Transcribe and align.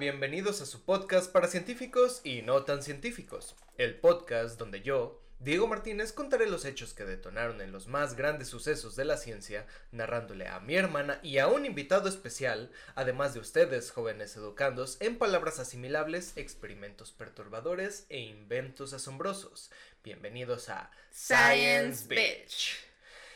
bienvenidos 0.00 0.62
a 0.62 0.66
su 0.66 0.82
podcast 0.82 1.30
para 1.30 1.46
científicos 1.46 2.22
y 2.24 2.40
no 2.40 2.64
tan 2.64 2.82
científicos, 2.82 3.54
el 3.76 4.00
podcast 4.00 4.58
donde 4.58 4.80
yo, 4.80 5.20
Diego 5.40 5.66
Martínez, 5.66 6.14
contaré 6.14 6.48
los 6.48 6.64
hechos 6.64 6.94
que 6.94 7.04
detonaron 7.04 7.60
en 7.60 7.70
los 7.70 7.86
más 7.86 8.16
grandes 8.16 8.48
sucesos 8.48 8.96
de 8.96 9.04
la 9.04 9.18
ciencia, 9.18 9.66
narrándole 9.92 10.48
a 10.48 10.58
mi 10.60 10.74
hermana 10.74 11.20
y 11.22 11.36
a 11.36 11.48
un 11.48 11.66
invitado 11.66 12.08
especial, 12.08 12.72
además 12.94 13.34
de 13.34 13.40
ustedes, 13.40 13.90
jóvenes 13.90 14.34
educandos, 14.36 14.96
en 15.00 15.18
palabras 15.18 15.58
asimilables, 15.58 16.34
experimentos 16.38 17.12
perturbadores 17.12 18.06
e 18.08 18.20
inventos 18.20 18.94
asombrosos. 18.94 19.70
Bienvenidos 20.02 20.70
a 20.70 20.90
Science 21.12 22.06
Bitch. 22.08 22.74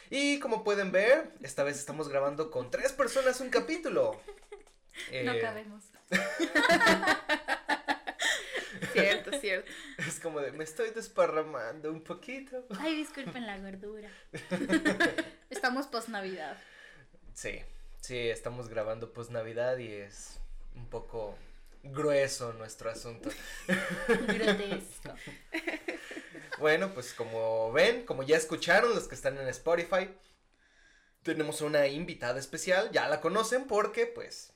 Y 0.08 0.38
como 0.38 0.64
pueden 0.64 0.92
ver, 0.92 1.30
esta 1.42 1.62
vez 1.62 1.78
estamos 1.78 2.08
grabando 2.08 2.50
con 2.50 2.70
tres 2.70 2.92
personas 2.92 3.38
un 3.42 3.50
capítulo. 3.50 4.18
No 5.24 5.32
Eh, 5.32 5.40
cabemos. 5.40 5.93
cierto, 8.92 9.32
cierto. 9.40 9.70
Es 9.98 10.20
como 10.20 10.40
de, 10.40 10.52
me 10.52 10.64
estoy 10.64 10.90
desparramando 10.90 11.90
un 11.90 12.02
poquito. 12.02 12.64
Ay, 12.78 12.96
disculpen 12.96 13.46
la 13.46 13.58
gordura. 13.58 14.10
Estamos 15.50 15.86
post 15.86 16.08
Navidad. 16.08 16.56
Sí, 17.34 17.60
sí, 18.00 18.28
estamos 18.28 18.68
grabando 18.68 19.12
post 19.12 19.30
Navidad 19.30 19.76
y 19.78 19.92
es 19.92 20.38
un 20.74 20.88
poco 20.88 21.36
grueso 21.82 22.52
nuestro 22.54 22.90
asunto. 22.90 23.30
Grotesco. 24.08 25.14
Bueno, 26.58 26.94
pues 26.94 27.14
como 27.14 27.72
ven, 27.72 28.06
como 28.06 28.22
ya 28.22 28.36
escucharon 28.36 28.94
los 28.94 29.08
que 29.08 29.16
están 29.16 29.36
en 29.38 29.48
Spotify, 29.48 30.08
tenemos 31.24 31.62
una 31.62 31.88
invitada 31.88 32.38
especial, 32.38 32.92
ya 32.92 33.08
la 33.08 33.20
conocen 33.20 33.66
porque 33.66 34.06
pues 34.06 34.53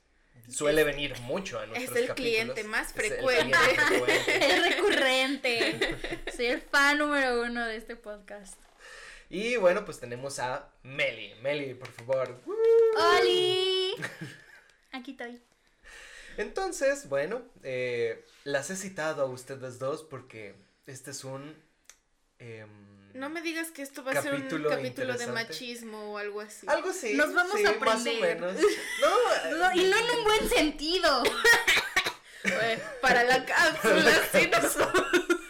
suele 0.48 0.84
venir 0.84 1.18
mucho 1.20 1.58
a 1.58 1.66
nuestros 1.66 1.96
el 1.96 2.06
capítulos. 2.08 2.14
cliente 2.54 2.64
más 2.64 2.88
Es 2.90 2.96
el 2.96 3.12
frecuente. 3.12 3.58
Es 4.28 4.74
recurrente. 4.76 5.96
Soy 6.36 6.46
el 6.46 6.60
fan 6.60 6.98
número 6.98 7.42
uno 7.42 7.66
de 7.66 7.76
este 7.76 7.96
podcast. 7.96 8.58
Y 9.30 9.56
bueno, 9.56 9.84
pues 9.84 10.00
tenemos 10.00 10.38
a 10.38 10.70
Meli. 10.82 11.34
Meli, 11.42 11.74
por 11.74 11.88
favor. 11.88 12.40
¡Oli! 13.20 13.94
Aquí 14.92 15.10
estoy. 15.12 15.40
Entonces, 16.38 17.08
bueno, 17.08 17.42
eh, 17.62 18.24
las 18.44 18.70
he 18.70 18.76
citado 18.76 19.22
a 19.22 19.26
ustedes 19.26 19.78
dos 19.78 20.02
porque 20.02 20.54
este 20.86 21.10
es 21.10 21.24
un... 21.24 21.54
em, 22.38 22.87
No 23.14 23.28
me 23.30 23.42
digas 23.42 23.70
que 23.70 23.82
esto 23.82 24.04
va 24.04 24.12
a 24.12 24.22
ser 24.22 24.34
un 24.34 24.40
Capítulo 24.42 24.70
capítulo 24.70 25.16
de 25.16 25.26
machismo 25.28 26.12
o 26.12 26.18
algo 26.18 26.40
así. 26.40 26.66
Algo 26.68 26.90
así. 26.90 27.14
Nos 27.14 27.32
vamos 27.34 27.54
sí, 27.56 27.66
a 27.66 27.72
Más 27.72 27.76
o 27.80 27.90
aprender. 27.90 28.40
menos. 28.40 28.54
No, 29.00 29.56
No, 29.58 29.74
y 29.74 29.84
no 29.84 29.96
en 29.98 30.18
un 30.18 30.24
buen 30.24 30.48
sentido. 30.48 31.22
Bueno, 32.42 32.82
para 33.02 33.24
la 33.24 33.44
cápsula 33.44 34.12
sí 34.32 34.48
nosotros. 34.50 35.06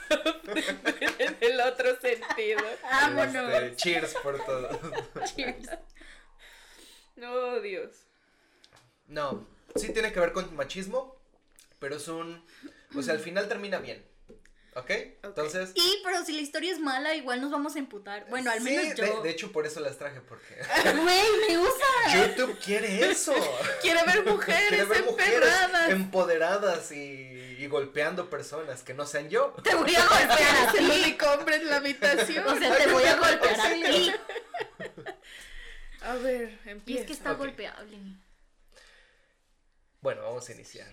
en 1.19 1.37
el 1.41 1.61
otro 1.61 2.01
sentido. 2.01 2.61
Vámonos. 2.83 3.53
este, 3.55 3.77
cheers 3.77 4.15
por 4.15 4.45
todo. 4.45 4.81
Cheers. 5.37 5.69
No, 7.17 7.61
Dios. 7.61 7.91
No, 9.09 9.47
sí 9.75 9.93
tiene 9.93 10.13
que 10.13 10.21
ver 10.21 10.33
con 10.33 10.55
machismo, 10.55 11.17
pero 11.79 11.97
es 11.97 12.09
un... 12.09 12.45
O 12.97 13.03
sea, 13.03 13.15
al 13.15 13.21
final 13.21 13.49
termina 13.49 13.79
bien. 13.79 14.05
¿Ok? 14.79 14.91
Entonces... 15.23 15.73
Y, 15.75 16.01
pero 16.05 16.25
si 16.25 16.33
la 16.33 16.41
historia 16.41 16.73
es 16.73 16.79
mala, 16.79 17.15
igual 17.15 17.41
nos 17.41 17.51
vamos 17.51 17.75
a 17.75 17.79
emputar. 17.81 18.27
Bueno, 18.29 18.51
al 18.51 18.59
sí, 18.59 18.65
menos 18.65 18.95
de- 18.95 19.07
yo. 19.09 19.23
De, 19.23 19.31
hecho, 19.31 19.51
por 19.51 19.67
eso 19.67 19.81
las 19.81 19.99
traje, 19.99 20.21
porque 20.21 20.55
Güey, 20.85 21.23
me 21.49 21.59
usa. 21.59 22.27
YouTube 22.29 22.59
quiere 22.65 23.11
eso. 23.11 23.35
Quiere 23.83 24.01
ver 24.05 24.25
mujeres 24.25 24.69
Quiere 24.69 24.85
ver 24.85 25.05
mujeres 25.05 25.35
emperradas. 25.35 25.91
empoderadas 25.91 26.93
y, 26.93 27.57
y 27.59 27.67
golpeando 27.67 28.31
personas 28.31 28.83
que 28.83 28.95
no 28.95 29.05
sean 29.07 29.29
yo. 29.29 29.53
Te 29.65 29.75
voy 29.75 29.95
a 29.97 30.07
golpear 30.07 30.69
a 30.69 30.73
ti. 30.73 31.17
hombre 31.27 31.57
en 31.57 31.69
la 31.71 31.77
habitación. 31.77 32.47
O 32.47 32.57
sea, 32.59 32.77
te 32.77 32.87
voy 32.93 33.05
a 33.05 33.17
golpear 33.17 33.61
a 33.61 33.71
ti. 33.73 34.13
A 36.03 36.15
ver, 36.15 36.59
Y 36.65 36.69
empieza. 36.71 37.01
es 37.01 37.07
que 37.09 37.13
está 37.15 37.33
golpeable. 37.33 37.99
Bueno, 40.01 40.23
vamos 40.23 40.49
a 40.49 40.53
iniciar. 40.53 40.87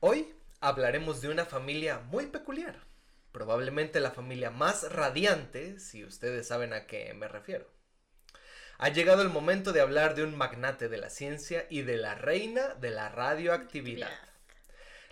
Hoy 0.00 0.34
hablaremos 0.60 1.20
de 1.20 1.28
una 1.28 1.44
familia 1.44 1.98
muy 1.98 2.26
peculiar. 2.26 2.80
Probablemente 3.32 4.00
la 4.00 4.10
familia 4.10 4.50
más 4.50 4.90
radiante, 4.92 5.78
si 5.78 6.04
ustedes 6.04 6.48
saben 6.48 6.72
a 6.72 6.86
qué 6.86 7.12
me 7.14 7.28
refiero. 7.28 7.70
Ha 8.78 8.88
llegado 8.88 9.22
el 9.22 9.28
momento 9.28 9.72
de 9.72 9.80
hablar 9.80 10.14
de 10.14 10.24
un 10.24 10.36
magnate 10.36 10.88
de 10.88 10.98
la 10.98 11.10
ciencia 11.10 11.66
y 11.70 11.82
de 11.82 11.96
la 11.96 12.14
reina 12.14 12.74
de 12.74 12.90
la 12.90 13.08
radioactividad. 13.08 14.10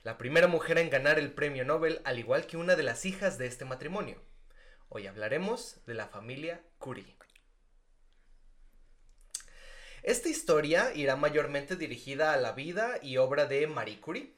La 0.02 0.18
primera 0.18 0.48
mujer 0.48 0.76
en 0.78 0.90
ganar 0.90 1.18
el 1.18 1.32
premio 1.32 1.64
Nobel, 1.64 2.02
al 2.04 2.18
igual 2.18 2.46
que 2.46 2.58
una 2.58 2.76
de 2.76 2.82
las 2.82 3.06
hijas 3.06 3.38
de 3.38 3.46
este 3.46 3.64
matrimonio. 3.64 4.22
Hoy 4.90 5.06
hablaremos 5.06 5.80
de 5.86 5.94
la 5.94 6.08
familia 6.08 6.60
Curie. 6.78 7.16
Esta 10.02 10.28
historia 10.28 10.92
irá 10.94 11.16
mayormente 11.16 11.76
dirigida 11.76 12.34
a 12.34 12.36
la 12.36 12.52
vida 12.52 12.98
y 13.00 13.16
obra 13.16 13.46
de 13.46 13.66
Marie 13.66 14.00
Curie. 14.00 14.34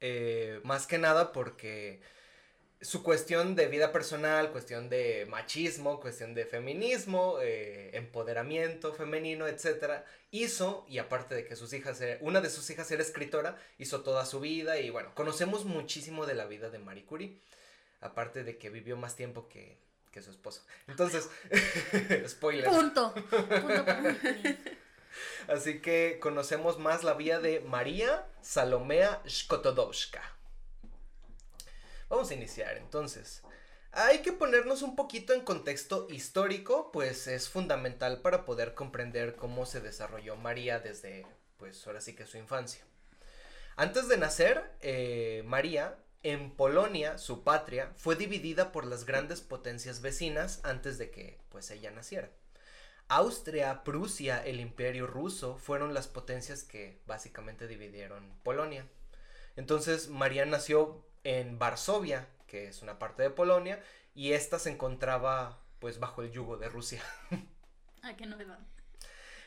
Eh, 0.00 0.60
más 0.64 0.86
que 0.86 0.98
nada 0.98 1.32
porque 1.32 2.00
su 2.80 3.02
cuestión 3.02 3.54
de 3.56 3.68
vida 3.68 3.90
personal, 3.90 4.52
cuestión 4.52 4.90
de 4.90 5.26
machismo, 5.30 5.98
cuestión 6.00 6.34
de 6.34 6.44
feminismo, 6.44 7.38
eh, 7.40 7.90
empoderamiento 7.96 8.92
femenino, 8.92 9.46
etcétera, 9.46 10.04
hizo, 10.30 10.84
y 10.88 10.98
aparte 10.98 11.34
de 11.34 11.46
que 11.46 11.56
sus 11.56 11.72
hijas, 11.72 11.98
era- 12.02 12.18
una 12.20 12.42
de 12.42 12.50
sus 12.50 12.68
hijas 12.68 12.90
era 12.90 13.02
escritora, 13.02 13.56
hizo 13.78 14.02
toda 14.02 14.26
su 14.26 14.40
vida 14.40 14.78
y 14.78 14.90
bueno, 14.90 15.14
conocemos 15.14 15.64
muchísimo 15.64 16.26
de 16.26 16.34
la 16.34 16.44
vida 16.44 16.68
de 16.68 16.78
Marie 16.78 17.06
Curie, 17.06 17.38
aparte 18.00 18.44
de 18.44 18.58
que 18.58 18.68
vivió 18.68 18.96
más 18.98 19.16
tiempo 19.16 19.48
que, 19.48 19.78
que 20.12 20.20
su 20.20 20.30
esposo. 20.30 20.62
Entonces, 20.86 21.30
spoiler. 22.28 22.68
Punto. 22.68 23.14
Punto. 23.14 23.84
Así 25.48 25.80
que 25.80 26.18
conocemos 26.20 26.78
más 26.78 27.04
la 27.04 27.14
vida 27.14 27.40
de 27.40 27.60
María 27.60 28.26
Salomea 28.42 29.22
Skotodowska. 29.28 30.22
Vamos 32.08 32.30
a 32.30 32.34
iniciar 32.34 32.76
entonces. 32.76 33.42
Hay 33.92 34.18
que 34.18 34.32
ponernos 34.32 34.82
un 34.82 34.94
poquito 34.94 35.32
en 35.32 35.40
contexto 35.40 36.06
histórico, 36.10 36.92
pues 36.92 37.26
es 37.26 37.48
fundamental 37.48 38.20
para 38.20 38.44
poder 38.44 38.74
comprender 38.74 39.36
cómo 39.36 39.64
se 39.64 39.80
desarrolló 39.80 40.36
María 40.36 40.80
desde, 40.80 41.26
pues 41.56 41.86
ahora 41.86 42.02
sí 42.02 42.14
que 42.14 42.26
su 42.26 42.36
infancia. 42.36 42.84
Antes 43.74 44.08
de 44.08 44.18
nacer, 44.18 44.70
eh, 44.80 45.42
María, 45.46 45.98
en 46.22 46.50
Polonia, 46.50 47.18
su 47.18 47.42
patria, 47.42 47.92
fue 47.96 48.16
dividida 48.16 48.72
por 48.72 48.84
las 48.84 49.04
grandes 49.04 49.40
potencias 49.40 50.00
vecinas 50.00 50.60
antes 50.62 50.98
de 50.98 51.10
que, 51.10 51.38
pues, 51.48 51.70
ella 51.70 51.90
naciera. 51.90 52.30
Austria, 53.08 53.84
Prusia, 53.84 54.44
el 54.44 54.60
Imperio 54.60 55.06
Ruso 55.06 55.58
fueron 55.58 55.94
las 55.94 56.08
potencias 56.08 56.64
que 56.64 57.00
básicamente 57.06 57.68
dividieron 57.68 58.32
Polonia. 58.42 58.86
Entonces 59.54 60.08
María 60.08 60.44
nació 60.44 61.04
en 61.24 61.58
Varsovia, 61.58 62.28
que 62.46 62.68
es 62.68 62.82
una 62.82 62.98
parte 62.98 63.22
de 63.22 63.30
Polonia, 63.30 63.82
y 64.14 64.32
esta 64.32 64.58
se 64.58 64.70
encontraba 64.70 65.60
pues 65.78 66.00
bajo 66.00 66.22
el 66.22 66.32
yugo 66.32 66.56
de 66.56 66.68
Rusia. 66.68 67.02
Ah, 68.02 68.14
qué 68.16 68.24
novedad. 68.24 68.60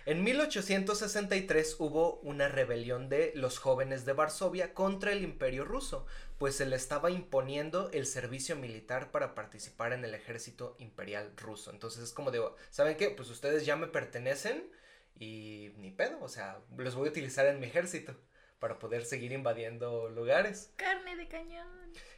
En 0.05 0.21
1863 0.21 1.77
hubo 1.79 2.15
una 2.23 2.49
rebelión 2.49 3.07
de 3.07 3.31
los 3.35 3.57
jóvenes 3.57 4.03
de 4.03 4.11
Varsovia 4.11 4.73
contra 4.73 5.13
el 5.13 5.23
imperio 5.23 5.63
ruso, 5.63 6.05
pues 6.39 6.55
se 6.55 6.65
le 6.65 6.77
estaba 6.77 7.11
imponiendo 7.11 7.91
el 7.91 8.05
servicio 8.05 8.55
militar 8.55 9.11
para 9.11 9.35
participar 9.35 9.91
en 9.91 10.05
el 10.05 10.15
ejército 10.15 10.77
imperial 10.79 11.33
ruso. 11.35 11.69
Entonces 11.69 12.01
es 12.01 12.13
como 12.13 12.31
de, 12.31 12.41
¿saben 12.69 12.95
qué? 12.95 13.09
Pues 13.09 13.29
ustedes 13.29 13.65
ya 13.65 13.75
me 13.75 13.87
pertenecen 13.87 14.71
y 15.19 15.73
ni 15.77 15.91
pedo, 15.91 16.17
o 16.21 16.29
sea, 16.29 16.61
los 16.77 16.95
voy 16.95 17.09
a 17.09 17.11
utilizar 17.11 17.45
en 17.45 17.59
mi 17.59 17.67
ejército 17.67 18.15
para 18.57 18.79
poder 18.79 19.03
seguir 19.03 19.33
invadiendo 19.33 20.09
lugares. 20.09 20.71
Carne 20.77 21.17
de 21.17 21.27
cañón. 21.27 21.67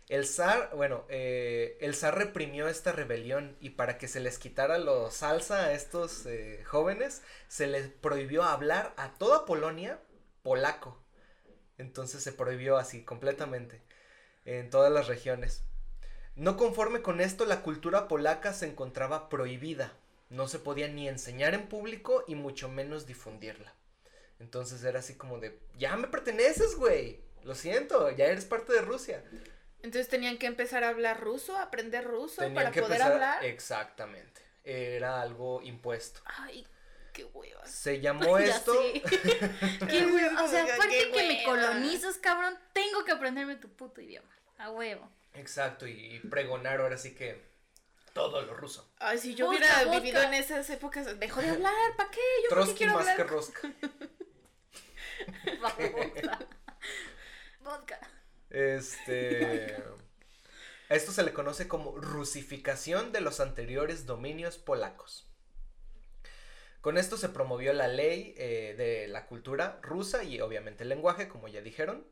El 0.07 0.27
zar, 0.27 0.69
bueno, 0.75 1.05
eh, 1.09 1.79
el 1.81 1.95
zar 1.95 2.15
reprimió 2.15 2.67
esta 2.67 2.91
rebelión 2.91 3.57
y 3.59 3.71
para 3.71 3.97
que 3.97 4.07
se 4.07 4.19
les 4.19 4.37
quitara 4.37 4.77
lo 4.77 5.09
salsa 5.09 5.65
a 5.65 5.73
estos 5.73 6.27
eh, 6.27 6.63
jóvenes, 6.65 7.23
se 7.47 7.65
les 7.65 7.87
prohibió 7.87 8.43
hablar 8.43 8.93
a 8.97 9.17
toda 9.17 9.45
Polonia 9.47 9.99
polaco. 10.43 11.03
Entonces 11.79 12.21
se 12.21 12.33
prohibió 12.33 12.77
así 12.77 13.03
completamente 13.03 13.81
en 14.45 14.69
todas 14.69 14.91
las 14.91 15.07
regiones. 15.07 15.63
No 16.35 16.57
conforme 16.57 17.01
con 17.01 17.21
esto, 17.21 17.45
la 17.45 17.61
cultura 17.61 18.07
polaca 18.07 18.53
se 18.53 18.65
encontraba 18.67 19.29
prohibida. 19.29 19.93
No 20.29 20.47
se 20.47 20.59
podía 20.59 20.87
ni 20.87 21.07
enseñar 21.09 21.53
en 21.53 21.67
público 21.67 22.23
y 22.27 22.35
mucho 22.35 22.69
menos 22.69 23.05
difundirla. 23.05 23.73
Entonces 24.39 24.83
era 24.83 24.99
así 24.99 25.15
como 25.15 25.39
de, 25.39 25.59
ya 25.77 25.97
me 25.97 26.07
perteneces, 26.07 26.75
güey. 26.75 27.19
Lo 27.43 27.53
siento, 27.53 28.09
ya 28.11 28.25
eres 28.25 28.45
parte 28.45 28.71
de 28.73 28.81
Rusia. 28.81 29.23
Entonces 29.83 30.07
tenían 30.07 30.37
que 30.37 30.45
empezar 30.47 30.83
a 30.83 30.89
hablar 30.89 31.19
ruso, 31.21 31.57
aprender 31.57 32.05
ruso 32.05 32.41
Tenían 32.41 32.53
para 32.55 32.69
poder 32.71 32.83
empezar- 32.85 33.11
hablar. 33.11 33.45
Exactamente. 33.45 34.41
Era 34.63 35.21
algo 35.21 35.61
impuesto. 35.63 36.21
Ay, 36.25 36.65
Qué 37.13 37.25
hueva. 37.25 37.65
Se 37.65 37.99
llamó 37.99 38.39
Ya 38.39 38.45
esto. 38.45 38.73
Qué 39.89 40.05
huevo. 40.05 40.43
O 40.43 40.47
sea, 40.47 40.63
aparte 40.63 41.11
que 41.11 41.23
me 41.27 41.45
hueva. 41.45 41.45
colonizas, 41.45 42.17
cabrón, 42.17 42.57
tengo 42.73 43.03
que 43.05 43.11
aprenderme 43.11 43.55
tu 43.55 43.69
puto 43.69 44.01
idioma. 44.01 44.29
A 44.57 44.69
huevo. 44.71 45.09
Exacto, 45.33 45.87
y 45.87 46.19
pregonar 46.29 46.81
ahora 46.81 46.97
sí 46.97 47.15
que 47.15 47.41
todo 48.13 48.41
lo 48.41 48.53
ruso. 48.53 48.91
Ay, 48.99 49.17
si 49.17 49.33
yo 49.35 49.45
Vodka, 49.47 49.59
hubiera 49.59 49.83
vodka. 49.85 49.99
vivido 49.99 50.21
en 50.21 50.33
esas 50.33 50.69
épocas, 50.69 51.19
dejo 51.19 51.41
de 51.41 51.49
hablar, 51.49 51.73
¿para 51.97 52.11
qué? 52.11 52.19
Yo 52.43 52.49
Trotsky 52.49 52.75
quiero 52.75 52.93
más 52.95 53.15
que 53.15 53.23
rosca. 53.23 53.71
Vodka. 55.61 56.39
Vodka. 57.61 57.99
Este. 58.49 59.75
A 60.89 60.95
esto 60.95 61.11
se 61.13 61.23
le 61.23 61.31
conoce 61.33 61.67
como 61.69 61.95
rusificación 61.97 63.13
de 63.13 63.21
los 63.21 63.39
anteriores 63.39 64.05
dominios 64.05 64.57
polacos. 64.57 65.30
Con 66.81 66.97
esto 66.97 67.15
se 67.15 67.29
promovió 67.29 67.73
la 67.73 67.87
ley 67.87 68.33
eh, 68.37 68.75
de 68.77 69.07
la 69.07 69.27
cultura 69.27 69.79
rusa 69.81 70.23
y 70.23 70.41
obviamente 70.41 70.83
el 70.83 70.89
lenguaje, 70.89 71.27
como 71.27 71.47
ya 71.47 71.61
dijeron. 71.61 72.05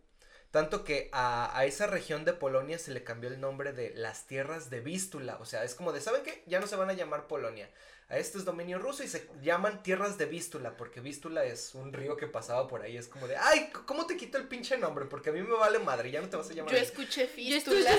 Tanto 0.51 0.83
que 0.83 1.09
a, 1.11 1.55
a 1.57 1.65
esa 1.65 1.85
región 1.87 2.25
de 2.25 2.33
Polonia 2.33 2.79
se 2.79 2.91
le 2.91 3.03
cambió 3.03 3.29
el 3.29 3.39
nombre 3.39 3.73
de 3.73 3.93
las 3.95 4.25
tierras 4.25 4.69
de 4.69 4.79
Vístula. 4.79 5.37
O 5.39 5.45
sea, 5.45 5.63
es 5.63 5.75
como 5.75 5.91
de, 5.91 6.01
¿saben 6.01 6.23
qué? 6.23 6.43
Ya 6.47 6.59
no 6.59 6.67
se 6.67 6.75
van 6.75 6.89
a 6.89 6.93
llamar 6.93 7.27
Polonia. 7.27 7.69
A 8.11 8.17
esto 8.17 8.39
es 8.39 8.45
dominio 8.45 8.79
ruso 8.79 9.03
y 9.03 9.07
se 9.07 9.29
llaman 9.43 9.83
tierras 9.83 10.17
de 10.17 10.25
Vístula, 10.25 10.75
porque 10.75 10.99
Vístula 10.99 11.43
es 11.43 11.75
un 11.75 11.93
río 11.93 12.17
que 12.17 12.25
pasaba 12.25 12.67
por 12.67 12.81
ahí. 12.81 12.97
Es 12.97 13.07
como 13.07 13.27
de, 13.27 13.37
ay, 13.37 13.69
¿cómo 13.85 14.07
te 14.07 14.17
quito 14.17 14.39
el 14.39 14.47
pinche 14.47 14.77
nombre? 14.79 15.05
Porque 15.05 15.29
a 15.29 15.33
mí 15.33 15.43
me 15.43 15.53
vale 15.55 15.77
madre, 15.77 16.09
ya 16.09 16.19
no 16.19 16.27
te 16.27 16.35
vas 16.35 16.49
a 16.49 16.53
llamar. 16.53 16.71
Yo 16.73 16.77
así". 16.79 16.87
escuché 16.87 17.29
Yo 17.37 17.55
estoy 17.55 17.83
fístula. 17.83 17.97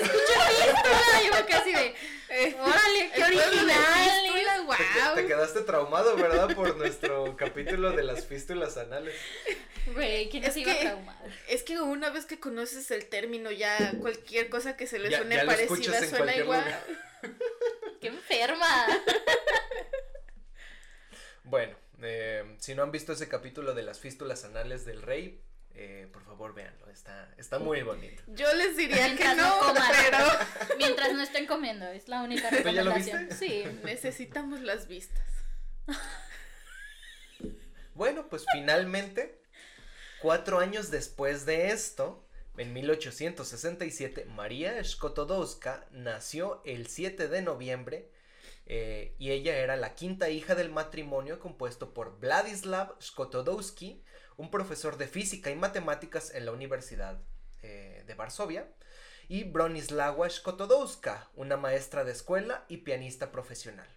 Yo 1.25 1.47
casi 1.47 1.71
de. 1.73 1.95
Eh, 2.29 2.55
Órale, 2.59 3.11
qué 3.15 3.23
original. 3.23 3.77
fístula, 4.03 4.55
Te, 4.55 4.61
guau. 4.63 5.15
te 5.15 5.27
quedaste 5.27 5.61
traumado, 5.61 6.15
¿verdad? 6.17 6.53
Por 6.55 6.75
nuestro 6.75 7.35
capítulo 7.37 7.91
de 7.91 8.03
las 8.03 8.25
fístulas 8.25 8.75
anales. 8.75 9.15
Güey, 9.93 10.29
¿quién 10.29 10.43
Es 10.43 10.53
se 10.55 10.59
iba 10.59 10.73
que- 10.73 10.81
traumar? 10.87 11.15
Es 11.47 11.63
que 11.63 11.79
una 11.79 12.09
vez 12.09 12.25
que 12.25 12.37
conoces 12.37 12.91
el 12.91 13.05
término, 13.05 13.49
ya 13.49 13.93
cualquier 14.01 14.49
cosa 14.49 14.75
que 14.75 14.87
se 14.87 14.99
le 14.99 15.09
Ya- 15.09 15.19
suene 15.19 15.37
ya 15.37 15.45
parecida 15.45 16.05
suena 16.05 16.35
igual. 16.35 16.59
lugar. 16.65 16.85
¡Qué 18.01 18.07
enferma! 18.07 18.87
Bueno, 21.43 21.75
eh, 22.01 22.55
si 22.59 22.75
no 22.75 22.83
han 22.83 22.91
visto 22.91 23.13
ese 23.13 23.27
capítulo 23.27 23.73
de 23.73 23.83
las 23.83 23.99
fístulas 23.99 24.43
anales 24.45 24.85
del 24.85 25.01
rey, 25.01 25.41
eh, 25.73 26.07
por 26.11 26.23
favor 26.23 26.53
véanlo, 26.53 26.89
está, 26.89 27.33
está 27.37 27.57
muy 27.59 27.81
bonito. 27.81 28.21
Yo 28.27 28.53
les 28.53 28.75
diría 28.77 28.97
que 28.97 29.03
Mientras 29.23 29.37
no 29.37 29.43
no, 29.49 29.59
coman. 29.67 29.91
pero 30.03 30.17
Mientras 30.77 31.13
no 31.13 31.21
estén 31.23 31.45
comiendo, 31.47 31.85
es 31.87 32.07
la 32.07 32.21
única 32.23 32.49
¿Tú 32.49 32.55
ya 32.57 32.83
lo 32.83 32.91
recomendación. 32.91 33.27
viste? 33.29 33.45
Sí. 33.45 33.63
necesitamos 33.83 34.61
las 34.61 34.87
vistas. 34.87 35.25
Bueno, 37.93 38.29
pues 38.29 38.45
finalmente, 38.51 39.41
cuatro 40.21 40.59
años 40.59 40.89
después 40.91 41.45
de 41.45 41.71
esto, 41.71 42.25
en 42.57 42.73
1867, 42.73 44.25
María 44.25 44.81
Skotodowska 44.83 45.85
nació 45.91 46.61
el 46.65 46.87
7 46.87 47.27
de 47.27 47.41
noviembre 47.41 48.09
eh, 48.73 49.15
y 49.19 49.31
ella 49.31 49.57
era 49.57 49.75
la 49.75 49.95
quinta 49.95 50.29
hija 50.29 50.55
del 50.55 50.71
matrimonio 50.71 51.41
compuesto 51.41 51.93
por 51.93 52.21
Vladislav 52.21 52.95
Skotodowski, 53.01 54.01
un 54.37 54.49
profesor 54.49 54.95
de 54.95 55.09
física 55.09 55.49
y 55.49 55.57
matemáticas 55.57 56.33
en 56.33 56.45
la 56.45 56.53
Universidad 56.53 57.21
eh, 57.63 58.05
de 58.07 58.15
Varsovia, 58.15 58.71
y 59.27 59.43
Bronislawa 59.43 60.29
Skotodowska, 60.29 61.31
una 61.35 61.57
maestra 61.57 62.05
de 62.05 62.13
escuela 62.13 62.63
y 62.69 62.77
pianista 62.77 63.29
profesional. 63.29 63.89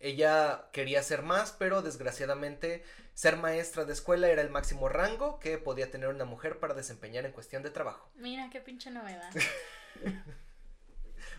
Ella 0.00 0.68
quería 0.72 1.00
ser 1.04 1.22
más, 1.22 1.52
pero 1.52 1.80
desgraciadamente 1.80 2.82
ser 3.14 3.36
maestra 3.36 3.84
de 3.84 3.92
escuela 3.92 4.30
era 4.30 4.42
el 4.42 4.50
máximo 4.50 4.88
rango 4.88 5.38
que 5.38 5.58
podía 5.58 5.92
tener 5.92 6.08
una 6.08 6.24
mujer 6.24 6.58
para 6.58 6.74
desempeñar 6.74 7.24
en 7.24 7.30
cuestión 7.30 7.62
de 7.62 7.70
trabajo. 7.70 8.10
Mira 8.16 8.50
qué 8.50 8.60
pinche 8.60 8.90
novedad. 8.90 9.30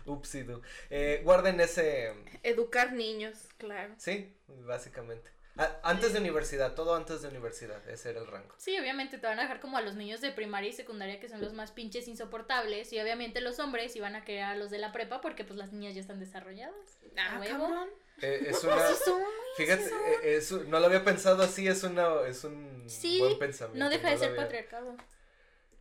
Upsidu. 0.06 0.62
Eh, 0.90 1.20
guarden 1.24 1.60
ese. 1.60 2.12
Educar 2.42 2.92
niños, 2.92 3.36
claro. 3.58 3.94
Sí, 3.98 4.34
básicamente. 4.48 5.30
A- 5.58 5.80
antes 5.84 6.12
de 6.12 6.18
universidad, 6.20 6.74
todo 6.74 6.94
antes 6.94 7.22
de 7.22 7.28
universidad, 7.28 7.80
ese 7.88 8.10
era 8.10 8.20
el 8.20 8.26
rango. 8.26 8.54
Sí, 8.58 8.78
obviamente 8.78 9.16
te 9.16 9.26
van 9.26 9.38
a 9.38 9.42
dejar 9.42 9.58
como 9.58 9.78
a 9.78 9.80
los 9.80 9.94
niños 9.94 10.20
de 10.20 10.30
primaria 10.30 10.68
y 10.68 10.72
secundaria 10.74 11.18
que 11.18 11.30
son 11.30 11.40
los 11.40 11.54
más 11.54 11.72
pinches 11.72 12.08
insoportables 12.08 12.92
y 12.92 13.00
obviamente 13.00 13.40
los 13.40 13.58
hombres 13.58 13.96
iban 13.96 14.16
a 14.16 14.22
querer 14.24 14.42
a 14.44 14.54
los 14.54 14.70
de 14.70 14.76
la 14.76 14.92
prepa 14.92 15.22
porque 15.22 15.44
pues 15.44 15.56
las 15.58 15.72
niñas 15.72 15.94
ya 15.94 16.02
están 16.02 16.20
desarrolladas. 16.20 16.98
Ah, 17.16 17.40
cabrón. 17.48 17.88
Eh, 18.20 18.48
es 18.48 18.62
una. 18.64 18.86
Son, 18.94 19.22
Fíjate, 19.56 19.88
son. 19.88 19.98
eh, 20.24 20.36
es 20.36 20.52
un- 20.52 20.68
no 20.68 20.78
lo 20.78 20.86
había 20.86 21.04
pensado 21.04 21.42
así, 21.42 21.66
es 21.66 21.82
una 21.84 22.20
es 22.28 22.44
un 22.44 22.84
Sí, 22.86 23.18
buen 23.20 23.38
pensamiento. 23.38 23.82
No 23.82 23.88
deja 23.88 24.10
de 24.10 24.18
ser 24.18 24.28
había- 24.32 24.42
patriarcado. 24.42 24.94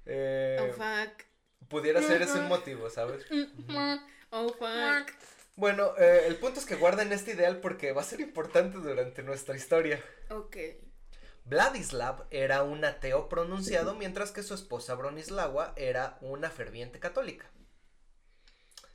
Eh, 0.06 0.58
Oh, 0.62 0.74
fuck. 0.74 1.26
pudiera 1.68 2.02
ser 2.02 2.22
ese 2.22 2.38
un 2.40 2.48
motivo, 2.48 2.90
¿sabes? 2.90 3.26
Mm, 3.30 3.44
Oh, 4.32 4.50
fuck. 4.50 5.12
Bueno, 5.56 5.98
eh, 5.98 6.24
el 6.28 6.36
punto 6.36 6.60
es 6.60 6.66
que 6.66 6.76
guarden 6.76 7.14
este 7.14 7.32
ideal 7.32 7.62
porque 7.62 7.94
va 7.94 8.02
a 8.02 8.06
ser 8.06 8.20
importante 8.20 8.78
durante 8.78 9.24
nuestra 9.24 9.56
historia. 9.56 10.04
Ok. 10.30 10.58
Vladislav 11.46 12.26
era 12.32 12.64
un 12.64 12.84
ateo 12.84 13.30
pronunciado 13.30 13.94
mientras 13.94 14.32
que 14.32 14.44
su 14.44 14.54
esposa 14.54 14.96
Bronislawa 14.96 15.74
era 15.78 16.18
una 16.22 16.50
ferviente 16.50 17.00
católica. 17.00 17.50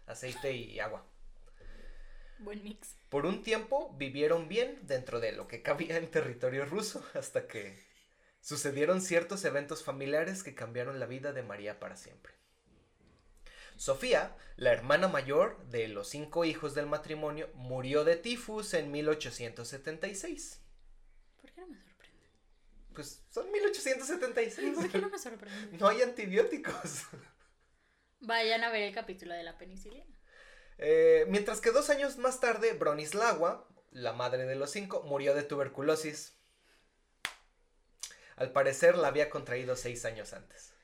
Aceite 0.07 0.53
y 0.53 0.81
agua. 0.81 1.07
Buen 2.41 2.65
mix. 2.65 2.97
Por 3.09 3.25
un 3.25 3.43
tiempo 3.43 3.95
vivieron 3.97 4.49
bien 4.49 4.81
dentro 4.83 5.21
de 5.21 5.33
lo 5.33 5.47
que 5.47 5.63
cabía 5.63 5.97
en 5.97 6.11
territorio 6.11 6.65
ruso 6.65 7.05
hasta 7.15 7.47
que 7.47 7.79
sucedieron 8.41 9.01
ciertos 9.01 9.45
eventos 9.45 9.85
familiares 9.85 10.43
que 10.43 10.55
cambiaron 10.55 10.99
la 10.99 11.07
vida 11.07 11.33
de 11.33 11.43
María 11.43 11.79
para 11.79 11.97
siempre. 11.97 12.40
Sofía, 13.81 14.37
la 14.57 14.73
hermana 14.73 15.09
mayor 15.09 15.65
de 15.69 15.89
los 15.89 16.11
cinco 16.11 16.45
hijos 16.45 16.75
del 16.75 16.85
matrimonio, 16.85 17.49
murió 17.55 18.05
de 18.05 18.17
tifus 18.17 18.75
en 18.75 18.91
1876. 18.91 20.61
¿Por 21.41 21.51
qué 21.51 21.63
no 21.63 21.69
me 21.69 21.79
sorprende? 21.79 22.27
Pues 22.95 23.23
son 23.31 23.51
1876. 23.51 24.75
¿Por 24.77 24.91
qué 24.91 24.99
no 24.99 25.09
me 25.09 25.19
sorprende? 25.19 25.79
No 25.81 25.89
hay 25.89 26.03
antibióticos. 26.03 27.05
Vayan 28.21 28.63
a 28.65 28.71
ver 28.71 28.83
el 28.83 28.95
capítulo 28.95 29.33
de 29.33 29.45
la 29.45 29.57
penicilina. 29.57 30.05
Eh, 30.77 31.25
mientras 31.29 31.63
que 31.63 31.71
dos 31.71 31.89
años 31.89 32.19
más 32.19 32.39
tarde, 32.39 32.75
Bronislawa, 32.75 33.67
la 33.93 34.13
madre 34.13 34.45
de 34.45 34.57
los 34.57 34.71
cinco, 34.71 35.05
murió 35.05 35.35
de 35.35 35.43
tuberculosis. 35.43 36.37
Al 38.37 38.53
parecer 38.53 38.99
la 38.99 39.09
había 39.09 39.31
contraído 39.31 39.75
seis 39.75 40.05
años 40.05 40.35
antes. 40.35 40.75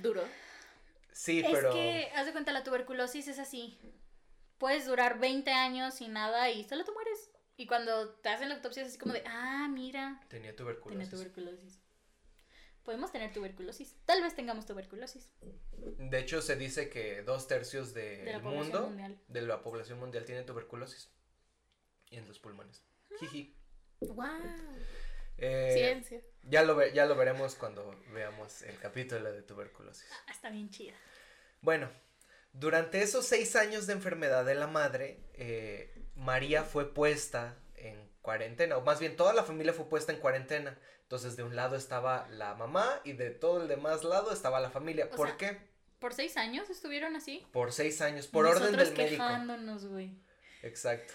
Duro. 0.00 0.22
Sí, 1.12 1.40
es 1.40 1.50
pero 1.52 1.72
que, 1.72 2.10
haz 2.14 2.26
de 2.26 2.32
cuenta, 2.32 2.52
la 2.52 2.64
tuberculosis 2.64 3.28
es 3.28 3.38
así. 3.38 3.78
Puedes 4.58 4.86
durar 4.86 5.18
20 5.18 5.50
años 5.50 5.94
sin 5.94 6.12
nada 6.12 6.50
y 6.50 6.64
solo 6.64 6.84
te 6.84 6.92
mueres. 6.92 7.30
Y 7.56 7.66
cuando 7.66 8.14
te 8.16 8.28
hacen 8.30 8.48
la 8.48 8.56
autopsia 8.56 8.82
es 8.82 8.88
así 8.88 8.98
como 8.98 9.12
de, 9.12 9.22
ah, 9.26 9.68
mira, 9.70 10.20
tenía 10.28 10.54
tuberculosis. 10.56 11.10
tuberculosis. 11.10 11.80
Podemos 12.82 13.12
tener 13.12 13.32
tuberculosis. 13.32 13.96
Tal 14.06 14.22
vez 14.22 14.34
tengamos 14.34 14.66
tuberculosis. 14.66 15.30
De 15.98 16.18
hecho, 16.18 16.42
se 16.42 16.56
dice 16.56 16.88
que 16.88 17.22
dos 17.22 17.46
tercios 17.46 17.94
del 17.94 18.24
De 18.24 18.38
mundo, 18.40 18.88
mundial. 18.88 19.20
de 19.28 19.42
la 19.42 19.62
población 19.62 20.00
mundial, 20.00 20.24
tiene 20.24 20.42
tuberculosis. 20.42 21.12
Y 22.10 22.16
en 22.16 22.26
los 22.26 22.40
pulmones. 22.40 22.84
Jiji. 23.20 23.56
Wow. 24.00 24.26
Eh, 25.38 25.74
Ciencia. 25.74 26.20
Ya, 26.44 26.62
lo 26.62 26.74
ve- 26.76 26.92
ya 26.92 27.06
lo 27.06 27.14
veremos 27.16 27.54
cuando 27.54 27.98
veamos 28.12 28.62
el 28.62 28.78
capítulo 28.78 29.32
de 29.32 29.42
tuberculosis. 29.42 30.06
Ah, 30.26 30.32
está 30.32 30.50
bien 30.50 30.70
chida. 30.70 30.94
Bueno, 31.60 31.90
durante 32.52 33.02
esos 33.02 33.26
seis 33.26 33.56
años 33.56 33.86
de 33.86 33.94
enfermedad 33.94 34.44
de 34.44 34.54
la 34.54 34.66
madre, 34.66 35.20
eh, 35.34 35.94
María 36.16 36.64
fue 36.64 36.92
puesta 36.92 37.56
en 37.76 38.10
cuarentena, 38.20 38.76
o 38.76 38.82
más 38.82 39.00
bien 39.00 39.16
toda 39.16 39.32
la 39.32 39.44
familia 39.44 39.72
fue 39.72 39.88
puesta 39.88 40.12
en 40.12 40.18
cuarentena. 40.18 40.78
Entonces 41.02 41.36
de 41.36 41.42
un 41.42 41.54
lado 41.56 41.76
estaba 41.76 42.26
la 42.30 42.54
mamá 42.54 43.00
y 43.04 43.12
de 43.12 43.30
todo 43.30 43.60
el 43.62 43.68
demás 43.68 44.02
lado 44.02 44.32
estaba 44.32 44.60
la 44.60 44.70
familia. 44.70 45.08
O 45.12 45.16
¿Por 45.16 45.28
sea, 45.28 45.36
qué? 45.36 45.58
¿Por 45.98 46.14
seis 46.14 46.36
años 46.36 46.70
estuvieron 46.70 47.16
así? 47.16 47.46
Por 47.52 47.72
seis 47.72 48.00
años, 48.00 48.26
por 48.28 48.46
orden 48.46 48.74
del 48.74 48.92
médico. 48.96 49.22
güey. 49.90 50.10
Exacto. 50.62 51.12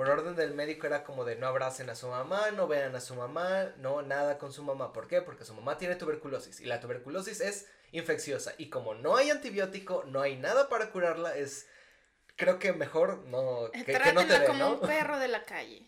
Por 0.00 0.08
orden 0.08 0.34
del 0.34 0.54
médico 0.54 0.86
era 0.86 1.04
como 1.04 1.26
de 1.26 1.36
no 1.36 1.46
abracen 1.46 1.90
a 1.90 1.94
su 1.94 2.08
mamá, 2.08 2.52
no 2.52 2.66
vean 2.66 2.96
a 2.96 3.02
su 3.02 3.14
mamá, 3.14 3.74
no 3.76 4.00
nada 4.00 4.38
con 4.38 4.50
su 4.50 4.62
mamá. 4.62 4.94
¿Por 4.94 5.06
qué? 5.06 5.20
Porque 5.20 5.44
su 5.44 5.52
mamá 5.52 5.76
tiene 5.76 5.94
tuberculosis 5.94 6.58
y 6.58 6.64
la 6.64 6.80
tuberculosis 6.80 7.42
es 7.42 7.68
infecciosa 7.92 8.54
y 8.56 8.70
como 8.70 8.94
no 8.94 9.16
hay 9.16 9.28
antibiótico, 9.28 10.04
no 10.06 10.22
hay 10.22 10.36
nada 10.36 10.70
para 10.70 10.90
curarla, 10.90 11.36
es 11.36 11.68
creo 12.36 12.58
que 12.58 12.72
mejor 12.72 13.26
no 13.26 13.70
que, 13.72 13.84
que 13.84 14.12
no 14.14 14.26
te 14.26 14.38
dé, 14.38 14.46
como 14.46 14.58
¿no? 14.58 14.72
un 14.76 14.80
perro 14.88 15.18
de 15.18 15.28
la 15.28 15.44
calle. 15.44 15.86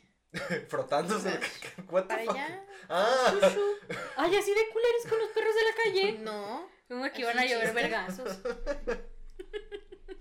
Frotándose. 0.69 1.31
what 1.88 2.02
the 2.02 2.09
Para 2.09 2.25
fuck? 2.26 2.35
allá. 2.35 2.66
Ah. 2.90 3.35
Ay, 4.19 4.37
así 4.37 4.54
de 4.54 4.69
culeros 4.75 5.07
con 5.09 5.21
los 5.21 5.31
perros 5.31 5.54
de 5.54 5.62
la 5.62 5.85
calle. 5.85 6.19
No. 6.19 6.69
Como 6.87 7.11
que 7.11 7.23
iban 7.23 7.38
a 7.38 7.47
llover 7.47 7.73
vergazos. 7.73 8.40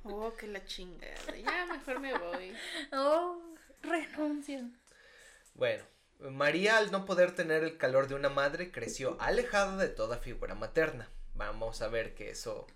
Oh, 0.03 0.33
que 0.33 0.47
la 0.47 0.63
chingada. 0.63 1.35
Ya 1.35 1.65
mejor 1.65 1.99
me 1.99 2.17
voy. 2.17 2.55
Oh, 2.93 3.51
renuncio. 3.83 4.59
Bueno, 5.53 5.83
María 6.19 6.77
al 6.77 6.91
no 6.91 7.05
poder 7.05 7.35
tener 7.35 7.63
el 7.63 7.77
calor 7.77 8.07
de 8.07 8.15
una 8.15 8.29
madre 8.29 8.71
creció 8.71 9.17
alejada 9.19 9.77
de 9.77 9.89
toda 9.89 10.17
figura 10.17 10.55
materna. 10.55 11.09
Vamos 11.33 11.81
a 11.81 11.87
ver 11.87 12.13
que 12.13 12.29
eso 12.29 12.67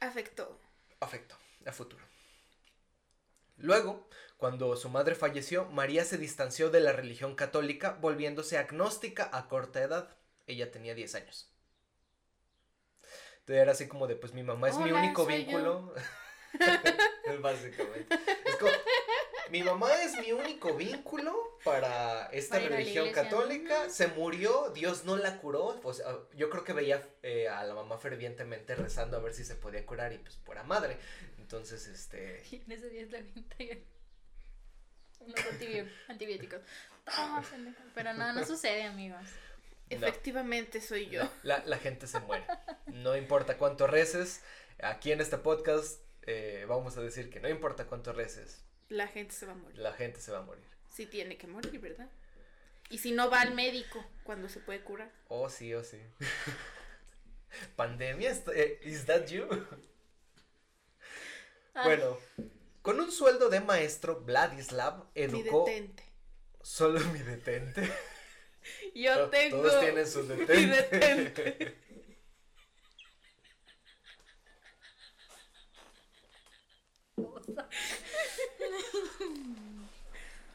Afectó. 0.00 0.58
afectó 1.00 1.36
a 1.66 1.72
futuro. 1.72 2.04
Luego, 3.56 4.08
cuando 4.36 4.76
su 4.76 4.88
madre 4.88 5.14
falleció, 5.14 5.66
María 5.66 6.04
se 6.04 6.18
distanció 6.18 6.70
de 6.70 6.80
la 6.80 6.92
religión 6.92 7.34
católica, 7.34 7.96
volviéndose 8.00 8.58
agnóstica 8.58 9.28
a 9.32 9.48
corta 9.48 9.82
edad. 9.82 10.16
Ella 10.46 10.70
tenía 10.72 10.94
10 10.94 11.14
años. 11.14 11.52
Entonces 13.40 13.62
era 13.62 13.72
así 13.72 13.88
como 13.88 14.06
de, 14.06 14.16
pues 14.16 14.32
mi 14.34 14.42
mamá 14.42 14.68
es 14.68 14.78
mi 14.78 14.90
único 14.90 15.26
vínculo. 15.26 15.94
Básicamente. 17.40 18.18
Es 18.44 18.56
como, 18.56 18.70
mi 19.52 19.62
mamá 19.62 20.02
es 20.02 20.16
mi 20.18 20.32
único 20.32 20.74
vínculo 20.74 21.58
para 21.62 22.26
esta 22.32 22.56
Para 22.56 22.68
religión 22.76 23.12
católica. 23.12 23.88
Se 23.90 24.08
murió, 24.08 24.70
Dios 24.70 25.04
no 25.04 25.16
la 25.16 25.36
curó. 25.38 25.78
Pues, 25.82 26.02
yo 26.34 26.48
creo 26.50 26.64
que 26.64 26.72
veía 26.72 27.06
eh, 27.22 27.48
a 27.48 27.62
la 27.64 27.74
mamá 27.74 27.98
fervientemente 27.98 28.74
rezando 28.74 29.18
a 29.18 29.20
ver 29.20 29.34
si 29.34 29.44
se 29.44 29.54
podía 29.54 29.84
curar 29.84 30.12
y 30.12 30.18
pues 30.18 30.36
pura 30.36 30.62
madre. 30.64 30.96
Entonces, 31.38 31.86
este... 31.86 32.42
Y 32.50 32.56
en 32.66 32.72
ese 32.72 32.88
día 32.88 33.02
es 33.02 33.10
la 33.10 33.18
venta 33.20 33.56
y 33.62 33.84
unos 35.20 35.38
antibi- 35.38 35.88
antibióticos. 36.08 36.60
Pero 37.94 38.14
no, 38.14 38.32
no 38.32 38.44
sucede, 38.46 38.84
amigos. 38.84 39.20
no. 39.22 39.96
Efectivamente 39.96 40.80
soy 40.80 41.08
yo. 41.10 41.22
La, 41.42 41.62
la 41.66 41.78
gente 41.78 42.06
se 42.06 42.18
muere. 42.20 42.44
No 42.86 43.14
importa 43.16 43.58
cuánto 43.58 43.86
reces. 43.86 44.40
Aquí 44.82 45.12
en 45.12 45.20
este 45.20 45.36
podcast 45.38 46.00
eh, 46.22 46.64
vamos 46.68 46.96
a 46.96 47.02
decir 47.02 47.28
que 47.30 47.38
no 47.40 47.48
importa 47.48 47.84
cuánto 47.86 48.12
reces, 48.12 48.64
La 48.92 49.08
gente 49.08 49.34
se 49.34 49.46
va 49.46 49.52
a 49.52 49.54
morir. 49.56 49.78
la 49.78 49.92
gente 49.92 50.20
se 50.20 50.30
va 50.32 50.38
a 50.38 50.42
morir. 50.42 50.64
Sí 50.90 51.06
tiene 51.06 51.38
que 51.38 51.46
morir, 51.46 51.80
¿verdad? 51.80 52.10
Y 52.90 52.98
si 52.98 53.12
no 53.12 53.30
va 53.30 53.40
al 53.40 53.54
médico 53.54 54.04
cuando 54.22 54.48
se 54.50 54.60
puede 54.60 54.82
curar. 54.82 55.10
Oh, 55.28 55.48
sí, 55.48 55.72
oh, 55.74 55.82
sí. 55.82 55.98
Pandemia, 57.76 58.30
¿Est- 58.30 58.48
eh, 58.54 58.78
¿is 58.84 59.06
that 59.06 59.26
you? 59.28 59.46
Ah, 61.74 61.84
Bueno, 61.86 62.18
con 62.82 63.00
un 63.00 63.10
sueldo 63.10 63.48
de 63.48 63.60
maestro, 63.60 64.20
Vladislav 64.20 65.06
Mi 65.14 65.22
educó 65.22 65.64
detente. 65.64 66.04
solo 66.60 67.00
mi 67.12 67.18
detente. 67.20 67.90
Yo 68.94 69.30
tengo. 69.30 69.62
Todos 69.62 69.80
tienen 69.80 70.06
su 70.06 70.22
mi 70.24 70.36
detente. 70.66 71.78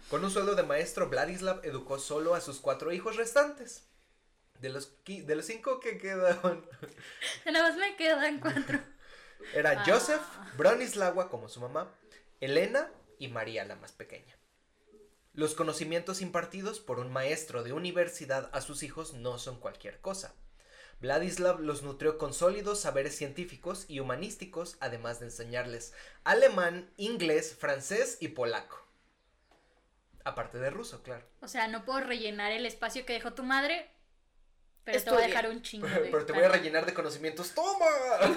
Con 0.10 0.24
un 0.24 0.32
sueldo 0.32 0.56
de 0.56 0.64
maestro, 0.64 1.10
Vladislav 1.10 1.66
educó 1.66 2.00
solo 2.00 2.34
a 2.34 2.40
sus 2.40 2.60
cuatro 2.60 2.94
hijos 2.94 3.18
restantes. 3.18 3.84
De 4.62 4.70
los, 4.70 4.94
de 5.06 5.36
los 5.36 5.46
cinco 5.46 5.80
que 5.82 5.98
quedaban, 5.98 6.66
Nada 7.46 7.70
más 7.70 7.78
me 7.78 7.96
quedan 7.96 8.40
cuatro. 8.40 8.80
era 9.54 9.72
Ah. 9.72 9.84
Joseph, 9.86 10.22
Bronislawa 10.56 11.30
como 11.30 11.50
su 11.50 11.60
mamá, 11.60 11.94
Elena 12.40 12.90
y 13.20 13.28
María 13.28 13.66
la 13.66 13.76
más 13.76 13.92
pequeña. 13.92 14.38
Los 15.34 15.54
conocimientos 15.54 16.22
impartidos 16.22 16.80
por 16.80 17.00
un 17.00 17.12
maestro 17.12 17.64
de 17.64 17.74
universidad 17.74 18.50
a 18.54 18.62
sus 18.62 18.82
hijos 18.84 19.14
no 19.14 19.38
son 19.38 19.60
cualquier 19.60 20.00
cosa. 20.00 20.34
Vladislav 21.02 21.60
los 21.60 21.84
nutrió 21.84 22.18
con 22.18 22.34
sólidos 22.34 22.80
saberes 22.80 23.16
científicos 23.16 23.86
y 23.88 24.00
humanísticos, 24.00 24.78
además 24.80 25.20
de 25.20 25.28
enseñarles 25.28 25.94
alemán, 26.24 26.90
inglés, 26.98 27.56
francés 27.56 28.18
y 28.20 28.30
polaco. 28.30 28.87
Aparte 30.28 30.58
de 30.58 30.70
ruso, 30.70 31.04
claro. 31.04 31.24
O 31.40 31.48
sea, 31.48 31.70
no 31.70 31.86
puedo 31.86 32.02
rellenar 32.02 32.52
el 32.52 32.66
espacio 32.66 33.06
que 33.06 33.14
dejó 33.14 33.32
tu 33.34 33.44
madre, 33.44 33.90
pero 34.84 35.02
te 35.02 35.10
voy 35.10 35.24
a 35.24 35.28
dejar 35.28 35.50
un 35.50 35.62
chingo 35.62 35.88
de. 35.88 36.10
Pero 36.12 36.26
te 36.26 36.34
voy 36.34 36.44
a 36.44 36.50
rellenar 36.50 36.86
de 36.86 36.94
conocimientos. 36.94 37.54
¡Toma! 37.54 37.86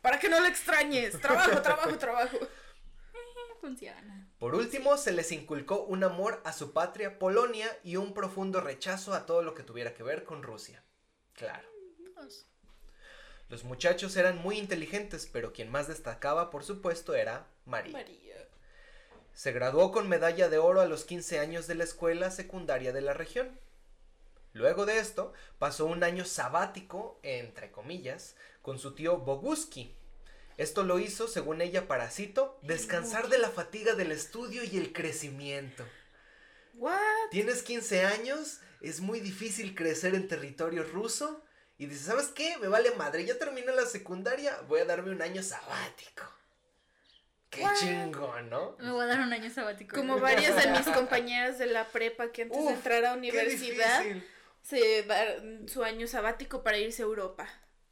Para 0.00 0.18
que 0.18 0.30
no 0.30 0.40
lo 0.40 0.46
extrañes. 0.46 1.20
Trabajo, 1.20 1.60
trabajo, 1.60 1.98
trabajo. 1.98 2.38
funciona. 3.60 4.26
Por 4.38 4.54
último, 4.54 4.96
se 4.96 5.12
les 5.12 5.32
inculcó 5.32 5.84
un 5.84 6.02
amor 6.02 6.40
a 6.46 6.54
su 6.54 6.72
patria, 6.72 7.18
Polonia, 7.18 7.66
y 7.82 7.96
un 7.96 8.14
profundo 8.14 8.62
rechazo 8.62 9.12
a 9.12 9.26
todo 9.26 9.42
lo 9.42 9.54
que 9.54 9.62
tuviera 9.64 9.92
que 9.92 10.02
ver 10.02 10.24
con 10.24 10.42
Rusia. 10.42 10.82
Claro. 11.34 11.68
Los 13.50 13.64
muchachos 13.64 14.16
eran 14.16 14.38
muy 14.38 14.56
inteligentes, 14.56 15.28
pero 15.30 15.52
quien 15.52 15.70
más 15.70 15.88
destacaba, 15.88 16.48
por 16.48 16.64
supuesto, 16.64 17.14
era 17.14 17.46
María. 17.66 17.92
María. 17.92 18.23
Se 19.34 19.52
graduó 19.52 19.90
con 19.90 20.08
medalla 20.08 20.48
de 20.48 20.58
oro 20.58 20.80
a 20.80 20.86
los 20.86 21.04
15 21.04 21.40
años 21.40 21.66
de 21.66 21.74
la 21.74 21.84
escuela 21.84 22.30
secundaria 22.30 22.92
de 22.92 23.00
la 23.00 23.14
región. 23.14 23.58
Luego 24.52 24.86
de 24.86 24.98
esto, 24.98 25.32
pasó 25.58 25.86
un 25.86 26.04
año 26.04 26.24
sabático, 26.24 27.18
entre 27.24 27.72
comillas, 27.72 28.36
con 28.62 28.78
su 28.78 28.94
tío 28.94 29.18
Boguski. 29.18 29.96
Esto 30.56 30.84
lo 30.84 31.00
hizo, 31.00 31.26
según 31.26 31.60
ella, 31.60 31.88
para, 31.88 32.08
cito, 32.10 32.60
descansar 32.62 33.28
de 33.28 33.38
la 33.38 33.50
fatiga 33.50 33.94
del 33.94 34.12
estudio 34.12 34.62
y 34.62 34.78
el 34.78 34.92
crecimiento. 34.92 35.84
What? 36.74 37.30
Tienes 37.32 37.64
15 37.64 38.04
años, 38.04 38.60
es 38.80 39.00
muy 39.00 39.18
difícil 39.18 39.74
crecer 39.74 40.14
en 40.14 40.28
territorio 40.28 40.84
ruso. 40.84 41.42
Y 41.76 41.86
dices, 41.86 42.06
¿sabes 42.06 42.28
qué? 42.28 42.56
Me 42.58 42.68
vale 42.68 42.92
madre, 42.92 43.24
ya 43.24 43.36
terminé 43.36 43.74
la 43.74 43.86
secundaria, 43.86 44.60
voy 44.68 44.78
a 44.78 44.84
darme 44.84 45.10
un 45.10 45.22
año 45.22 45.42
sabático. 45.42 46.22
Qué 47.54 47.62
What? 47.62 47.74
chingón, 47.76 48.50
¿no? 48.50 48.76
Me 48.80 48.90
voy 48.90 49.04
a 49.04 49.06
dar 49.06 49.20
un 49.20 49.32
año 49.32 49.50
sabático. 49.50 49.96
Como 49.96 50.18
varias 50.18 50.56
de 50.56 50.70
mis 50.72 50.86
compañeras 50.88 51.58
de 51.58 51.66
la 51.66 51.86
prepa 51.88 52.32
que 52.32 52.42
antes 52.42 52.58
Uf, 52.58 52.68
de 52.68 52.74
entrar 52.74 53.04
a 53.04 53.14
universidad 53.14 54.02
se 54.62 55.06
su 55.66 55.84
año 55.84 56.06
sabático 56.06 56.62
para 56.62 56.78
irse 56.78 57.02
a 57.02 57.06
Europa. 57.06 57.48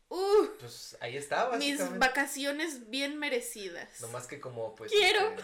Uh, 0.08 0.46
Pues 0.60 0.96
ahí 1.00 1.16
está, 1.16 1.50
mis 1.56 1.98
vacaciones 1.98 2.90
bien 2.90 3.18
merecidas. 3.18 4.00
No 4.00 4.08
más 4.08 4.26
que 4.26 4.40
como, 4.40 4.74
pues. 4.74 4.90
Quiero. 4.92 5.34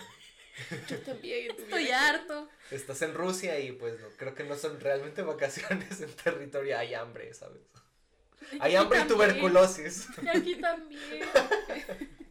este, 0.70 0.86
Yo 0.88 1.00
también. 1.00 1.50
Estoy 1.56 1.90
harto. 1.90 2.48
estás 2.70 3.00
en 3.02 3.14
Rusia 3.14 3.58
y 3.60 3.72
pues 3.72 4.00
no, 4.00 4.08
creo 4.16 4.34
que 4.34 4.44
no 4.44 4.56
son 4.56 4.80
realmente 4.80 5.22
vacaciones 5.22 6.00
en 6.00 6.10
territorio, 6.16 6.76
hay 6.78 6.94
hambre, 6.94 7.32
¿sabes? 7.32 7.62
Hay 8.60 8.76
hambre 8.76 9.00
y 9.00 9.06
tuberculosis. 9.06 10.06
Y 10.22 10.28
aquí 10.28 10.56
también. 10.56 11.00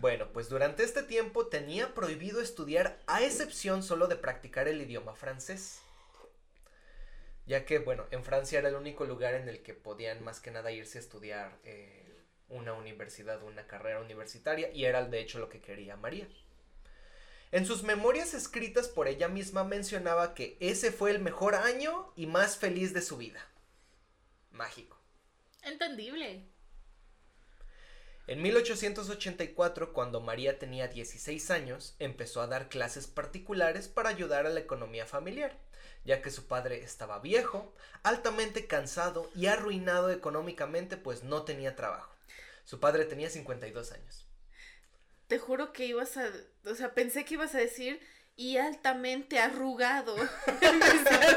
Bueno, 0.00 0.32
pues 0.32 0.48
durante 0.48 0.84
este 0.84 1.02
tiempo 1.02 1.48
tenía 1.48 1.92
prohibido 1.92 2.40
estudiar 2.40 3.00
a 3.08 3.22
excepción 3.22 3.82
solo 3.82 4.06
de 4.06 4.14
practicar 4.14 4.68
el 4.68 4.80
idioma 4.80 5.16
francés. 5.16 5.80
Ya 7.46 7.64
que, 7.64 7.80
bueno, 7.80 8.06
en 8.12 8.22
Francia 8.22 8.60
era 8.60 8.68
el 8.68 8.76
único 8.76 9.06
lugar 9.06 9.34
en 9.34 9.48
el 9.48 9.60
que 9.62 9.74
podían 9.74 10.22
más 10.22 10.38
que 10.38 10.52
nada 10.52 10.70
irse 10.70 10.98
a 10.98 11.00
estudiar 11.00 11.58
eh, 11.64 12.22
una 12.48 12.74
universidad, 12.74 13.42
una 13.42 13.66
carrera 13.66 14.00
universitaria, 14.00 14.70
y 14.70 14.84
era 14.84 15.04
de 15.04 15.18
hecho 15.18 15.40
lo 15.40 15.48
que 15.48 15.60
quería 15.60 15.96
María. 15.96 16.28
En 17.50 17.66
sus 17.66 17.82
memorias 17.82 18.34
escritas 18.34 18.86
por 18.86 19.08
ella 19.08 19.26
misma 19.26 19.64
mencionaba 19.64 20.34
que 20.34 20.56
ese 20.60 20.92
fue 20.92 21.10
el 21.10 21.18
mejor 21.18 21.56
año 21.56 22.12
y 22.14 22.26
más 22.26 22.56
feliz 22.56 22.92
de 22.92 23.02
su 23.02 23.16
vida. 23.16 23.44
Mágico. 24.52 24.96
Entendible. 25.62 26.46
En 28.28 28.42
1884, 28.42 29.94
cuando 29.94 30.20
María 30.20 30.58
tenía 30.58 30.86
16 30.86 31.50
años, 31.50 31.96
empezó 31.98 32.42
a 32.42 32.46
dar 32.46 32.68
clases 32.68 33.06
particulares 33.06 33.88
para 33.88 34.10
ayudar 34.10 34.44
a 34.46 34.50
la 34.50 34.60
economía 34.60 35.06
familiar, 35.06 35.56
ya 36.04 36.20
que 36.20 36.30
su 36.30 36.46
padre 36.46 36.82
estaba 36.84 37.20
viejo, 37.20 37.72
altamente 38.02 38.66
cansado 38.66 39.30
y 39.34 39.46
arruinado 39.46 40.10
económicamente, 40.10 40.98
pues 40.98 41.24
no 41.24 41.44
tenía 41.44 41.74
trabajo. 41.74 42.14
Su 42.66 42.80
padre 42.80 43.06
tenía 43.06 43.30
52 43.30 43.92
años. 43.92 44.26
Te 45.26 45.38
juro 45.38 45.72
que 45.72 45.86
ibas 45.86 46.18
a, 46.18 46.30
o 46.66 46.74
sea, 46.74 46.92
pensé 46.92 47.24
que 47.24 47.32
ibas 47.32 47.54
a 47.54 47.58
decir 47.58 47.98
y 48.36 48.58
altamente 48.58 49.38
arrugado. 49.38 50.14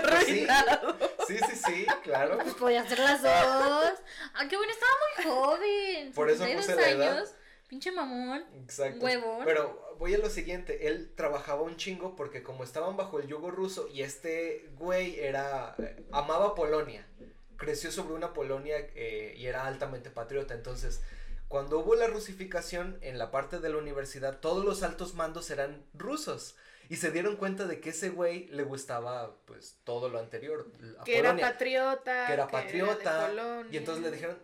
Arruinado. 0.04 0.98
Sí, 1.32 1.40
sí, 1.50 1.62
sí, 1.66 1.86
claro. 2.04 2.38
Pues 2.38 2.54
podía 2.60 2.82
hacer 2.82 3.00
las 3.00 3.22
dos. 3.22 3.94
Ah, 4.34 4.48
qué 4.50 4.58
bueno, 4.58 4.72
estaba 4.72 4.92
muy 5.16 5.32
joven. 5.32 6.14
Por 6.14 6.30
eso 6.30 6.44
52 6.46 6.66
puse 6.66 6.76
la 6.76 6.90
edad. 6.90 7.18
años. 7.18 7.34
Pinche 7.68 7.92
mamón. 7.92 8.44
Exacto. 8.64 9.06
Huevón. 9.06 9.46
Pero 9.46 9.96
voy 9.98 10.14
a 10.14 10.18
lo 10.18 10.30
siguiente, 10.30 10.88
él 10.88 11.14
trabajaba 11.16 11.62
un 11.62 11.78
chingo 11.78 12.16
porque 12.16 12.44
como 12.44 12.64
estaban 12.64 12.98
bajo 12.98 13.20
el 13.20 13.28
yugo 13.28 13.52
ruso 13.52 13.88
y 13.88 14.02
este 14.02 14.70
güey 14.78 15.20
era 15.20 15.76
eh, 15.78 16.04
amaba 16.12 16.56
Polonia, 16.56 17.08
creció 17.56 17.92
sobre 17.92 18.16
una 18.16 18.34
Polonia 18.34 18.76
eh, 18.96 19.36
y 19.38 19.46
era 19.46 19.68
altamente 19.68 20.10
patriota, 20.10 20.54
entonces 20.54 21.02
cuando 21.48 21.80
hubo 21.80 21.96
la 21.96 22.08
rusificación 22.08 22.98
en 23.02 23.20
la 23.20 23.30
parte 23.30 23.60
de 23.60 23.70
la 23.70 23.78
universidad, 23.78 24.40
todos 24.40 24.66
los 24.66 24.84
altos 24.84 25.14
mandos 25.14 25.50
eran 25.52 25.86
rusos 25.94 26.56
y 26.92 26.98
se 26.98 27.10
dieron 27.12 27.38
cuenta 27.38 27.68
de 27.68 27.80
que 27.80 27.92
ese 27.92 28.10
güey 28.10 28.48
le 28.48 28.64
gustaba 28.64 29.38
pues 29.46 29.78
todo 29.86 30.10
lo 30.10 30.20
anterior, 30.20 30.70
a 31.00 31.04
Que 31.06 31.18
era 31.20 31.38
patriota. 31.38 32.28
que 32.28 32.34
era 32.34 32.48
patriota 32.50 33.32
y 33.72 33.78
entonces 33.78 34.04
le 34.04 34.12
dijeron 34.12 34.38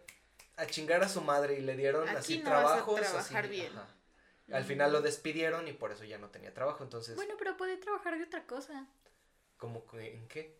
a 0.55 0.65
chingar 0.65 1.03
a 1.03 1.09
su 1.09 1.19
madre 1.21 1.59
y 1.59 1.61
le 1.61 1.75
dieron 1.75 2.07
Aquí 2.07 2.17
así 2.17 2.37
no 2.39 2.49
vas 2.51 2.59
a 2.59 2.65
trabajos 2.67 3.01
trabajar 3.01 3.43
así, 3.45 3.51
bien. 3.51 3.77
ajá. 3.77 3.93
Al 4.53 4.63
final 4.63 4.93
lo 4.93 5.01
despidieron 5.01 5.67
y 5.67 5.73
por 5.73 5.91
eso 5.91 6.05
ya 6.05 6.17
no 6.19 6.29
tenía 6.29 6.53
trabajo, 6.53 6.85
entonces, 6.85 7.17
Bueno, 7.17 7.33
pero 7.37 7.57
puede 7.57 7.75
trabajar 7.75 8.17
de 8.17 8.23
otra 8.23 8.45
cosa. 8.45 8.87
¿cómo 9.57 9.85
que- 9.87 10.13
en 10.13 10.27
qué? 10.29 10.55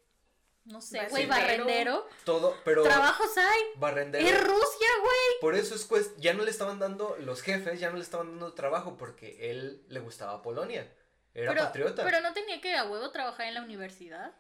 No 0.66 0.82
sé, 0.82 1.08
güey, 1.10 1.26
barrendero. 1.26 2.06
Todo, 2.26 2.54
pero 2.66 2.84
Trabajos 2.84 3.38
hay. 3.38 3.62
barrendero. 3.78 4.28
Es 4.28 4.44
Rusia, 4.44 4.90
güey. 5.02 5.40
Por 5.40 5.56
eso 5.56 5.74
es 5.76 5.90
cues- 5.90 6.12
ya 6.18 6.34
no 6.34 6.44
le 6.44 6.52
estaban 6.52 6.80
dando, 6.80 7.16
los 7.22 7.42
jefes 7.42 7.80
ya 7.80 7.90
no 7.90 7.96
le 7.96 8.04
estaban 8.04 8.32
dando 8.32 8.54
trabajo 8.54 8.98
porque 8.98 9.50
él 9.50 9.86
le 9.88 10.02
gustaba 10.02 10.42
Polonia. 10.42 10.92
Era 11.38 11.52
Pero, 11.54 11.64
patriota. 11.66 12.04
pero 12.04 12.20
no 12.22 12.34
tenía 12.34 12.60
que 12.60 12.76
a 12.76 12.84
huevo 12.86 13.12
trabajar 13.12 13.46
en 13.46 13.54
la 13.54 13.62
universidad. 13.62 14.34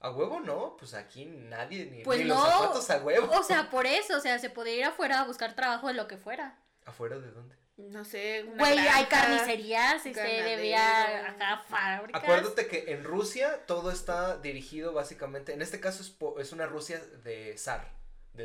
A 0.00 0.10
huevo 0.10 0.40
no, 0.40 0.76
pues 0.78 0.94
aquí 0.94 1.24
nadie, 1.26 1.86
ni, 1.86 2.02
Pues 2.02 2.18
ni 2.20 2.24
no. 2.24 2.34
los 2.34 2.48
zapatos 2.48 2.90
a 2.90 2.96
huevo. 2.98 3.30
O 3.38 3.42
sea, 3.44 3.70
por 3.70 3.86
eso, 3.86 4.16
o 4.16 4.20
sea, 4.20 4.38
se 4.38 4.50
podía 4.50 4.74
ir 4.74 4.84
afuera 4.84 5.20
a 5.20 5.24
buscar 5.24 5.54
trabajo 5.54 5.86
de 5.88 5.94
lo 5.94 6.08
que 6.08 6.16
fuera. 6.16 6.58
¿Afuera 6.86 7.18
de 7.18 7.30
dónde? 7.30 7.54
No 7.76 8.04
sé, 8.04 8.44
una 8.44 8.56
Güey, 8.64 8.78
hay 8.78 9.04
carnicerías, 9.06 10.04
este, 10.04 10.10
ganadero. 10.12 10.44
debía 10.56 11.28
acá 11.30 11.62
fábricas. 11.68 12.22
Acuérdate 12.22 12.66
que 12.66 12.92
en 12.92 13.04
Rusia 13.04 13.64
todo 13.66 13.90
está 13.90 14.36
dirigido 14.38 14.92
básicamente, 14.92 15.52
en 15.54 15.62
este 15.62 15.80
caso 15.80 16.02
es, 16.02 16.10
po- 16.10 16.38
es 16.40 16.52
una 16.52 16.66
Rusia 16.66 16.98
de 17.22 17.56
zar, 17.56 17.86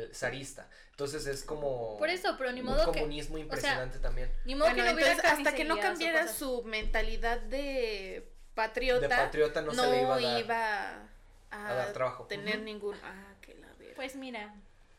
del 0.00 0.14
zarista. 0.14 0.68
Entonces 0.90 1.26
es 1.26 1.42
como 1.44 1.96
Por 1.98 2.08
eso, 2.08 2.34
pero 2.38 2.52
ni 2.52 2.60
un 2.62 2.74
que 2.74 2.84
comunismo 2.84 3.38
impresionante 3.38 3.98
también. 3.98 4.30
ni 4.44 4.54
modo 4.54 4.68
Bueno, 4.68 4.76
que 4.82 4.88
no 4.88 4.94
hubiera 4.94 5.12
entonces, 5.12 5.38
hasta 5.38 5.54
que 5.54 5.64
no 5.64 5.78
cambiara 5.78 6.28
su 6.28 6.62
mentalidad 6.64 7.40
de 7.40 8.32
patriota, 8.54 9.00
De 9.00 9.08
patriota 9.14 9.60
no, 9.62 9.72
se 9.74 9.90
le 9.90 10.00
iba 10.02 10.14
a 10.16 10.20
dar. 10.20 10.40
iba 10.40 11.08
a, 11.50 11.68
a 11.70 11.74
dar 11.74 11.92
trabajo. 11.92 12.24
tener 12.26 12.60
ningún 12.60 12.96
ah, 13.02 13.34
que 13.42 13.54
la 13.54 13.68
verga. 13.78 13.94
Pues 13.96 14.16
mira, 14.16 14.54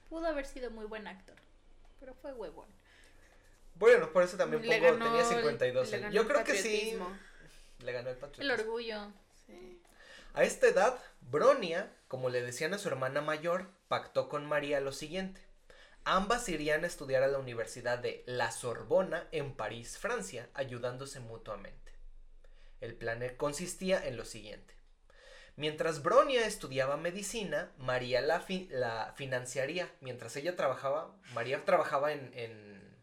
pudo 0.10 0.28
haber 0.28 0.46
sido 0.46 0.70
muy 0.72 0.86
buen 0.86 1.08
actor, 1.08 1.36
pero 2.00 2.14
fue 2.14 2.34
huevón. 2.34 2.68
Bueno, 3.76 4.12
por 4.12 4.24
eso 4.24 4.38
también 4.38 4.62
Le 4.68 4.78
pongo, 4.80 4.92
ganó 4.94 5.06
tenía 5.06 5.22
el- 5.22 5.28
52 5.28 5.90
le 5.90 5.96
años. 5.96 6.04
ganó 6.04 6.14
Yo 6.16 6.22
el 6.22 6.28
creo 6.28 6.44
que 6.44 6.56
sí, 6.62 6.98
le 7.84 7.92
ganó 7.92 8.10
el 8.10 8.16
El 8.16 8.20
patriotismo. 8.22 8.64
orgullo. 8.64 9.12
Sí. 9.46 9.82
A 10.34 10.44
esta 10.44 10.68
edad, 10.68 11.00
Bronia, 11.22 11.92
como 12.08 12.30
le 12.30 12.42
decían 12.42 12.74
a 12.74 12.78
su 12.80 12.88
hermana 12.88 13.22
mayor, 13.22 13.68
pactó 13.88 14.30
con 14.30 14.46
María 14.46 14.80
lo 14.80 14.92
siguiente. 14.92 15.42
Ambas 16.04 16.48
irían 16.48 16.84
a 16.84 16.88
estudiar 16.88 17.24
a 17.24 17.28
la 17.28 17.38
Universidad 17.38 18.00
de 18.00 18.24
La 18.28 18.52
Sorbona 18.52 19.28
en 19.32 19.56
París, 19.56 19.98
Francia, 19.98 20.50
ayudándose 20.54 21.20
mutuamente. 21.20 21.92
El 22.80 22.96
plan 22.96 23.22
consistía 23.36 24.06
en 24.08 24.16
lo 24.18 24.24
siguiente. 24.24 24.74
Mientras 25.56 26.04
Bronia 26.04 26.46
estudiaba 26.46 26.98
medicina, 26.98 27.72
María 27.78 28.22
la, 28.22 28.40
fi- 28.40 28.68
la 28.70 29.14
financiaría. 29.18 29.92
Mientras 30.02 30.36
ella 30.36 30.56
trabajaba, 30.56 31.20
María 31.34 31.66
trabajaba 31.66 32.14
en, 32.14 32.32
en- 32.36 32.96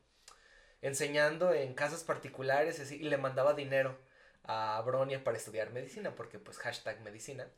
enseñando 0.81 1.53
en 1.53 1.75
casas 1.75 2.05
particulares 2.05 2.91
y 2.93 2.99
le 3.01 3.17
mandaba 3.19 3.55
dinero 3.55 3.99
a 4.45 4.81
Bronia 4.87 5.25
para 5.25 5.37
estudiar 5.37 5.71
medicina, 5.73 6.15
porque 6.15 6.39
pues 6.39 6.59
hashtag 6.59 7.01
medicina. 7.01 7.49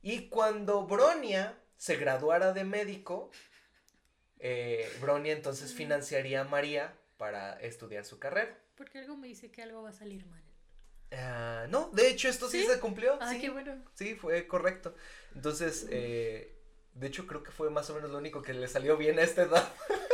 Y 0.00 0.28
cuando 0.28 0.86
Bronia 0.86 1.58
se 1.76 1.96
graduara 1.96 2.52
de 2.52 2.64
médico, 2.64 3.30
eh, 4.38 4.90
Bronia 5.00 5.32
entonces 5.32 5.72
financiaría 5.72 6.42
a 6.42 6.44
María 6.44 6.94
para 7.16 7.60
estudiar 7.60 8.04
su 8.04 8.18
carrera. 8.18 8.58
Porque 8.76 8.98
algo 8.98 9.16
me 9.16 9.28
dice 9.28 9.50
que 9.50 9.62
algo 9.62 9.82
va 9.82 9.90
a 9.90 9.92
salir 9.92 10.26
mal. 10.26 10.42
Ah, 11.12 11.66
no, 11.68 11.90
de 11.90 12.08
hecho 12.08 12.28
esto 12.28 12.48
sí, 12.48 12.62
¿Sí? 12.62 12.66
se 12.66 12.80
cumplió. 12.80 13.18
Ah, 13.20 13.30
sí, 13.30 13.40
qué 13.40 13.50
bueno. 13.50 13.84
sí, 13.94 14.14
fue 14.14 14.46
correcto. 14.46 14.94
Entonces, 15.34 15.86
eh, 15.90 16.58
de 16.94 17.06
hecho 17.06 17.26
creo 17.26 17.42
que 17.42 17.50
fue 17.50 17.70
más 17.70 17.88
o 17.90 17.94
menos 17.94 18.10
lo 18.10 18.18
único 18.18 18.42
que 18.42 18.54
le 18.54 18.66
salió 18.68 18.96
bien 18.96 19.18
a 19.18 19.22
esta 19.22 19.42
edad. 19.42 19.68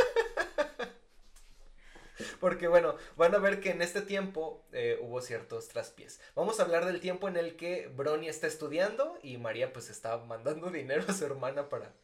Porque 2.41 2.69
bueno, 2.69 2.97
van 3.17 3.35
a 3.35 3.39
ver 3.39 3.61
que 3.61 3.71
en 3.71 3.83
este 3.83 4.02
tiempo 4.02 4.67
eh, 4.73 4.99
hubo 5.00 5.21
ciertos 5.21 5.69
traspiés. 5.69 6.21
Vamos 6.35 6.61
a 6.61 6.65
hablar 6.65 6.85
del 6.87 7.00
tiempo 7.00 7.28
en 7.28 7.37
el 7.37 7.57
que 7.57 7.89
Brony 7.89 8.28
está 8.28 8.47
estudiando 8.47 9.19
y 9.23 9.39
María 9.39 9.73
pues 9.73 9.91
está 9.91 10.19
mandando 10.19 10.71
dinero 10.71 11.04
a 11.09 11.13
su 11.13 11.25
hermana 11.25 11.69
para, 11.69 11.95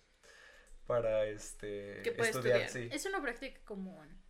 para 0.86 1.24
este, 1.26 2.00
Que 2.02 2.12
puede 2.12 2.30
estudiar. 2.30 2.60
estudiar. 2.62 2.90
Sí. 2.90 2.94
Es 2.94 3.06
una 3.06 3.20
práctica 3.22 3.60
común. 3.64 4.22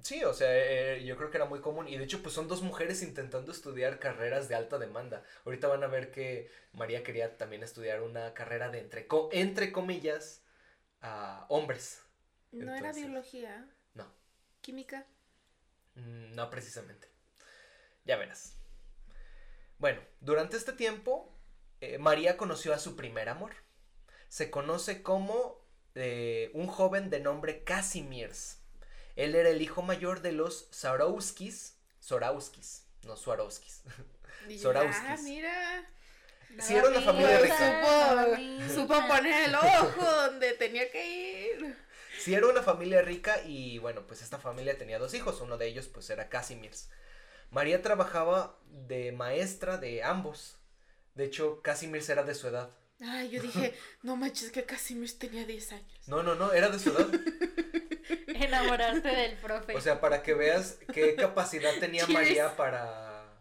Sí, 0.00 0.24
o 0.24 0.32
sea, 0.34 0.48
eh, 0.50 1.04
yo 1.04 1.16
creo 1.16 1.30
que 1.30 1.36
era 1.36 1.46
muy 1.46 1.60
común. 1.60 1.86
Y 1.86 1.96
de 1.96 2.02
hecho, 2.02 2.22
pues 2.22 2.34
son 2.34 2.48
dos 2.48 2.60
mujeres 2.62 3.02
intentando 3.02 3.52
estudiar 3.52 4.00
carreras 4.00 4.48
de 4.48 4.56
alta 4.56 4.78
demanda. 4.78 5.22
Ahorita 5.44 5.68
van 5.68 5.84
a 5.84 5.86
ver 5.86 6.10
que 6.10 6.50
María 6.72 7.04
quería 7.04 7.36
también 7.36 7.62
estudiar 7.62 8.02
una 8.02 8.34
carrera 8.34 8.68
de 8.68 8.80
entre, 8.80 9.06
co- 9.06 9.28
entre 9.32 9.70
comillas, 9.70 10.42
a 11.02 11.46
hombres. 11.50 12.02
No 12.50 12.74
era 12.74 12.92
biología. 12.92 13.68
No. 14.62 14.64
Química. 14.64 15.06
Mm, 15.94 16.34
No 16.34 16.50
precisamente. 16.50 17.08
Ya 18.04 18.16
verás. 18.16 18.54
Bueno, 19.78 20.00
durante 20.20 20.56
este 20.56 20.72
tiempo, 20.72 21.32
eh, 21.80 21.98
María 21.98 22.36
conoció 22.36 22.72
a 22.72 22.78
su 22.78 22.96
primer 22.96 23.28
amor. 23.28 23.52
Se 24.28 24.50
conoce 24.50 25.02
como 25.02 25.60
eh, 25.94 26.50
un 26.54 26.66
joven 26.66 27.10
de 27.10 27.20
nombre 27.20 27.64
Casimirs. 27.64 28.58
Él 29.16 29.34
era 29.34 29.50
el 29.50 29.60
hijo 29.60 29.82
mayor 29.82 30.22
de 30.22 30.32
los 30.32 30.68
Sarowskis. 30.70 31.76
Sorauskis, 32.00 32.84
no 33.02 33.10
yo, 33.10 33.16
Sorauskis. 33.16 33.82
Ah, 34.44 35.16
mira. 35.22 35.88
Sí, 36.58 36.74
era 36.74 36.88
una 36.88 37.00
familia 37.00 37.38
rica. 37.38 38.26
Supo 38.74 38.94
poner 39.06 39.48
el 39.48 39.54
ojo 39.54 40.04
donde 40.04 40.54
tenía 40.54 40.90
que 40.90 41.46
ir. 41.54 41.76
Sí, 42.22 42.34
era 42.34 42.46
una 42.46 42.62
familia 42.62 43.02
rica 43.02 43.42
y 43.44 43.78
bueno, 43.78 44.06
pues 44.06 44.22
esta 44.22 44.38
familia 44.38 44.78
tenía 44.78 44.98
dos 44.98 45.14
hijos. 45.14 45.40
Uno 45.40 45.58
de 45.58 45.66
ellos 45.66 45.88
pues 45.88 46.08
era 46.10 46.28
Casimirs. 46.28 46.88
María 47.50 47.82
trabajaba 47.82 48.58
de 48.66 49.12
maestra 49.12 49.76
de 49.78 50.02
ambos. 50.02 50.56
De 51.14 51.24
hecho, 51.24 51.60
Casimirs 51.62 52.08
era 52.08 52.22
de 52.22 52.34
su 52.34 52.48
edad. 52.48 52.70
Ay, 53.00 53.30
yo 53.30 53.42
dije, 53.42 53.74
no 54.02 54.16
manches 54.16 54.52
que 54.52 54.64
Casimir 54.64 55.18
tenía 55.18 55.44
10 55.44 55.72
años. 55.72 56.08
No, 56.08 56.22
no, 56.22 56.34
no, 56.36 56.52
era 56.52 56.68
de 56.68 56.78
su 56.78 56.90
edad. 56.90 57.08
Enamorarte 58.28 59.08
del 59.08 59.36
profe. 59.38 59.76
O 59.76 59.80
sea, 59.80 60.00
para 60.00 60.22
que 60.22 60.34
veas 60.34 60.78
qué 60.92 61.14
capacidad 61.16 61.72
tenía. 61.80 62.06
María 62.08 62.56
para, 62.56 63.40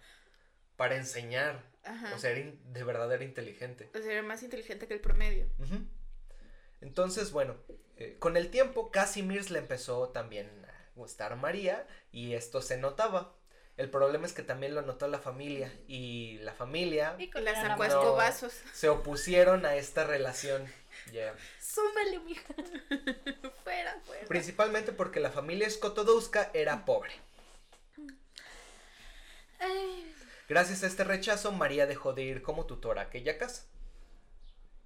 para 0.76 0.96
enseñar. 0.96 1.63
Ajá. 1.84 2.13
O 2.15 2.20
sea, 2.20 2.32
era 2.32 2.39
in- 2.41 2.60
de 2.74 2.84
verdad 2.84 3.12
era 3.13 3.24
inteligente. 3.24 3.89
O 3.96 4.00
sea, 4.00 4.12
era 4.12 4.22
más 4.24 4.44
inteligente 4.44 4.88
que 4.88 4.94
el 4.94 5.02
promedio. 5.02 5.48
Ujú. 5.60 5.86
Entonces, 6.82 7.32
bueno, 7.32 7.56
eh, 7.98 8.15
con 8.20 8.38
el 8.38 8.50
tiempo 8.50 8.91
Casimirs 8.91 9.50
le 9.52 9.60
empezó 9.60 10.10
también 10.10 10.50
a 10.65 10.89
gustar 10.96 11.34
a 11.34 11.36
María 11.36 11.88
y 12.12 12.34
esto 12.34 12.62
se 12.62 12.78
notaba. 12.78 13.34
El 13.78 13.89
problema 13.89 14.26
es 14.28 14.34
que 14.34 14.44
también 14.44 14.76
lo 14.76 14.82
notó 14.82 15.08
la 15.08 15.20
familia 15.20 15.72
y 15.88 16.38
la 16.39 16.54
familia 16.54 17.15
Y 17.17 17.30
con 17.30 17.44
la 17.46 17.54
la 17.54 17.62
sacó 17.62 17.84
a 17.84 17.88
No. 17.88 17.94
escobazos. 18.02 18.54
se 18.74 18.89
opusieron 18.89 19.65
a 19.65 19.76
esta 19.76 20.04
relación. 20.04 20.65
Ya. 21.13 21.34
Súmele, 21.60 22.20
mija. 22.20 22.54
Fuera, 23.63 24.00
fuera. 24.06 24.28
Principalmente 24.28 24.91
porque 24.91 25.20
la 25.20 25.32
familia 25.32 25.70
Skotodouska 25.70 26.52
era 26.54 26.84
pobre. 26.86 27.12
Ay, 29.60 30.13
Gracias 30.50 30.84
a 30.84 30.88
este 30.88 31.04
rechazo, 31.06 31.52
María 31.54 31.86
dejó 31.88 32.13
de 32.13 32.24
ir 32.24 32.41
como 32.41 32.65
tutora 32.65 33.02
a 33.04 33.06
aquella 33.06 33.38
casa. 33.38 33.65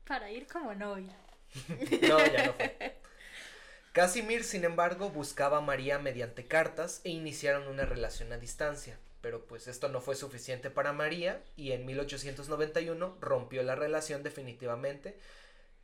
para 0.05 0.29
ir 0.29 0.47
como 0.47 0.73
novia. 0.75 1.17
No, 2.01 2.25
ya 2.25 2.47
no 2.47 2.53
fue. 2.53 2.97
Casimir, 3.93 4.43
sin 4.43 4.65
embargo, 4.65 5.09
buscaba 5.09 5.59
a 5.59 5.61
María 5.61 5.99
mediante 5.99 6.47
cartas 6.47 7.01
e 7.03 7.09
iniciaron 7.09 7.67
una 7.67 7.85
relación 7.85 8.33
a 8.33 8.37
distancia. 8.37 8.99
Pero 9.21 9.45
pues 9.45 9.67
esto 9.67 9.87
no 9.89 10.01
fue 10.01 10.15
suficiente 10.15 10.69
para 10.69 10.93
María 10.93 11.41
y 11.55 11.71
en 11.71 11.85
1891 11.85 13.17
rompió 13.21 13.63
la 13.63 13.73
relación 13.73 14.21
definitivamente 14.21 15.17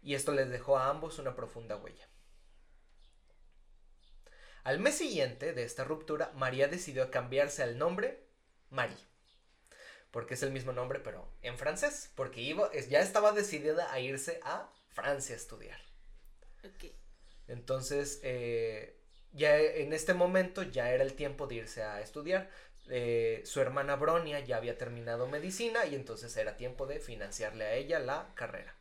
y 0.04 0.14
esto 0.16 0.32
les 0.32 0.50
dejó 0.50 0.78
a 0.78 0.90
ambos 0.90 1.18
una 1.18 1.36
profunda 1.36 1.76
huella. 1.78 2.08
Al 4.64 4.80
mes 4.80 4.96
siguiente 4.96 5.54
de 5.54 5.64
esta 5.64 5.84
ruptura, 5.84 6.32
María 6.36 6.68
decidió 6.68 7.10
cambiarse 7.10 7.64
al 7.64 7.80
nombre 7.80 8.28
Marie. 8.70 8.98
Porque 10.12 10.36
es 10.36 10.44
el 10.44 10.52
mismo 10.52 10.72
nombre, 10.72 11.00
pero 11.00 11.28
en 11.42 11.58
francés. 11.58 12.12
Porque 12.16 12.56
ya 12.90 13.00
estaba 13.00 13.32
decidida 13.32 13.92
a 13.92 14.00
irse 14.00 14.40
a 14.44 14.70
Francia 14.94 15.36
a 15.36 15.38
estudiar. 15.38 15.80
Ok. 16.64 16.92
Entonces, 17.48 18.20
eh, 18.24 18.98
ya 19.34 19.58
en 19.58 19.94
este 19.94 20.14
momento 20.14 20.64
ya 20.64 20.92
era 20.92 21.04
el 21.04 21.14
tiempo 21.14 21.48
de 21.48 21.56
irse 21.56 21.84
a 21.84 22.02
estudiar. 22.02 22.50
Eh, 22.90 23.42
su 23.46 23.62
hermana 23.62 23.96
Bronia 23.96 24.40
ya 24.40 24.58
había 24.58 24.78
terminado 24.78 25.28
medicina 25.28 25.86
y 25.86 25.96
entonces 25.96 26.36
era 26.36 26.58
tiempo 26.58 26.88
de 26.88 27.00
financiarle 27.00 27.66
a 27.66 27.74
ella 27.74 28.00
la 28.00 28.34
carrera. 28.36 28.76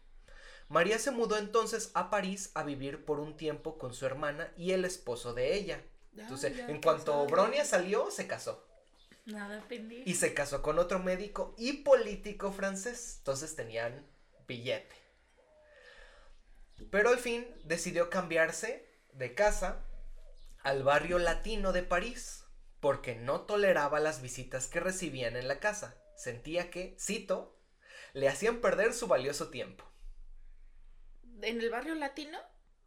María 0.68 0.99
se 0.99 1.11
mudó 1.11 1.37
entonces 1.37 1.90
a 1.94 2.11
París 2.11 2.53
a 2.55 2.62
vivir 2.62 3.05
por 3.05 3.18
un 3.18 3.37
tiempo 3.37 3.77
con 3.77 3.92
su 3.92 4.07
hermana 4.07 4.53
y 4.57 4.70
el 4.73 4.85
esposo 4.85 5.35
de 5.35 5.55
ella. 5.55 5.83
Entonces, 6.16 6.57
ya 6.57 6.66
en 6.68 6.81
cuanto 6.81 7.12
casado. 7.12 7.27
Bronia 7.27 7.64
salió, 7.64 8.11
se 8.11 8.27
casó. 8.27 8.66
Nada 9.27 9.64
pendiente. 9.68 10.09
Y 10.09 10.14
se 10.14 10.33
casó 10.33 10.62
con 10.62 10.79
otro 10.79 10.99
médico 11.01 11.55
y 11.59 11.85
político 11.85 12.53
francés. 12.53 13.16
Entonces 13.18 13.55
tenían 13.57 14.07
billete. 14.46 14.94
Pero 16.90 17.11
al 17.11 17.19
fin 17.19 17.47
decidió 17.64 18.11
cambiarse 18.11 18.88
de 19.12 19.35
casa 19.35 19.85
al 20.62 20.83
barrio 20.83 21.19
latino 21.19 21.73
de 21.73 21.83
París. 21.83 22.45
porque 22.81 23.14
no 23.14 23.43
toleraba 23.43 24.01
las 24.01 24.23
visitas 24.23 24.66
que 24.66 24.81
recibían 24.81 25.37
en 25.37 25.49
la 25.49 25.61
casa. 25.61 26.03
Sentía 26.16 26.71
que, 26.71 26.97
cito, 26.99 27.61
le 28.14 28.27
hacían 28.27 28.62
perder 28.62 28.95
su 28.95 29.07
valioso 29.07 29.51
tiempo. 29.51 29.85
¿En 31.43 31.61
el 31.61 31.69
barrio 31.69 31.95
latino? 31.95 32.38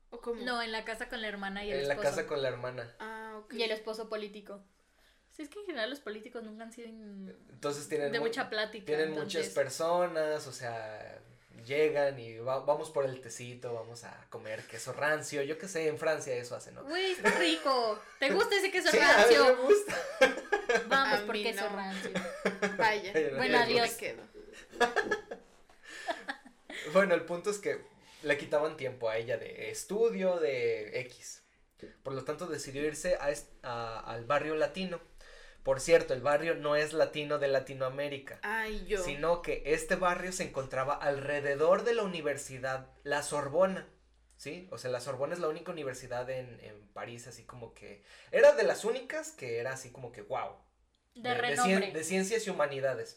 ¿O 0.09 0.19
cómo? 0.19 0.41
No, 0.43 0.61
en 0.63 0.71
la 0.71 0.83
casa 0.83 1.09
con 1.09 1.21
la 1.21 1.27
hermana 1.27 1.63
y 1.63 1.71
el 1.71 1.81
En 1.81 1.87
la 1.87 1.93
esposo. 1.93 2.09
casa 2.09 2.27
con 2.27 2.41
la 2.41 2.47
hermana. 2.49 2.95
Ah, 2.99 3.39
ok. 3.43 3.53
Y 3.53 3.61
el 3.63 3.69
esposo 3.71 4.09
político. 4.09 4.63
Sí, 5.31 5.43
es 5.43 5.49
que 5.49 5.59
en 5.59 5.65
general 5.65 5.89
los 5.91 5.99
políticos 5.99 6.43
nunca 6.43 6.63
han 6.63 6.71
sido 6.71 6.87
in- 6.87 7.29
Entonces 7.51 7.87
tienen, 7.89 8.11
de 8.11 8.19
mu- 8.19 8.25
mucha 8.25 8.49
plática. 8.49 8.85
tienen 8.85 9.09
entonces- 9.09 9.41
muchas 9.41 9.53
personas, 9.53 10.47
o 10.47 10.51
sea, 10.51 11.21
llegan 11.65 12.19
y 12.19 12.37
va- 12.39 12.59
vamos 12.61 12.89
por 12.89 13.05
el 13.05 13.21
tecito, 13.21 13.73
vamos 13.73 14.03
a 14.03 14.25
comer 14.29 14.63
queso 14.67 14.91
rancio. 14.93 15.41
Yo 15.43 15.57
qué 15.57 15.67
sé, 15.67 15.87
en 15.87 15.97
Francia 15.97 16.33
eso 16.35 16.55
hacen, 16.55 16.75
¿no? 16.75 16.83
Güey, 16.83 17.11
está 17.11 17.31
rico. 17.31 17.99
¿Te 18.19 18.29
gusta 18.33 18.55
ese 18.57 18.71
queso 18.71 18.89
Sí, 18.91 18.97
a 18.97 19.01
mí 19.01 19.07
rancio? 19.35 19.45
me 19.45 19.51
gusta. 19.53 19.97
Vamos 20.87 21.19
A 21.19 21.25
por 21.25 21.35
queso 21.35 21.69
no. 21.69 21.75
rancio. 21.75 22.11
Vaya. 22.77 23.13
Bueno, 23.37 23.57
adiós. 23.59 23.91
quedo. 23.91 24.23
Bueno, 26.91 27.13
el 27.15 27.23
punto 27.25 27.49
es 27.49 27.57
que 27.59 27.81
le 28.23 28.37
quitaban 28.37 28.77
tiempo 28.77 29.09
a 29.09 29.17
ella 29.17 29.37
de 29.37 29.71
estudio, 29.71 30.37
de 30.39 30.99
X. 31.01 31.43
Por 32.03 32.13
lo 32.13 32.23
tanto, 32.23 32.47
decidió 32.47 32.83
irse 32.85 33.15
a 33.15 33.29
a- 33.63 33.99
al 33.99 34.25
barrio 34.25 34.55
latino. 34.55 34.99
Por 35.63 35.79
cierto, 35.79 36.13
el 36.13 36.21
barrio 36.21 36.55
no 36.55 36.75
es 36.75 36.91
latino 36.93 37.39
de 37.39 37.47
Latinoamérica, 37.47 38.39
Ay, 38.43 38.85
yo. 38.85 39.01
sino 39.03 39.41
que 39.41 39.63
este 39.65 39.95
barrio 39.95 40.31
se 40.33 40.43
encontraba 40.43 40.93
alrededor 40.93 41.83
de 41.83 41.93
la 41.95 42.03
universidad 42.03 42.89
La 43.03 43.23
Sorbona. 43.23 43.87
¿Sí? 44.35 44.67
O 44.71 44.77
sea, 44.77 44.91
la 44.91 44.99
Sorbona 44.99 45.33
es 45.33 45.39
la 45.39 45.47
única 45.47 45.71
universidad 45.71 46.29
en, 46.29 46.59
en 46.59 46.87
París, 46.89 47.27
así 47.27 47.43
como 47.45 47.73
que... 47.73 48.03
Era 48.31 48.51
de 48.51 48.63
las 48.63 48.83
únicas 48.83 49.31
que 49.31 49.59
era 49.59 49.71
así 49.71 49.91
como 49.91 50.11
que, 50.11 50.21
wow, 50.21 50.57
De, 51.15 51.33
renombre. 51.33 51.91
de 51.91 52.03
ciencias 52.03 52.45
y 52.45 52.49
humanidades. 52.49 53.15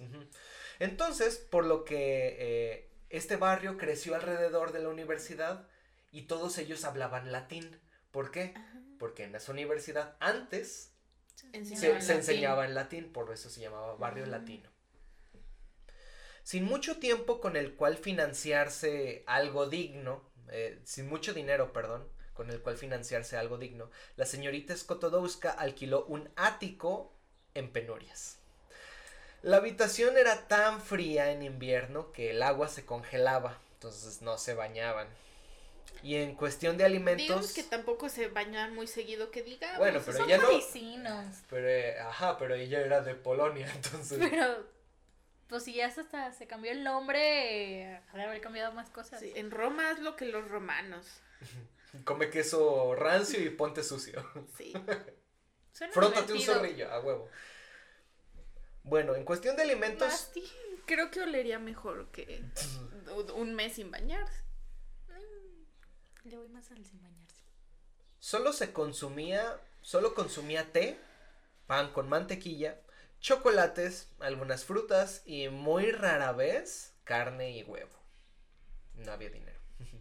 Entonces, 0.78 1.36
por 1.38 1.64
lo 1.64 1.84
que 1.84 2.36
eh, 2.38 2.90
este 3.10 3.36
barrio 3.36 3.76
creció 3.76 4.14
alrededor 4.14 4.70
de 4.72 4.80
la 4.80 4.88
universidad 4.88 5.66
y 6.12 6.22
todos 6.22 6.58
ellos 6.58 6.84
hablaban 6.84 7.32
latín. 7.32 7.80
¿Por 8.12 8.30
qué? 8.30 8.52
Ajá. 8.54 8.80
Porque 8.98 9.24
en 9.24 9.34
esa 9.34 9.50
universidad 9.50 10.16
antes 10.20 10.95
Se, 11.36 11.76
se 11.76 11.92
latín. 11.92 12.10
enseñaba 12.16 12.64
en 12.64 12.74
latín, 12.74 13.12
por 13.12 13.32
eso 13.32 13.50
se 13.50 13.60
llamaba 13.60 13.94
barrio 13.96 14.24
Ah. 14.24 14.28
latino. 14.28 14.68
Sin 16.42 16.64
mucho 16.64 16.98
tiempo 16.98 17.40
con 17.40 17.56
el 17.56 17.74
cual 17.74 17.96
financiarse 17.96 19.24
algo 19.26 19.66
digno, 19.68 20.22
eh, 20.48 20.80
sin 20.84 21.08
mucho 21.08 21.34
dinero, 21.34 21.72
perdón, 21.72 22.08
con 22.34 22.50
el 22.50 22.60
cual 22.60 22.76
financiarse 22.76 23.36
algo 23.36 23.58
digno, 23.58 23.90
la 24.16 24.26
señorita 24.26 24.76
Skotodowska 24.76 25.50
alquiló 25.50 26.04
un 26.06 26.30
ático 26.36 27.12
en 27.54 27.72
penurias. 27.72 28.38
La 29.42 29.56
habitación 29.58 30.16
era 30.16 30.46
tan 30.48 30.80
fría 30.80 31.32
en 31.32 31.42
invierno 31.42 32.12
que 32.12 32.30
el 32.30 32.42
agua 32.42 32.68
se 32.68 32.84
congelaba, 32.86 33.58
entonces 33.74 34.22
no 34.22 34.38
se 34.38 34.54
bañaban. 34.54 35.08
Y 36.02 36.16
en 36.16 36.34
cuestión 36.34 36.76
de 36.76 36.84
alimentos... 36.84 37.26
Digamos 37.26 37.52
que 37.52 37.62
tampoco 37.62 38.08
se 38.08 38.28
bañan 38.28 38.74
muy 38.74 38.86
seguido 38.86 39.30
que 39.30 39.42
digamos. 39.42 39.78
Bueno, 39.78 40.00
pero 40.04 40.18
Son 40.18 40.28
ya 40.28 40.38
no-. 40.38 40.48
Pero, 41.50 41.68
eh, 41.68 41.98
ajá, 42.00 42.38
pero 42.38 42.54
ella 42.54 42.80
era 42.80 43.00
de 43.00 43.14
Polonia, 43.14 43.70
entonces... 43.74 44.18
Pero, 44.18 44.66
pues 45.48 45.64
si 45.64 45.74
ya 45.74 45.86
hasta 45.86 46.32
se 46.32 46.46
cambió 46.46 46.72
el 46.72 46.84
nombre, 46.84 48.00
ha 48.12 48.16
de 48.16 48.22
haber 48.22 48.40
cambiado 48.40 48.72
más 48.72 48.90
cosas. 48.90 49.20
Sí, 49.20 49.32
en 49.34 49.50
Roma 49.50 49.90
es 49.92 50.00
lo 50.00 50.16
que 50.16 50.26
los 50.26 50.48
romanos. 50.48 51.06
Come 52.04 52.30
queso 52.30 52.94
rancio 52.94 53.40
y 53.40 53.50
ponte 53.50 53.82
sucio. 53.82 54.24
Sí. 54.56 54.72
Suena 55.72 55.92
Frótate 55.92 56.32
un 56.32 56.40
zorrillo, 56.40 56.90
a 56.90 57.00
huevo. 57.00 57.28
Bueno, 58.82 59.14
en 59.14 59.24
cuestión 59.24 59.56
de 59.56 59.62
alimentos... 59.62 60.08
Masti, 60.08 60.42
creo 60.86 61.10
que 61.10 61.20
olería 61.20 61.58
mejor 61.58 62.10
que 62.12 62.42
un 63.34 63.54
mes 63.54 63.74
sin 63.74 63.90
bañarse. 63.90 64.45
Le 66.26 66.36
voy 66.36 66.48
más 66.48 66.68
al 66.72 66.84
sin 66.84 67.00
bañarse. 67.00 67.44
Solo 68.18 68.52
se 68.52 68.72
consumía, 68.72 69.60
solo 69.80 70.12
consumía 70.12 70.72
té, 70.72 70.98
pan 71.68 71.92
con 71.92 72.08
mantequilla, 72.08 72.80
chocolates, 73.20 74.08
algunas 74.18 74.64
frutas 74.64 75.22
y 75.24 75.48
muy 75.50 75.92
rara 75.92 76.32
vez 76.32 76.94
carne 77.04 77.52
y 77.52 77.62
huevo. 77.62 77.96
No 78.94 79.12
había 79.12 79.30
dinero. 79.30 79.60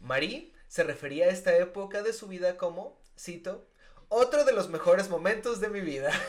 Marie 0.00 0.52
se 0.66 0.82
refería 0.82 1.26
a 1.26 1.30
esta 1.30 1.56
época 1.56 2.02
de 2.02 2.12
su 2.12 2.26
vida 2.26 2.56
como, 2.56 3.00
cito, 3.16 3.68
otro 4.08 4.44
de 4.44 4.52
los 4.52 4.68
mejores 4.68 5.08
momentos 5.10 5.60
de 5.60 5.68
mi 5.68 5.80
vida. 5.80 6.10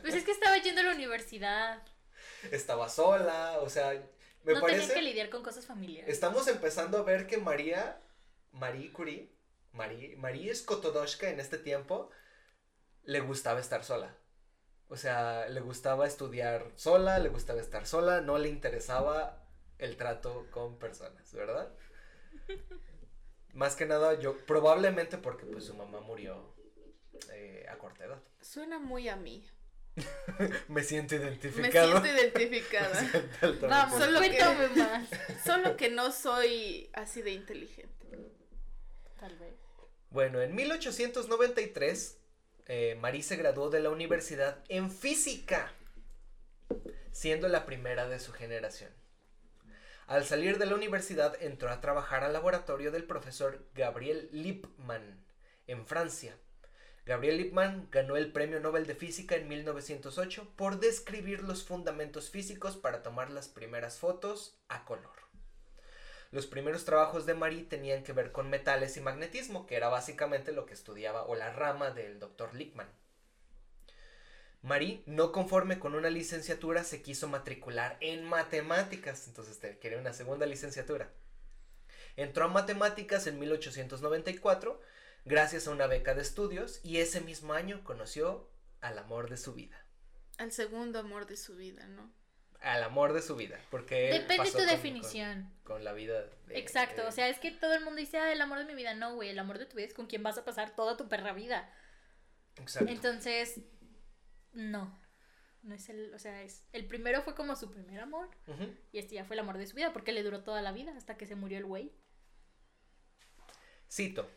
Pues 0.00 0.14
es 0.16 0.24
que 0.24 0.32
estaba 0.32 0.58
yendo 0.58 0.80
a 0.80 0.84
la 0.84 0.94
universidad. 0.94 1.80
Estaba 2.50 2.88
sola, 2.88 3.60
o 3.60 3.70
sea, 3.70 4.02
me 4.44 4.54
no 4.54 4.60
parece... 4.60 4.94
que 4.94 5.02
lidiar 5.02 5.30
con 5.30 5.42
cosas 5.42 5.66
familiares. 5.66 6.12
Estamos 6.12 6.48
empezando 6.48 6.98
a 6.98 7.02
ver 7.02 7.26
que 7.26 7.38
María, 7.38 8.00
Marie 8.52 8.92
Curie, 8.92 9.30
Marie, 9.72 10.16
Marie 10.16 10.54
Skotodowska 10.54 11.30
en 11.30 11.40
este 11.40 11.58
tiempo, 11.58 12.10
le 13.04 13.20
gustaba 13.20 13.60
estar 13.60 13.84
sola. 13.84 14.16
O 14.88 14.96
sea, 14.96 15.48
le 15.48 15.60
gustaba 15.60 16.06
estudiar 16.06 16.70
sola, 16.76 17.18
le 17.18 17.30
gustaba 17.30 17.60
estar 17.60 17.86
sola, 17.86 18.20
no 18.20 18.38
le 18.38 18.48
interesaba 18.48 19.42
el 19.78 19.96
trato 19.96 20.46
con 20.50 20.78
personas, 20.78 21.32
¿verdad? 21.32 21.72
Más 23.54 23.76
que 23.76 23.86
nada, 23.86 24.18
yo, 24.18 24.36
probablemente 24.46 25.18
porque 25.18 25.44
pues 25.46 25.64
su 25.64 25.74
mamá 25.74 26.00
murió 26.00 26.54
eh, 27.32 27.66
a 27.70 27.76
corta 27.76 28.04
edad. 28.04 28.22
Suena 28.40 28.78
muy 28.78 29.08
a 29.08 29.16
mí. 29.16 29.44
Me 30.68 30.82
siento 30.82 31.14
Me 31.16 31.22
identificado. 31.22 32.00
siento 32.02 32.20
identificada. 32.20 32.98
Altamente. 33.42 33.66
Vamos, 33.66 34.02
Solo 34.02 34.20
que- 34.20 34.28
cuéntame 34.28 34.68
más. 34.68 35.08
Solo 35.44 35.76
que 35.76 35.90
no 35.90 36.10
soy 36.12 36.90
así 36.94 37.22
de 37.22 37.32
inteligente. 37.32 37.92
Tal 39.20 39.36
vez. 39.38 39.54
Bueno, 40.10 40.40
en 40.42 40.54
1893, 40.54 42.18
eh, 42.66 42.96
Marie 43.00 43.22
se 43.22 43.36
graduó 43.36 43.70
de 43.70 43.80
la 43.80 43.90
universidad 43.90 44.62
en 44.68 44.90
física, 44.90 45.72
siendo 47.12 47.48
la 47.48 47.64
primera 47.66 48.08
de 48.08 48.18
su 48.18 48.32
generación. 48.32 48.90
Al 50.06 50.24
salir 50.26 50.58
de 50.58 50.66
la 50.66 50.74
universidad 50.74 51.40
entró 51.40 51.70
a 51.70 51.80
trabajar 51.80 52.24
al 52.24 52.32
laboratorio 52.32 52.90
del 52.90 53.04
profesor 53.04 53.64
Gabriel 53.74 54.28
Lippmann 54.32 55.24
en 55.66 55.86
Francia. 55.86 56.36
Gabriel 57.04 57.36
Lippmann 57.36 57.88
ganó 57.90 58.16
el 58.16 58.30
Premio 58.30 58.60
Nobel 58.60 58.86
de 58.86 58.94
Física 58.94 59.34
en 59.34 59.48
1908 59.48 60.52
por 60.54 60.78
describir 60.78 61.42
los 61.42 61.64
fundamentos 61.64 62.30
físicos 62.30 62.76
para 62.76 63.02
tomar 63.02 63.30
las 63.30 63.48
primeras 63.48 63.98
fotos 63.98 64.56
a 64.68 64.84
color. 64.84 65.10
Los 66.30 66.46
primeros 66.46 66.84
trabajos 66.84 67.26
de 67.26 67.34
Marie 67.34 67.64
tenían 67.64 68.04
que 68.04 68.12
ver 68.12 68.30
con 68.30 68.48
metales 68.48 68.96
y 68.96 69.00
magnetismo, 69.00 69.66
que 69.66 69.74
era 69.74 69.88
básicamente 69.88 70.52
lo 70.52 70.64
que 70.64 70.74
estudiaba 70.74 71.24
o 71.24 71.34
la 71.34 71.52
rama 71.52 71.90
del 71.90 72.20
doctor 72.20 72.54
Lippmann. 72.54 72.88
Marie, 74.62 75.02
no 75.06 75.32
conforme 75.32 75.80
con 75.80 75.96
una 75.96 76.08
licenciatura, 76.08 76.84
se 76.84 77.02
quiso 77.02 77.28
matricular 77.28 77.96
en 78.00 78.24
matemáticas, 78.24 79.26
entonces 79.26 79.58
quería 79.80 79.98
una 79.98 80.12
segunda 80.12 80.46
licenciatura. 80.46 81.10
Entró 82.14 82.44
a 82.44 82.48
matemáticas 82.48 83.26
en 83.26 83.40
1894 83.40 84.80
gracias 85.24 85.66
a 85.66 85.70
una 85.70 85.86
beca 85.86 86.14
de 86.14 86.22
estudios 86.22 86.80
y 86.84 86.98
ese 86.98 87.20
mismo 87.20 87.52
año 87.52 87.84
conoció 87.84 88.50
al 88.80 88.98
amor 88.98 89.30
de 89.30 89.36
su 89.36 89.54
vida. 89.54 89.84
Al 90.38 90.50
segundo 90.52 90.98
amor 90.98 91.26
de 91.26 91.36
su 91.36 91.56
vida, 91.56 91.86
¿no? 91.86 92.12
Al 92.60 92.82
amor 92.84 93.12
de 93.12 93.22
su 93.22 93.34
vida, 93.34 93.58
porque... 93.70 94.10
Depende 94.12 94.36
pasó 94.36 94.52
tu 94.52 94.58
con- 94.58 94.66
definición. 94.68 95.42
Con, 95.64 95.76
con 95.76 95.84
la 95.84 95.92
vida 95.92 96.22
de... 96.46 96.58
Exacto, 96.58 97.02
de- 97.02 97.08
o 97.08 97.12
sea, 97.12 97.28
es 97.28 97.38
que 97.40 97.50
todo 97.50 97.74
el 97.74 97.82
mundo 97.84 97.98
dice, 98.00 98.18
ah, 98.18 98.32
el 98.32 98.40
amor 98.40 98.58
de 98.58 98.64
mi 98.64 98.74
vida. 98.74 98.94
No, 98.94 99.14
güey, 99.16 99.30
el 99.30 99.38
amor 99.38 99.58
de 99.58 99.66
tu 99.66 99.76
vida 99.76 99.86
es 99.88 99.94
con 99.94 100.06
quien 100.06 100.22
vas 100.22 100.38
a 100.38 100.44
pasar 100.44 100.74
toda 100.76 100.96
tu 100.96 101.08
perra 101.08 101.32
vida. 101.32 101.72
Exacto. 102.56 102.88
Entonces, 102.90 103.60
no. 104.52 105.00
No 105.62 105.74
es 105.74 105.88
el, 105.88 106.12
o 106.14 106.18
sea, 106.18 106.42
es. 106.42 106.66
El 106.72 106.86
primero 106.86 107.22
fue 107.22 107.34
como 107.34 107.54
su 107.56 107.70
primer 107.70 108.00
amor. 108.00 108.28
Y 108.92 108.98
este 108.98 109.14
ya 109.16 109.24
fue 109.24 109.34
el 109.34 109.40
amor 109.40 109.58
de 109.58 109.66
su 109.66 109.74
vida, 109.76 109.92
porque 109.92 110.12
le 110.12 110.22
duró 110.22 110.42
toda 110.42 110.60
la 110.62 110.72
vida 110.72 110.92
hasta 110.96 111.16
que 111.16 111.26
se 111.26 111.34
murió 111.36 111.58
el 111.58 111.64
güey. 111.66 111.92
Cito. 113.90 114.28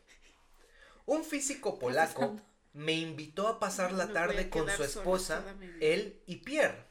Un 1.06 1.24
físico 1.24 1.78
polaco 1.78 2.40
me 2.74 2.94
invitó 2.94 3.48
a 3.48 3.60
pasar 3.60 3.92
la 3.94 4.12
tarde 4.12 4.50
con 4.50 4.70
su 4.70 4.84
esposa, 4.84 5.44
él 5.80 6.22
y 6.26 6.38
Pierre. 6.38 6.86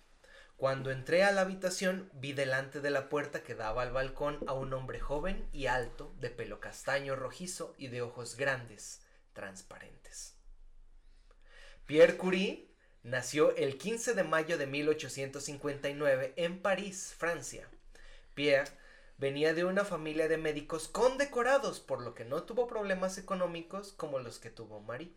Cuando 0.56 0.92
entré 0.92 1.24
a 1.24 1.32
la 1.32 1.42
habitación, 1.42 2.10
vi 2.14 2.32
delante 2.32 2.80
de 2.80 2.90
la 2.90 3.08
puerta 3.08 3.42
que 3.42 3.54
daba 3.54 3.82
al 3.82 3.92
balcón 3.92 4.38
a 4.46 4.52
un 4.52 4.72
hombre 4.72 5.00
joven 5.00 5.48
y 5.52 5.66
alto, 5.66 6.14
de 6.20 6.30
pelo 6.30 6.60
castaño 6.60 7.16
rojizo 7.16 7.74
y 7.76 7.88
de 7.88 8.02
ojos 8.02 8.36
grandes, 8.36 9.00
transparentes. 9.32 10.36
Pierre 11.86 12.16
Curie 12.16 12.70
nació 13.02 13.54
el 13.56 13.76
15 13.76 14.14
de 14.14 14.24
mayo 14.24 14.56
de 14.56 14.66
1859 14.66 16.34
en 16.36 16.62
París, 16.62 17.14
Francia. 17.18 17.68
Pierre 18.34 18.70
venía 19.18 19.54
de 19.54 19.64
una 19.64 19.84
familia 19.84 20.28
de 20.28 20.36
médicos 20.36 20.88
condecorados, 20.88 21.80
por 21.80 22.02
lo 22.02 22.14
que 22.14 22.24
no 22.24 22.42
tuvo 22.42 22.66
problemas 22.66 23.18
económicos 23.18 23.92
como 23.92 24.18
los 24.18 24.38
que 24.38 24.50
tuvo 24.50 24.80
Marie. 24.80 25.14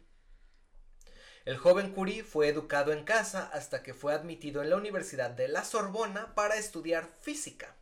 El 1.45 1.57
joven 1.57 1.93
Curie 1.93 2.23
fue 2.23 2.49
educado 2.49 2.91
en 2.91 3.05
casa 3.05 3.49
hasta 3.53 3.81
que 3.81 3.93
fue 3.93 4.13
admitido 4.13 4.61
en 4.61 4.69
la 4.69 4.75
Universidad 4.75 5.29
de 5.29 5.47
la 5.47 5.63
Sorbona 5.63 6.35
para 6.35 6.57
estudiar 6.57 7.09
física. 7.21 7.77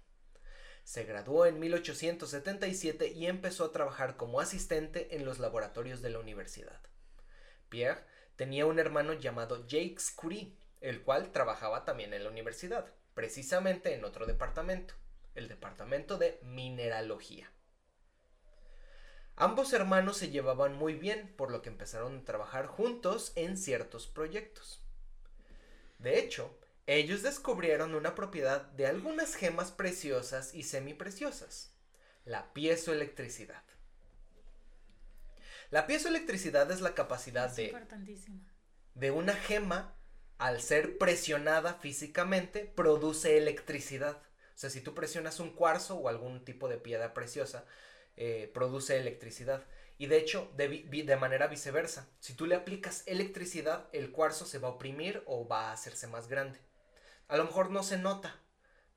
Se 0.83 1.03
graduó 1.03 1.47
en 1.47 1.59
1877 1.59 3.07
y 3.07 3.25
empezó 3.25 3.65
a 3.65 3.71
trabajar 3.71 4.17
como 4.17 4.39
asistente 4.39 5.15
en 5.15 5.25
los 5.25 5.39
laboratorios 5.39 6.03
de 6.03 6.11
la 6.11 6.19
universidad. 6.19 6.79
Pierre 7.69 8.03
tenía 8.35 8.67
un 8.67 8.77
hermano 8.77 9.13
llamado 9.13 9.65
Jacques 9.65 10.11
Curie, 10.11 10.53
el 10.79 11.01
cual 11.01 11.31
trabajaba 11.31 11.85
también 11.85 12.13
en 12.13 12.23
la 12.23 12.29
universidad, 12.29 12.85
precisamente 13.15 13.95
en 13.95 14.05
otro 14.05 14.27
departamento, 14.27 14.93
el 15.35 15.47
departamento 15.47 16.17
de 16.17 16.39
mineralogía. 16.43 17.51
Ambos 19.37 19.73
hermanos 19.73 20.17
se 20.17 20.29
llevaban 20.29 20.75
muy 20.75 20.93
bien, 20.93 21.33
por 21.35 21.51
lo 21.51 21.61
que 21.61 21.69
empezaron 21.69 22.17
a 22.19 22.23
trabajar 22.23 22.67
juntos 22.67 23.33
en 23.35 23.57
ciertos 23.57 24.07
proyectos. 24.07 24.81
De 25.99 26.19
hecho, 26.19 26.57
ellos 26.87 27.21
descubrieron 27.21 27.95
una 27.95 28.15
propiedad 28.15 28.61
de 28.61 28.87
algunas 28.87 29.35
gemas 29.35 29.71
preciosas 29.71 30.53
y 30.53 30.63
semipreciosas, 30.63 31.73
la 32.23 32.53
piezoelectricidad. 32.53 33.63
La 35.71 35.87
piezoelectricidad 35.87 36.71
es 36.71 36.79
la 36.79 36.93
capacidad 36.93 37.47
Es 37.47 37.55
de, 37.55 37.75
de 38.93 39.11
una 39.11 39.33
gema, 39.33 39.95
al 40.37 40.61
ser 40.61 40.97
presionada 40.97 41.73
físicamente, 41.73 42.71
produce 42.75 43.37
electricidad. 43.37 44.21
O 44.55 44.57
sea, 44.57 44.69
si 44.69 44.81
tú 44.81 44.93
presionas 44.93 45.39
un 45.41 45.51
cuarzo 45.51 45.97
o 45.97 46.07
algún 46.07 46.45
tipo 46.45 46.69
de 46.69 46.77
piedra 46.77 47.13
preciosa, 47.13 47.65
eh, 48.15 48.49
produce 48.53 48.97
electricidad. 48.97 49.65
Y 49.97 50.07
de 50.07 50.17
hecho, 50.17 50.51
de, 50.55 50.67
de 50.89 51.15
manera 51.17 51.47
viceversa. 51.47 52.07
Si 52.19 52.33
tú 52.33 52.45
le 52.45 52.55
aplicas 52.55 53.03
electricidad, 53.05 53.89
el 53.91 54.11
cuarzo 54.11 54.45
se 54.45 54.59
va 54.59 54.69
a 54.69 54.71
oprimir 54.71 55.23
o 55.25 55.47
va 55.47 55.69
a 55.69 55.73
hacerse 55.73 56.07
más 56.07 56.29
grande. 56.29 56.59
A 57.27 57.37
lo 57.37 57.43
mejor 57.43 57.69
no 57.69 57.83
se 57.83 57.97
nota, 57.97 58.39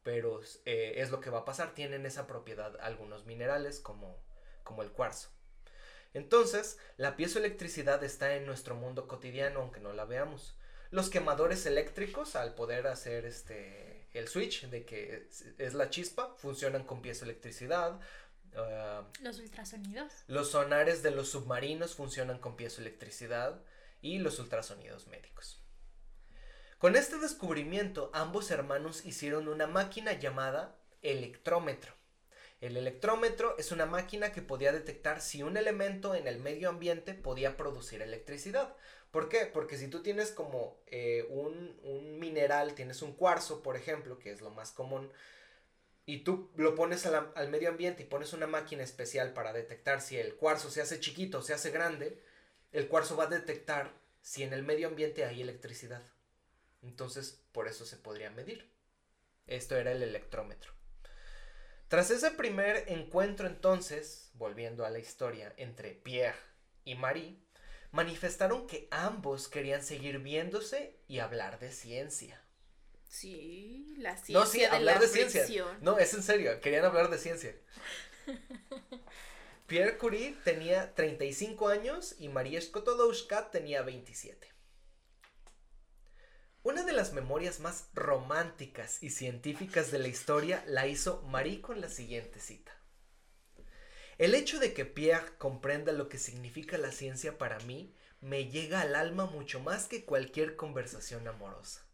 pero 0.04 0.40
eh, 0.64 0.94
es 0.96 1.10
lo 1.10 1.20
que 1.20 1.30
va 1.30 1.40
a 1.40 1.44
pasar. 1.44 1.74
Tienen 1.74 2.06
esa 2.06 2.26
propiedad 2.28 2.76
algunos 2.80 3.26
minerales 3.26 3.80
como, 3.80 4.22
como 4.62 4.82
el 4.82 4.92
cuarzo. 4.92 5.30
Entonces, 6.14 6.78
la 6.96 7.16
piezoelectricidad 7.16 8.02
está 8.04 8.36
en 8.36 8.46
nuestro 8.46 8.76
mundo 8.76 9.08
cotidiano, 9.08 9.60
aunque 9.60 9.80
no 9.80 9.92
la 9.92 10.04
veamos. 10.04 10.56
Los 10.90 11.10
quemadores 11.10 11.66
eléctricos, 11.66 12.36
al 12.36 12.54
poder 12.54 12.86
hacer 12.86 13.26
este 13.26 13.97
el 14.18 14.28
switch 14.28 14.66
de 14.68 14.84
que 14.84 15.26
es, 15.30 15.44
es 15.58 15.74
la 15.74 15.90
chispa, 15.90 16.34
funcionan 16.38 16.84
con 16.84 17.00
piezoelectricidad. 17.02 18.00
Ah, 18.54 19.04
Los 19.20 19.38
ultrasonidos. 19.38 20.12
los 20.26 20.50
sonares 20.50 21.02
de 21.02 21.10
los 21.10 21.28
submarinos 21.30 21.94
funcionan 21.94 22.38
con 22.38 22.56
piezoelectricidad 22.56 23.62
y 24.00 24.18
los 24.18 24.38
ultrasonidos 24.38 25.06
médicos. 25.06 25.62
Con 26.78 26.94
este 26.96 27.18
descubrimiento, 27.18 28.10
ambos 28.14 28.50
hermanos 28.50 29.04
hicieron 29.04 29.48
una 29.48 29.66
máquina 29.66 30.12
llamada 30.12 30.76
electrómetro. 31.02 31.92
El 32.60 32.76
electrómetro 32.76 33.56
es 33.58 33.70
una 33.70 33.86
máquina 33.86 34.32
que 34.32 34.42
podía 34.42 34.72
detectar 34.72 35.20
si 35.20 35.42
un 35.42 35.56
elemento 35.56 36.14
en 36.14 36.26
el 36.26 36.38
medio 36.40 36.68
ambiente 36.68 37.14
podía 37.14 37.56
producir 37.56 38.02
electricidad. 38.02 38.74
¿Por 39.10 39.28
qué? 39.28 39.46
Porque 39.46 39.78
si 39.78 39.88
tú 39.88 40.02
tienes 40.02 40.32
como 40.32 40.82
eh, 40.86 41.26
un, 41.30 41.78
un 41.82 42.18
mineral, 42.18 42.74
tienes 42.74 43.02
un 43.02 43.14
cuarzo, 43.14 43.62
por 43.62 43.76
ejemplo, 43.76 44.18
que 44.18 44.32
es 44.32 44.40
lo 44.40 44.50
más 44.50 44.72
común, 44.72 45.10
y 46.08 46.24
tú 46.24 46.50
lo 46.56 46.74
pones 46.74 47.04
al 47.04 47.48
medio 47.50 47.68
ambiente 47.68 48.02
y 48.02 48.06
pones 48.06 48.32
una 48.32 48.46
máquina 48.46 48.82
especial 48.82 49.34
para 49.34 49.52
detectar 49.52 50.00
si 50.00 50.16
el 50.16 50.36
cuarzo 50.36 50.70
se 50.70 50.80
hace 50.80 51.00
chiquito 51.00 51.38
o 51.38 51.42
se 51.42 51.52
hace 51.52 51.70
grande, 51.70 52.22
el 52.72 52.88
cuarzo 52.88 53.14
va 53.14 53.24
a 53.24 53.28
detectar 53.28 53.92
si 54.22 54.42
en 54.42 54.54
el 54.54 54.62
medio 54.62 54.88
ambiente 54.88 55.26
hay 55.26 55.42
electricidad. 55.42 56.02
Entonces, 56.82 57.44
por 57.52 57.68
eso 57.68 57.84
se 57.84 57.98
podría 57.98 58.30
medir. 58.30 58.72
Esto 59.46 59.76
era 59.76 59.92
el 59.92 60.02
electrómetro. 60.02 60.72
Tras 61.88 62.10
ese 62.10 62.30
primer 62.30 62.84
encuentro 62.88 63.46
entonces, 63.46 64.30
volviendo 64.32 64.86
a 64.86 64.90
la 64.90 64.98
historia 64.98 65.52
entre 65.56 65.92
Pierre 65.92 66.38
y 66.84 66.94
Marie, 66.94 67.38
manifestaron 67.92 68.66
que 68.66 68.88
ambos 68.90 69.48
querían 69.48 69.82
seguir 69.82 70.18
viéndose 70.20 70.96
y 71.06 71.20
hablar 71.20 71.58
de 71.58 71.72
ciencia. 71.72 72.42
Sí, 73.08 73.94
la 73.98 74.16
ciencia 74.16 74.38
No, 74.38 74.46
sí, 74.46 74.58
de 74.60 74.66
hablar 74.66 74.96
la 74.96 75.00
de 75.00 75.08
ciencia. 75.08 75.46
No, 75.80 75.98
es 75.98 76.12
en 76.14 76.22
serio, 76.22 76.60
querían 76.60 76.84
hablar 76.84 77.10
de 77.10 77.18
ciencia. 77.18 77.54
Pierre 79.66 79.98
Curie 79.98 80.36
tenía 80.44 80.94
35 80.94 81.68
años 81.68 82.14
y 82.18 82.28
María 82.28 82.60
Skłodowska 82.60 83.50
tenía 83.50 83.82
27. 83.82 84.48
Una 86.62 86.84
de 86.84 86.92
las 86.92 87.12
memorias 87.12 87.60
más 87.60 87.88
románticas 87.94 89.02
y 89.02 89.10
científicas 89.10 89.90
de 89.90 89.98
la 89.98 90.08
historia 90.08 90.64
la 90.66 90.86
hizo 90.86 91.22
Marie 91.22 91.60
con 91.60 91.80
la 91.80 91.88
siguiente 91.88 92.40
cita. 92.40 92.77
El 94.18 94.34
hecho 94.34 94.58
de 94.58 94.74
que 94.74 94.84
Pierre 94.84 95.36
comprenda 95.38 95.92
lo 95.92 96.08
que 96.08 96.18
significa 96.18 96.76
la 96.76 96.90
ciencia 96.90 97.38
para 97.38 97.60
mí 97.60 97.94
me 98.20 98.46
llega 98.46 98.80
al 98.80 98.96
alma 98.96 99.26
mucho 99.26 99.60
más 99.60 99.86
que 99.86 100.04
cualquier 100.04 100.56
conversación 100.56 101.28
amorosa. 101.28 101.86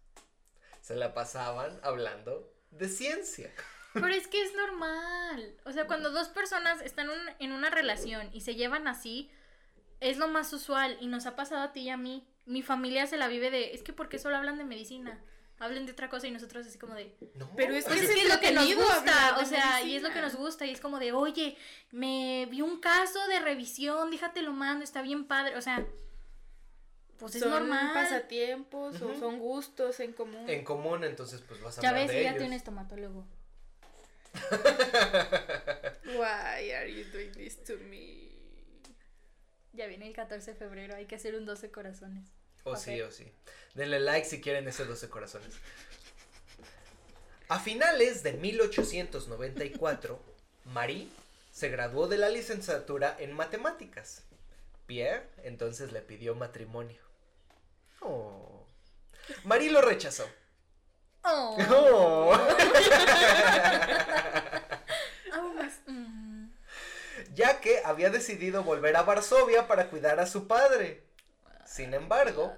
Se 0.80 0.96
la 0.96 1.12
pasaban 1.12 1.78
hablando 1.82 2.50
de 2.70 2.88
ciencia. 2.88 3.52
Pero 3.92 4.08
es 4.08 4.26
que 4.26 4.42
es 4.42 4.54
normal. 4.54 5.54
O 5.66 5.72
sea, 5.72 5.86
cuando 5.86 6.10
dos 6.10 6.28
personas 6.28 6.80
están 6.80 7.08
en 7.38 7.52
una 7.52 7.68
relación 7.68 8.30
y 8.32 8.40
se 8.40 8.54
llevan 8.54 8.88
así, 8.88 9.30
es 10.00 10.16
lo 10.16 10.26
más 10.26 10.50
usual. 10.54 10.96
Y 11.00 11.06
nos 11.08 11.26
ha 11.26 11.36
pasado 11.36 11.62
a 11.62 11.72
ti 11.72 11.80
y 11.82 11.90
a 11.90 11.98
mí. 11.98 12.26
Mi 12.46 12.62
familia 12.62 13.06
se 13.06 13.18
la 13.18 13.28
vive 13.28 13.50
de, 13.50 13.74
es 13.74 13.82
que 13.82 13.92
¿por 13.92 14.08
qué 14.08 14.18
solo 14.18 14.36
hablan 14.36 14.56
de 14.56 14.64
medicina? 14.64 15.22
Hablen 15.58 15.86
de 15.86 15.92
otra 15.92 16.08
cosa 16.10 16.26
y 16.26 16.30
nosotros 16.32 16.66
así 16.66 16.78
como 16.78 16.94
de... 16.94 17.14
No, 17.34 17.48
Pero 17.56 17.74
es 17.74 17.84
que 17.84 17.94
es 17.94 18.02
es 18.02 18.10
que 18.10 18.22
es 18.22 18.28
lo 18.28 18.40
que 18.40 18.50
nos 18.52 18.74
gusta, 18.74 19.38
o 19.40 19.44
sea, 19.44 19.82
y 19.82 19.94
es 19.96 20.02
lo 20.02 20.12
que 20.12 20.20
nos 20.20 20.34
gusta, 20.34 20.66
y 20.66 20.70
es 20.70 20.80
como 20.80 20.98
de, 20.98 21.12
oye, 21.12 21.56
me 21.92 22.46
vi 22.50 22.60
un 22.60 22.80
caso 22.80 23.24
de 23.28 23.38
revisión, 23.38 24.10
déjate 24.10 24.42
lo 24.42 24.52
mando, 24.52 24.82
está 24.84 25.00
bien 25.00 25.26
padre, 25.28 25.56
o 25.56 25.62
sea, 25.62 25.86
pues 27.18 27.36
es 27.36 27.40
son 27.42 27.50
normal. 27.50 27.92
pasatiempos 27.94 29.00
o 29.00 29.14
son 29.18 29.38
gustos 29.38 30.00
en 30.00 30.12
común. 30.12 30.50
en 30.50 30.64
común, 30.64 31.04
entonces 31.04 31.40
pues 31.46 31.60
vas 31.62 31.78
a 31.78 31.82
Ya 31.82 31.90
hablar 31.90 32.06
ves, 32.06 32.12
de 32.12 32.18
fíjate 32.18 32.38
ellos. 32.38 32.48
un 32.48 32.52
estomatólogo. 32.54 33.26
Why 36.04 36.72
are 36.72 36.88
you 36.92 37.04
doing 37.12 37.32
this 37.32 37.62
to 37.64 37.74
me? 37.88 38.28
Ya 39.72 39.86
viene 39.86 40.06
el 40.08 40.14
14 40.14 40.52
de 40.52 40.56
febrero, 40.56 40.94
hay 40.96 41.06
que 41.06 41.14
hacer 41.14 41.34
un 41.36 41.46
12 41.46 41.70
corazones. 41.70 42.26
O 42.64 42.72
Ok. 42.72 42.78
sí, 42.78 43.00
o 43.00 43.10
sí. 43.10 43.30
Denle 43.74 44.00
like 44.00 44.26
si 44.26 44.40
quieren 44.40 44.66
ese 44.68 44.84
12 44.84 45.08
corazones. 45.08 45.54
A 47.48 47.58
finales 47.58 48.22
de 48.22 48.32
1894, 48.34 50.18
Marie 50.66 51.08
se 51.52 51.68
graduó 51.68 52.08
de 52.08 52.18
la 52.18 52.28
licenciatura 52.28 53.16
en 53.18 53.32
matemáticas. 53.32 54.22
Pierre 54.86 55.28
entonces 55.44 55.92
le 55.92 56.00
pidió 56.00 56.34
matrimonio. 56.34 57.00
Oh. 58.00 58.66
Marie 59.44 59.70
lo 59.70 59.80
rechazó. 59.80 60.28
Oh. 61.22 61.56
Oh. 61.70 62.38
Mm. 65.86 66.50
ya 67.34 67.60
que 67.60 67.80
había 67.84 68.10
decidido 68.10 68.62
volver 68.62 68.96
a 68.96 69.02
Varsovia 69.02 69.66
para 69.66 69.88
cuidar 69.88 70.20
a 70.20 70.26
su 70.26 70.46
padre. 70.46 71.02
Sin 71.66 71.94
embargo, 71.94 72.56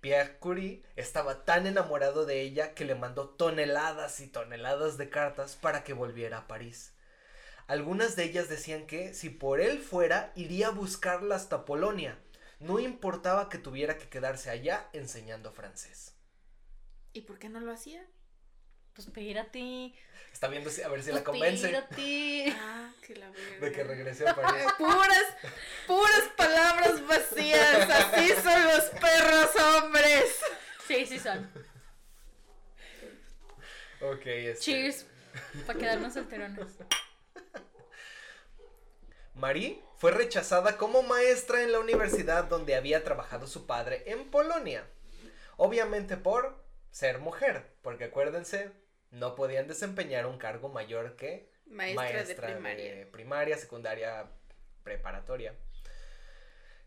Pierre 0.00 0.38
Curie 0.38 0.82
estaba 0.96 1.44
tan 1.44 1.66
enamorado 1.66 2.26
de 2.26 2.40
ella 2.40 2.74
que 2.74 2.84
le 2.84 2.94
mandó 2.94 3.28
toneladas 3.30 4.20
y 4.20 4.26
toneladas 4.26 4.98
de 4.98 5.08
cartas 5.08 5.56
para 5.56 5.84
que 5.84 5.92
volviera 5.92 6.38
a 6.38 6.48
París. 6.48 6.92
Algunas 7.66 8.16
de 8.16 8.24
ellas 8.24 8.48
decían 8.48 8.86
que 8.86 9.14
si 9.14 9.30
por 9.30 9.60
él 9.60 9.80
fuera 9.80 10.32
iría 10.34 10.68
a 10.68 10.72
buscarla 10.72 11.36
hasta 11.36 11.64
Polonia. 11.64 12.18
No 12.58 12.78
importaba 12.78 13.48
que 13.48 13.58
tuviera 13.58 13.98
que 13.98 14.08
quedarse 14.08 14.50
allá 14.50 14.88
enseñando 14.92 15.52
francés. 15.52 16.16
¿Y 17.12 17.22
por 17.22 17.38
qué 17.38 17.48
no 17.48 17.60
lo 17.60 17.72
hacía? 17.72 18.06
Pues 18.94 19.08
espérate. 19.08 19.94
Está 20.32 20.48
viendo 20.48 20.70
si- 20.70 20.82
a 20.82 20.88
ver 20.88 21.02
si 21.02 21.08
la 21.10 21.16
Pues 21.16 21.24
convence 21.24 21.66
espérate. 21.66 22.54
Ah, 22.58 22.90
que 23.06 23.14
la 23.16 23.30
verga. 23.30 23.66
de 23.66 23.72
que 23.72 23.84
regrese 23.84 24.28
a 24.28 24.34
París. 24.34 24.64
Puras, 24.78 25.24
puras 25.86 26.24
palabras 26.36 27.06
vacías. 27.06 27.88
Así 27.90 28.28
son 28.42 28.64
los 28.64 28.84
perros 29.00 29.50
hombres. 29.56 30.36
Sí, 30.86 31.06
sí 31.06 31.18
son. 31.18 31.50
Ok, 34.00 34.26
este, 34.26 34.60
Cheers. 34.64 35.06
Para 35.66 35.78
quedarnos 35.78 36.12
solterones. 36.14 36.66
Marie 39.34 39.80
fue 39.96 40.10
rechazada 40.10 40.76
como 40.76 41.02
maestra 41.02 41.62
en 41.62 41.72
la 41.72 41.78
universidad 41.80 42.44
donde 42.44 42.74
había 42.74 43.04
trabajado 43.04 43.46
su 43.46 43.66
padre 43.66 44.02
en 44.06 44.30
Polonia. 44.30 44.84
Obviamente 45.56 46.16
por 46.16 46.62
ser 46.90 47.18
mujer, 47.20 47.72
porque 47.82 48.04
acuérdense, 48.04 48.70
no 49.12 49.34
podían 49.34 49.68
desempeñar 49.68 50.26
un 50.26 50.38
cargo 50.38 50.68
mayor 50.68 51.16
que 51.16 51.50
Maestra, 51.66 52.02
maestra 52.02 52.24
de 52.24 52.52
primaria. 52.52 52.94
de 52.94 53.06
primaria, 53.06 53.56
secundaria, 53.56 54.26
preparatoria. 54.82 55.54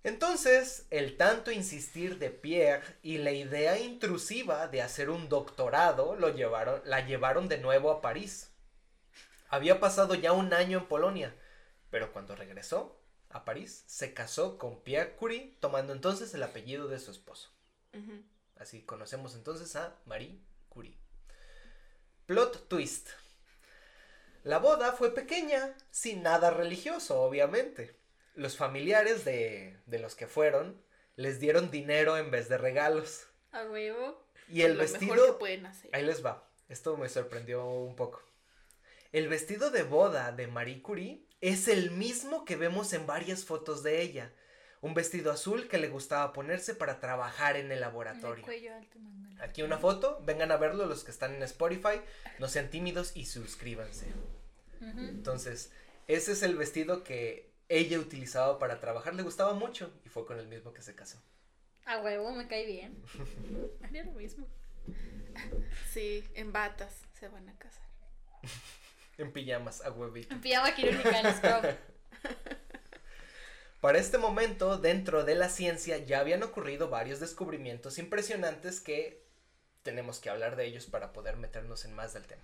Entonces, 0.04 0.86
el 0.92 1.18
tanto 1.18 1.52
insistir 1.52 2.20
de 2.20 2.30
Pierre 2.30 2.86
y 3.02 3.18
la 3.18 3.32
idea 3.32 3.80
intrusiva 3.80 4.68
de 4.68 4.84
hacer 4.84 5.10
un 5.10 5.30
doctorado 5.30 6.16
lo 6.16 6.30
llevaron, 6.30 6.82
la 6.86 7.04
llevaron 7.04 7.48
de 7.48 7.58
nuevo 7.58 7.90
a 7.90 8.02
París. 8.02 8.52
Había 9.50 9.80
pasado 9.80 10.14
ya 10.14 10.32
un 10.32 10.54
año 10.54 10.80
en 10.80 10.86
Polonia, 10.86 11.34
pero 11.90 12.14
cuando 12.14 12.36
regresó 12.36 13.00
a 13.30 13.46
París, 13.46 13.84
se 13.88 14.14
casó 14.14 14.60
con 14.60 14.82
Pierre 14.82 15.16
Curie, 15.16 15.56
tomando 15.60 15.94
entonces 15.94 16.34
el 16.36 16.44
apellido 16.44 16.88
de 16.88 17.00
su 17.00 17.10
esposo. 17.10 17.50
Así 18.58 18.84
conocemos 18.84 19.34
entonces 19.36 19.76
a 19.76 19.96
Marie 20.06 20.40
Curie. 20.70 20.98
Plot 22.26 22.68
twist. 22.68 23.10
La 24.44 24.58
boda 24.58 24.94
fue 24.94 25.14
pequeña, 25.14 25.76
sin 25.92 26.24
nada 26.24 26.50
religioso, 26.50 27.22
obviamente. 27.22 27.96
Los 28.34 28.58
familiares 28.58 29.24
de, 29.26 29.78
de 29.86 30.00
los 30.00 30.16
que 30.16 30.26
fueron 30.26 30.82
les 31.16 31.40
dieron 31.40 31.70
dinero 31.70 32.18
en 32.18 32.32
vez 32.32 32.50
de 32.50 32.58
regalos. 32.58 33.28
A 33.52 33.64
huevo. 33.66 34.26
Y 34.50 34.64
el 34.64 34.74
Lo 34.74 34.84
mejor 34.84 35.00
vestido... 35.00 35.26
que 35.26 35.40
pueden 35.40 35.66
hacer. 35.68 35.92
Ahí 35.94 36.04
les 36.04 36.26
va. 36.26 36.50
Esto 36.68 36.98
me 36.98 37.10
sorprendió 37.10 37.64
un 37.64 37.96
poco. 37.96 38.24
El 39.12 39.28
vestido 39.28 39.70
de 39.70 39.84
boda 39.84 40.32
de 40.32 40.48
Marie 40.48 40.82
Curie 40.82 41.28
es 41.42 41.68
el 41.68 41.92
mismo 41.92 42.44
que 42.44 42.56
vemos 42.56 42.92
en 42.94 43.06
varias 43.06 43.46
fotos 43.46 43.84
de 43.84 44.02
ella. 44.02 44.34
Un 44.86 44.93
vestido 44.93 45.32
azul 45.32 45.67
que 45.67 45.80
le 45.80 45.88
gustaba 45.88 46.32
ponerse 46.32 46.76
para 46.76 47.00
trabajar 47.00 47.58
en 47.58 47.71
el 47.71 47.82
laboratorio. 47.82 48.45
cuello 48.45 48.76
alto. 48.76 49.00
Aquí 49.39 49.63
una 49.63 49.80
foto, 49.80 50.21
vengan 50.24 50.52
a 50.52 50.58
verlo 50.58 50.86
los 50.86 51.04
que 51.04 51.10
están 51.10 51.34
en 51.34 51.41
Spotify, 51.41 52.02
no 52.38 52.48
sean 52.48 52.69
tímidos 52.69 53.17
y 53.17 53.26
suscríbanse. 53.26 54.06
Entonces, 54.82 55.71
ese 56.06 56.34
es 56.34 56.43
el 56.43 56.56
vestido 56.56 57.04
que 57.04 57.50
ella 57.67 57.98
utilizaba 57.98 58.60
para 58.60 58.80
trabajar, 58.80 59.15
le 59.15 59.24
gustaba 59.24 59.56
mucho 59.56 59.91
y 60.06 60.10
fue 60.10 60.24
con 60.28 60.38
el 60.38 60.48
mismo 60.48 60.71
que 60.71 60.84
se 60.84 60.93
casó. 60.93 61.19
A 61.86 61.98
huevo, 61.98 62.32
me 62.34 62.48
cae 62.48 62.67
bien. 62.67 62.95
Haría 63.84 64.04
lo 64.04 64.12
mismo. 64.12 64.48
Sí, 65.91 66.24
en 66.36 66.54
batas 66.54 66.93
se 67.19 67.28
van 67.28 67.50
a 67.50 67.58
casar. 67.58 67.88
En 69.17 69.32
pijamas, 69.32 69.82
a 69.82 69.91
huevito. 69.91 70.32
En 70.32 70.41
pijama 70.41 70.76
quirúrgica 70.76 71.21
en 71.21 71.36
scrub. 71.38 71.76
Para 73.86 74.00
este 74.00 74.17
momento, 74.17 74.80
dentro 74.80 75.24
de 75.26 75.36
la 75.36 75.48
ciencia 75.48 76.00
ya 76.00 76.19
habían 76.19 76.41
ocurrido 76.41 76.89
varios 76.89 77.19
descubrimientos 77.19 78.00
impresionantes 78.00 78.82
que 78.82 79.21
tenemos 79.84 80.19
que 80.19 80.32
hablar 80.32 80.56
de 80.56 80.65
ellos 80.65 80.88
para 80.88 81.13
poder 81.13 81.38
meternos 81.38 81.86
en 81.86 81.93
más 81.93 82.12
del 82.15 82.26
tema. 82.26 82.41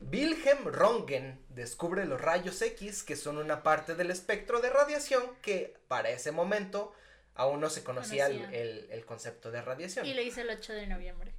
Wilhelm 0.00 0.64
Röntgen 0.68 1.44
descubre 1.50 2.06
los 2.06 2.18
rayos 2.18 2.62
X, 2.62 3.02
que 3.02 3.16
son 3.16 3.36
una 3.36 3.62
parte 3.62 3.94
del 3.96 4.10
espectro 4.10 4.62
de 4.62 4.70
radiación 4.70 5.22
que 5.42 5.76
para 5.88 6.08
ese 6.08 6.32
momento 6.32 6.94
aún 7.34 7.60
no 7.60 7.68
se 7.68 7.84
conocía 7.84 8.28
el, 8.28 8.40
el- 8.54 8.88
el 8.90 9.04
concepto 9.04 9.50
de 9.50 9.60
radiación. 9.60 10.06
Y 10.06 10.14
lo 10.14 10.22
hice 10.22 10.40
el 10.40 10.48
8 10.48 10.72
de 10.72 10.86
noviembre. 10.86 11.34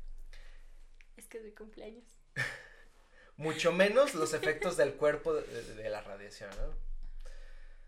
Es 1.15 1.25
que 1.25 1.39
es 1.39 1.43
mi 1.43 1.53
cumpleaños. 1.53 2.06
mucho 3.36 3.71
menos 3.71 4.13
los 4.13 4.36
efectos 4.36 4.77
del 4.77 4.93
cuerpo 4.93 5.34
de, 5.34 5.41
de- 5.41 5.73
de 5.73 5.89
la 5.89 6.01
radiación. 6.01 6.51
¿no? 6.51 6.75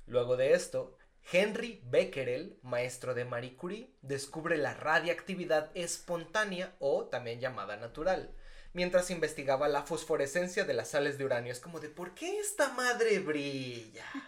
Luego 0.08 0.36
de 0.36 0.54
esto, 0.54 0.98
Henry 1.32 1.82
Becquerel, 1.86 2.58
maestro 2.64 3.14
de 3.14 3.26
Marie 3.26 3.56
Curie, 3.56 3.90
descubre 4.02 4.58
la 4.58 4.74
radiactividad 4.74 5.70
espontánea 5.76 6.74
o 6.80 7.06
también 7.06 7.40
llamada 7.40 7.78
natural, 7.78 8.32
mientras 8.74 9.12
investigaba 9.12 9.68
la 9.68 9.84
fosforescencia 9.84 10.64
de 10.66 10.74
las 10.74 10.90
sales 10.90 11.18
de 11.20 11.26
uranio. 11.26 11.52
Es 11.52 11.60
como 11.60 11.80
de, 11.80 11.90
¿por 11.90 12.14
qué 12.16 12.40
esta 12.40 12.70
madre 12.74 13.20
brilla? 13.20 14.06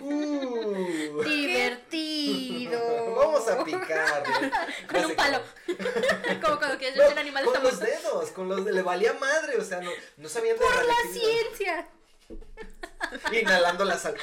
Uh. 0.00 1.22
Divertido. 1.24 3.14
Vamos 3.16 3.46
a 3.48 3.62
picarle. 3.64 4.50
Con 4.88 5.04
un 5.04 5.14
palo. 5.16 5.42
Como 6.42 6.58
cuando 6.58 6.78
quieres 6.78 6.96
No, 6.96 7.02
ver 7.04 7.12
un 7.12 7.18
animal 7.18 7.44
con 7.44 7.62
los 7.62 7.78
muerto. 7.78 7.84
dedos, 7.84 8.30
con 8.30 8.48
los 8.48 8.64
de, 8.64 8.72
le 8.72 8.82
valía 8.82 9.12
madre, 9.14 9.58
o 9.58 9.64
sea, 9.64 9.80
no, 9.80 9.90
no 10.16 10.28
sabían 10.28 10.56
de 10.56 10.64
Por 10.64 10.84
la 10.86 10.94
ciencia. 11.12 11.88
Inhalando 13.38 13.84
la 13.84 13.98
sal. 13.98 14.14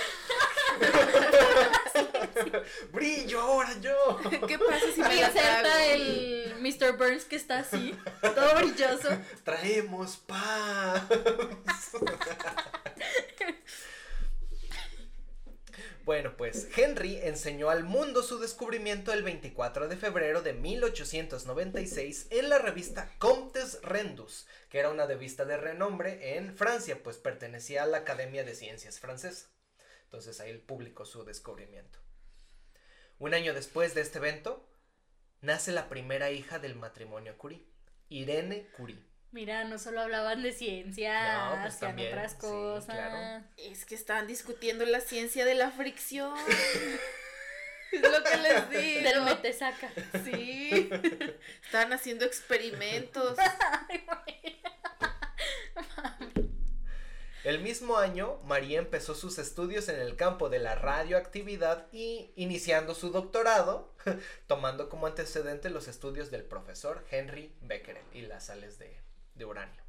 Brillo 2.92 3.42
ahora 3.42 3.76
yo. 3.80 4.20
¿Qué 4.48 4.58
pasa 4.60 4.86
si 4.94 5.02
me 5.02 5.16
la 5.16 5.28
inserta 5.28 5.62
trago? 5.62 5.94
el 5.94 6.56
Mr. 6.60 6.98
Burns 6.98 7.26
que 7.26 7.36
está 7.36 7.60
así, 7.60 7.96
todo 8.22 8.56
brilloso. 8.56 9.10
Traemos 9.44 10.18
paz. 10.18 11.04
Bueno, 16.08 16.38
pues 16.38 16.70
Henry 16.78 17.20
enseñó 17.22 17.70
al 17.70 17.84
mundo 17.84 18.24
su 18.24 18.40
descubrimiento 18.40 19.12
el 19.12 19.24
24 19.24 19.90
de 19.90 19.98
febrero 19.98 20.42
de 20.42 20.54
1896 20.54 22.28
en 22.30 22.48
la 22.48 22.60
revista 22.60 23.12
Comtes 23.18 23.82
Rendus, 23.82 24.48
que 24.70 24.80
era 24.80 24.90
una 24.90 25.06
revista 25.06 25.44
de 25.44 25.58
renombre 25.58 26.38
en 26.38 26.56
Francia, 26.56 26.98
pues 27.04 27.18
pertenecía 27.18 27.84
a 27.84 27.88
la 27.88 27.98
Academia 27.98 28.46
de 28.46 28.56
Ciencias 28.56 29.02
francesa. 29.02 29.48
Entonces 30.08 30.40
ahí 30.40 30.58
publicó 30.58 31.06
su 31.06 31.26
descubrimiento. 31.26 32.00
Un 33.20 33.34
año 33.34 33.54
después 33.54 33.94
de 33.94 34.00
este 34.02 34.20
evento, 34.20 34.66
nace 35.42 35.74
la 35.74 35.90
primera 35.90 36.32
hija 36.32 36.60
del 36.60 36.76
matrimonio 36.76 37.38
Curie, 37.38 37.66
Irene 38.08 38.68
Curie. 38.78 39.04
Mira, 39.32 39.66
no 39.66 39.78
solo 39.78 40.00
hablaban 40.00 40.44
de 40.44 40.54
ciencia, 40.54 41.50
No, 41.50 41.62
pues 41.62 41.74
hacían 41.74 41.92
también, 41.92 42.08
otras 42.14 42.32
sí, 42.32 42.38
cosas. 42.40 42.96
claro. 42.96 43.44
Es 43.58 43.86
que 43.86 43.96
estaban 43.96 44.28
discutiendo 44.28 44.86
la 44.86 45.02
ciencia 45.02 45.44
de 45.44 45.56
la 45.56 45.72
fricción. 45.72 46.34
es 47.92 48.02
lo 48.02 48.24
que 48.24 48.38
les 48.38 48.70
digo. 48.70 49.10
Del 49.10 49.22
metesaca. 49.24 49.92
Sí. 50.24 50.90
Estaban 51.66 51.92
haciendo 51.92 52.24
experimentos. 52.24 53.38
El 57.48 57.62
mismo 57.62 57.96
año, 57.96 58.42
María 58.44 58.78
empezó 58.78 59.16
sus 59.16 59.38
estudios 59.38 59.88
en 59.88 60.02
el 60.02 60.18
campo 60.18 60.50
de 60.50 60.60
la 60.60 60.76
radioactividad 60.76 61.88
y 61.94 62.34
iniciando 62.36 62.94
su 62.94 63.10
doctorado, 63.10 63.94
tomando 64.48 64.90
como 64.90 65.08
antecedente 65.08 65.70
los 65.70 65.88
estudios 65.88 66.30
del 66.30 66.44
profesor 66.44 67.06
Henry 67.10 67.56
Becquerel 67.62 68.04
y 68.12 68.24
las 68.24 68.48
sales 68.48 68.78
de, 68.80 69.46
uranio. 69.46 69.82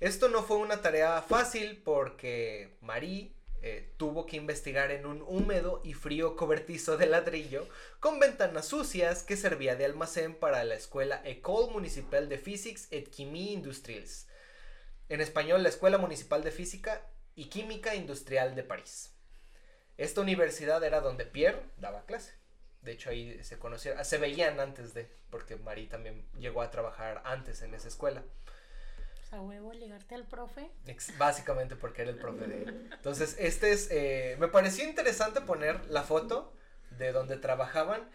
Esto 0.00 0.28
no 0.28 0.42
fue 0.42 0.56
una 0.56 0.82
tarea 0.82 1.22
fácil 1.22 1.80
porque 1.84 2.76
Marie 2.80 3.36
eh, 3.62 3.94
tuvo 3.96 4.26
que 4.26 4.36
investigar 4.36 4.90
en 4.90 5.06
un 5.06 5.22
húmedo 5.22 5.82
y 5.84 5.94
frío 5.94 6.34
cobertizo 6.34 6.96
de 6.96 7.06
ladrillo 7.06 7.68
con 8.00 8.18
ventanas 8.18 8.66
sucias 8.66 9.22
que 9.22 9.36
servía 9.36 9.76
de 9.76 9.84
almacén 9.84 10.34
para 10.34 10.64
la 10.64 10.74
escuela 10.74 11.22
École 11.24 11.72
Municipale 11.72 12.26
de 12.26 12.38
Physics 12.38 12.88
et 12.90 13.08
Chimie 13.08 13.52
Industrielles. 13.52 14.26
En 15.12 15.20
español, 15.20 15.62
la 15.62 15.68
Escuela 15.68 15.98
Municipal 15.98 16.42
de 16.42 16.50
Física 16.50 17.02
y 17.34 17.50
Química 17.50 17.94
Industrial 17.94 18.54
de 18.54 18.62
París. 18.62 19.14
Esta 19.98 20.22
universidad 20.22 20.82
era 20.84 21.02
donde 21.02 21.26
Pierre 21.26 21.60
daba 21.76 22.06
clase. 22.06 22.32
De 22.80 22.92
hecho, 22.92 23.10
ahí 23.10 23.44
se 23.44 23.58
conocieron, 23.58 24.02
se 24.06 24.16
veían 24.16 24.58
antes 24.58 24.94
de, 24.94 25.10
porque 25.28 25.56
Marie 25.56 25.86
también 25.86 26.26
llegó 26.38 26.62
a 26.62 26.70
trabajar 26.70 27.20
antes 27.26 27.60
en 27.60 27.74
esa 27.74 27.88
escuela. 27.88 28.22
A 29.32 29.42
huevo, 29.42 29.74
ligarte 29.74 30.14
al 30.14 30.26
profe. 30.26 30.70
Ex- 30.86 31.16
Básicamente 31.18 31.76
porque 31.76 32.02
era 32.02 32.10
el 32.10 32.18
profe 32.18 32.46
de 32.46 32.62
él. 32.62 32.88
Entonces, 32.92 33.36
este 33.38 33.72
es. 33.72 33.90
eh, 33.90 34.36
me 34.40 34.48
pareció 34.48 34.84
interesante 34.88 35.42
poner 35.42 35.90
la 35.90 36.04
foto 36.04 36.54
de 36.90 37.12
donde 37.12 37.36
trabajaban. 37.36 38.10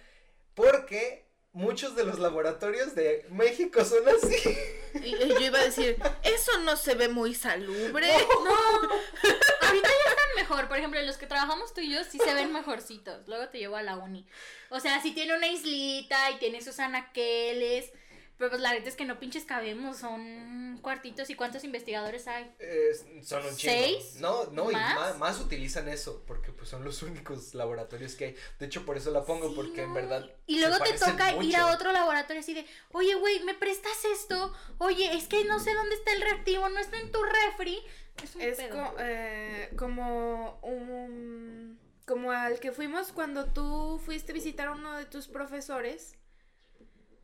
Porque 0.55 1.26
muchos 1.53 1.95
de 1.95 2.05
los 2.05 2.19
laboratorios 2.19 2.95
de 2.95 3.25
México 3.29 3.83
son 3.83 4.07
así. 4.07 4.57
Y, 4.93 5.15
y 5.15 5.29
yo 5.29 5.39
iba 5.39 5.59
a 5.59 5.63
decir, 5.63 5.97
eso 6.23 6.59
no 6.59 6.75
se 6.75 6.95
ve 6.95 7.07
muy 7.07 7.33
salubre. 7.33 8.11
Ahorita 8.11 9.89
ya 9.89 10.09
están 10.09 10.35
mejor. 10.35 10.67
Por 10.67 10.77
ejemplo, 10.77 11.01
los 11.01 11.17
que 11.17 11.27
trabajamos 11.27 11.73
tú 11.73 11.81
y 11.81 11.91
yo 11.91 12.03
sí 12.03 12.19
se 12.19 12.33
ven 12.33 12.53
mejorcitos. 12.53 13.27
Luego 13.27 13.49
te 13.49 13.59
llevo 13.59 13.75
a 13.75 13.83
la 13.83 13.97
uni. 13.97 14.25
O 14.69 14.79
sea, 14.79 15.01
sí 15.01 15.11
tiene 15.11 15.35
una 15.35 15.47
islita 15.47 16.31
y 16.31 16.37
tiene 16.37 16.61
sus 16.61 16.79
anaqueles. 16.79 17.91
Pero 18.37 18.51
pues 18.51 18.61
la 18.61 18.71
verdad 18.71 18.87
es 18.87 18.95
que 18.95 19.05
no 19.05 19.19
pinches 19.19 19.45
cabemos. 19.45 19.97
Son 19.97 20.79
cuartitos. 20.81 21.29
¿Y 21.29 21.35
cuántos 21.35 21.63
investigadores 21.63 22.27
hay? 22.27 22.51
Eh, 22.59 22.91
son 23.23 23.43
un 23.45 23.55
chingo. 23.55 23.73
¿Seis? 23.73 24.15
No, 24.19 24.45
no, 24.51 24.69
y 24.69 24.73
¿Más? 24.75 25.17
más, 25.17 25.39
utilizan 25.39 25.87
eso, 25.89 26.23
porque 26.27 26.51
pues 26.51 26.69
son 26.69 26.83
los 26.83 27.01
únicos 27.01 27.55
laboratorios 27.55 28.15
que 28.15 28.25
hay. 28.25 28.35
De 28.59 28.67
hecho, 28.67 28.85
por 28.85 28.95
eso 28.97 29.09
la 29.11 29.25
pongo, 29.25 29.49
Sí, 29.49 29.53
porque 29.55 29.81
en 29.83 29.93
verdad. 29.93 30.29
Y 30.45 30.59
se 30.59 30.67
luego 30.67 30.83
te 30.83 30.93
toca 30.93 31.35
ir 31.43 31.55
a 31.55 31.67
otro 31.73 31.91
laboratorio 31.91 32.41
así 32.41 32.53
de, 32.53 32.65
oye, 32.91 33.15
güey, 33.15 33.43
¿me 33.43 33.55
prestas 33.55 34.05
esto? 34.13 34.53
Oye, 34.77 35.15
es 35.15 35.27
que 35.27 35.43
no 35.45 35.59
sé 35.59 35.73
dónde 35.73 35.95
está 35.95 36.13
el 36.13 36.21
reactivo, 36.21 36.69
no 36.69 36.79
está 36.79 36.99
en 36.99 37.11
tu 37.11 37.19
refri. 37.23 37.79
Es 38.23 38.35
un 38.35 38.41
Es 38.41 38.57
pedo. 38.57 38.75
co- 38.75 38.95
eh, 38.99 39.69
como 39.77 40.59
un... 40.61 41.79
Como 42.05 42.31
al 42.31 42.59
que 42.59 42.71
fuimos 42.71 43.11
cuando 43.11 43.45
tú 43.51 43.99
fuiste 44.05 44.31
a 44.31 44.35
visitar 44.35 44.67
a 44.69 44.71
uno 44.71 44.95
de 44.97 45.05
tus 45.05 45.27
profesores. 45.27 46.15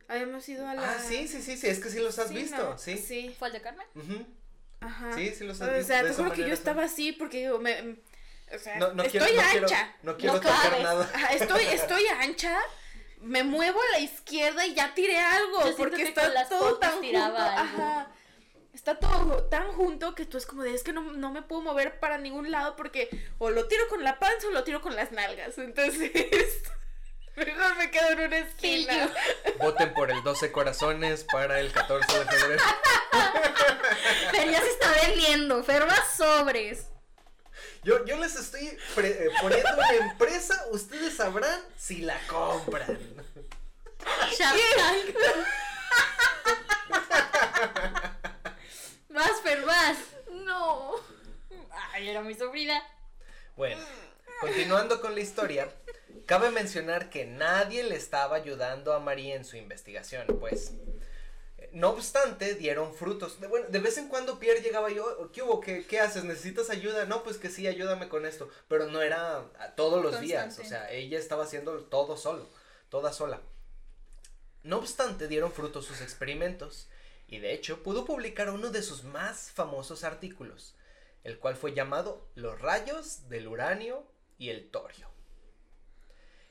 Habíamos 0.08 0.48
ido 0.48 0.66
a 0.68 0.74
la... 0.74 0.90
Ah, 0.92 0.98
sí, 0.98 1.26
sí, 1.28 1.40
sí, 1.42 1.56
sí, 1.56 1.66
es 1.66 1.80
que 1.80 1.88
sí 1.90 1.98
los 1.98 2.18
has 2.18 2.28
Sí, 2.28 2.34
visto, 2.34 2.56
¿no? 2.56 2.78
sí. 2.78 2.98
Sí. 2.98 3.34
¿Fue 3.38 3.48
el 3.48 3.54
de 3.54 3.60
Carmen? 3.62 3.86
Ujú, 3.94 4.26
Ajá. 4.80 5.14
Sí, 5.14 5.34
sí 5.34 5.44
los 5.44 5.60
has 5.60 5.68
O 5.68 5.72
visto. 5.72 5.86
sea, 5.86 6.02
de 6.02 6.10
te 6.10 6.14
juro 6.16 6.32
que 6.32 6.46
yo 6.46 6.52
estaba 6.54 6.84
así 6.84 7.12
porque 7.12 7.38
digo, 7.38 7.58
me, 7.58 7.96
O 8.54 8.58
sea, 8.58 8.76
No, 8.78 8.92
no 8.92 9.02
estoy 9.02 9.20
quiero, 9.20 9.26
no 9.42 9.50
quiero, 9.50 9.66
ancha. 9.66 9.96
no 10.02 10.16
quiero 10.18 10.34
No 10.34 10.40
tocar 10.40 10.80
nada. 10.82 11.10
Ajá, 11.14 11.26
estoy, 11.32 11.64
estoy 11.64 12.06
ancha. 12.20 12.58
Me 13.20 13.42
muevo 13.42 13.80
a 13.80 13.92
la 13.92 14.00
izquierda 14.00 14.66
y 14.66 14.74
ya 14.74 14.92
tiré 14.94 15.18
algo. 15.18 15.64
Yo 15.66 15.76
porque 15.76 15.96
que 15.96 16.02
está 16.08 16.28
las 16.28 16.50
todo 16.50 16.76
tan 16.78 16.98
junto. 17.00 17.18
Ajá. 17.18 18.10
Está 18.74 18.98
todo 18.98 19.44
tan 19.44 19.72
junto 19.72 20.14
que 20.14 20.26
tú 20.26 20.36
es 20.36 20.44
como 20.46 20.62
de, 20.64 20.74
es 20.74 20.82
que 20.82 20.92
no, 20.92 21.00
no 21.12 21.32
me 21.32 21.40
puedo 21.42 21.62
mover 21.62 22.00
para 22.00 22.18
ningún 22.18 22.50
lado 22.50 22.76
porque 22.76 23.08
o 23.38 23.48
lo 23.48 23.66
tiro 23.68 23.88
con 23.88 24.02
la 24.04 24.18
panza 24.18 24.48
o 24.48 24.50
lo 24.50 24.64
tiro 24.64 24.82
con 24.82 24.94
las 24.94 25.10
nalgas. 25.12 25.56
Entonces, 25.58 26.10
mejor 27.36 27.76
me 27.76 27.90
quedo 27.90 28.08
en 28.10 28.20
una 28.20 28.38
esquina. 28.38 29.10
Voten 29.58 29.92
por 29.94 30.10
el 30.10 30.22
12 30.22 30.52
corazones 30.52 31.24
para 31.30 31.60
el 31.60 31.72
14 31.72 32.18
de 32.18 32.24
febrero. 32.26 32.62
Pero 34.32 34.50
ya 34.50 34.60
se 34.60 34.70
está 34.70 34.90
vendiendo, 35.06 35.62
Fer, 35.64 35.86
más 35.86 36.16
sobres. 36.16 36.86
Yo, 37.82 38.04
yo 38.06 38.16
les 38.16 38.34
estoy 38.34 38.76
pre- 38.94 39.26
eh, 39.26 39.30
poniendo 39.40 39.68
una 39.74 39.92
empresa, 40.10 40.64
ustedes 40.70 41.16
sabrán 41.16 41.60
si 41.76 41.98
la 41.98 42.18
compran. 42.26 42.98
Vas, 49.08 49.40
Fer, 49.42 49.62
vas. 49.64 49.96
No. 50.30 50.94
Ay, 51.92 52.08
era 52.10 52.20
mi 52.22 52.34
sobrina. 52.34 52.82
Bueno, 53.56 53.80
continuando 54.40 55.00
con 55.00 55.14
la 55.14 55.20
historia, 55.20 55.68
cabe 56.26 56.50
mencionar 56.50 57.10
que 57.10 57.26
nadie 57.26 57.82
le 57.84 57.96
estaba 57.96 58.36
ayudando 58.36 58.92
a 58.92 59.00
María 59.00 59.34
en 59.34 59.44
su 59.44 59.56
investigación, 59.56 60.26
pues. 60.40 60.72
No 61.72 61.90
obstante, 61.90 62.54
dieron 62.54 62.94
frutos. 62.94 63.40
De, 63.40 63.48
bueno, 63.48 63.66
de 63.68 63.78
vez 63.80 63.98
en 63.98 64.08
cuando 64.08 64.38
Pierre 64.38 64.62
llegaba 64.62 64.90
y 64.90 64.94
yo, 64.94 65.30
¿qué 65.32 65.42
hubo? 65.42 65.60
¿Qué, 65.60 65.84
qué 65.84 65.98
haces? 65.98 66.22
¿Necesitas 66.22 66.70
ayuda? 66.70 67.04
No, 67.04 67.24
pues 67.24 67.36
que 67.36 67.50
sí, 67.50 67.66
ayúdame 67.66 68.08
con 68.08 68.26
esto. 68.26 68.48
Pero 68.68 68.86
no 68.86 69.02
era 69.02 69.44
todos 69.76 70.02
los 70.02 70.20
días, 70.20 70.58
o 70.58 70.64
sea, 70.64 70.90
ella 70.90 71.18
estaba 71.18 71.44
haciendo 71.44 71.76
todo 71.84 72.16
solo, 72.16 72.48
toda 72.90 73.12
sola. 73.12 73.40
No 74.62 74.78
obstante, 74.78 75.28
dieron 75.28 75.52
frutos 75.52 75.84
sus 75.84 76.00
experimentos 76.00 76.88
y 77.26 77.38
de 77.38 77.52
hecho 77.52 77.82
pudo 77.82 78.04
publicar 78.04 78.50
uno 78.50 78.70
de 78.70 78.82
sus 78.82 79.04
más 79.04 79.50
famosos 79.50 80.04
artículos, 80.04 80.74
el 81.22 81.38
cual 81.38 81.56
fue 81.56 81.74
llamado 81.74 82.26
Los 82.34 82.60
rayos 82.60 83.28
del 83.28 83.48
uranio 83.48 84.06
y 84.38 84.50
el 84.50 84.70
torio. 84.70 85.13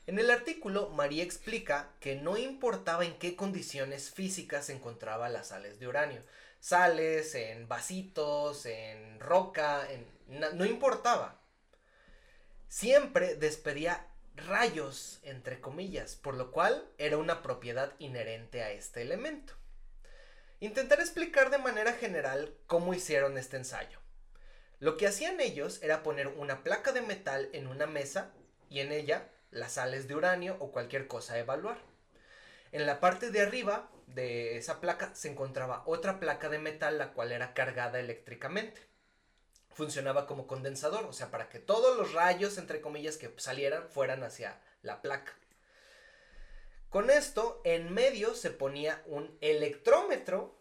En 0.06 0.18
el 0.18 0.30
artículo, 0.30 0.90
María 0.90 1.22
explica 1.22 1.94
que 2.00 2.16
no 2.16 2.36
importaba 2.36 3.04
en 3.04 3.18
qué 3.18 3.36
condiciones 3.36 4.10
físicas 4.10 4.66
se 4.66 4.74
encontraba 4.74 5.28
las 5.30 5.48
sales 5.48 5.78
de 5.80 5.88
uranio. 5.88 6.22
Sales 6.60 7.34
en 7.34 7.68
vasitos, 7.68 8.66
en 8.66 9.18
roca, 9.20 9.86
en... 9.90 10.06
na- 10.28 10.50
no 10.50 10.64
importaba. 10.66 11.40
Siempre 12.68 13.34
despedía 13.36 14.06
rayos, 14.36 15.20
entre 15.22 15.60
comillas, 15.60 16.16
por 16.16 16.34
lo 16.34 16.50
cual 16.50 16.86
era 16.98 17.16
una 17.16 17.42
propiedad 17.42 17.92
inherente 17.98 18.62
a 18.62 18.72
este 18.72 19.02
elemento. 19.02 19.54
Intentaré 20.60 21.02
explicar 21.02 21.50
de 21.50 21.58
manera 21.58 21.92
general 21.92 22.54
cómo 22.66 22.94
hicieron 22.94 23.38
este 23.38 23.56
ensayo. 23.56 23.98
Lo 24.80 24.96
que 24.96 25.06
hacían 25.06 25.40
ellos 25.40 25.82
era 25.82 26.02
poner 26.02 26.28
una 26.28 26.62
placa 26.62 26.92
de 26.92 27.00
metal 27.00 27.48
en 27.52 27.68
una 27.68 27.86
mesa 27.86 28.32
y 28.68 28.80
en 28.80 28.92
ella 28.92 29.30
las 29.54 29.72
sales 29.72 30.06
de 30.08 30.16
uranio 30.16 30.56
o 30.60 30.70
cualquier 30.70 31.06
cosa 31.06 31.34
a 31.34 31.38
evaluar. 31.38 31.78
En 32.72 32.86
la 32.86 33.00
parte 33.00 33.30
de 33.30 33.40
arriba 33.40 33.88
de 34.08 34.58
esa 34.58 34.80
placa 34.80 35.14
se 35.14 35.30
encontraba 35.30 35.84
otra 35.86 36.20
placa 36.20 36.48
de 36.48 36.58
metal 36.58 36.98
la 36.98 37.12
cual 37.12 37.32
era 37.32 37.54
cargada 37.54 38.00
eléctricamente. 38.00 38.80
Funcionaba 39.70 40.26
como 40.26 40.46
condensador, 40.46 41.04
o 41.04 41.12
sea, 41.12 41.30
para 41.30 41.48
que 41.48 41.58
todos 41.58 41.96
los 41.96 42.12
rayos, 42.12 42.58
entre 42.58 42.80
comillas, 42.80 43.16
que 43.16 43.32
salieran 43.38 43.88
fueran 43.88 44.22
hacia 44.22 44.60
la 44.82 45.02
placa. 45.02 45.32
Con 46.90 47.10
esto, 47.10 47.60
en 47.64 47.92
medio 47.92 48.34
se 48.34 48.50
ponía 48.50 49.02
un 49.06 49.36
electrómetro, 49.40 50.56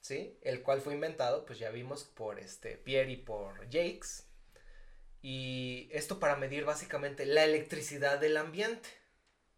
¿sí? 0.00 0.38
El 0.42 0.62
cual 0.62 0.80
fue 0.80 0.94
inventado, 0.94 1.44
pues 1.44 1.58
ya 1.58 1.70
vimos, 1.70 2.04
por 2.04 2.38
este 2.38 2.76
Pierre 2.76 3.12
y 3.12 3.16
por 3.16 3.64
Jakes. 3.64 4.25
Y 5.28 5.88
esto 5.90 6.20
para 6.20 6.36
medir 6.36 6.64
básicamente 6.64 7.26
la 7.26 7.42
electricidad 7.42 8.20
del 8.20 8.36
ambiente, 8.36 8.88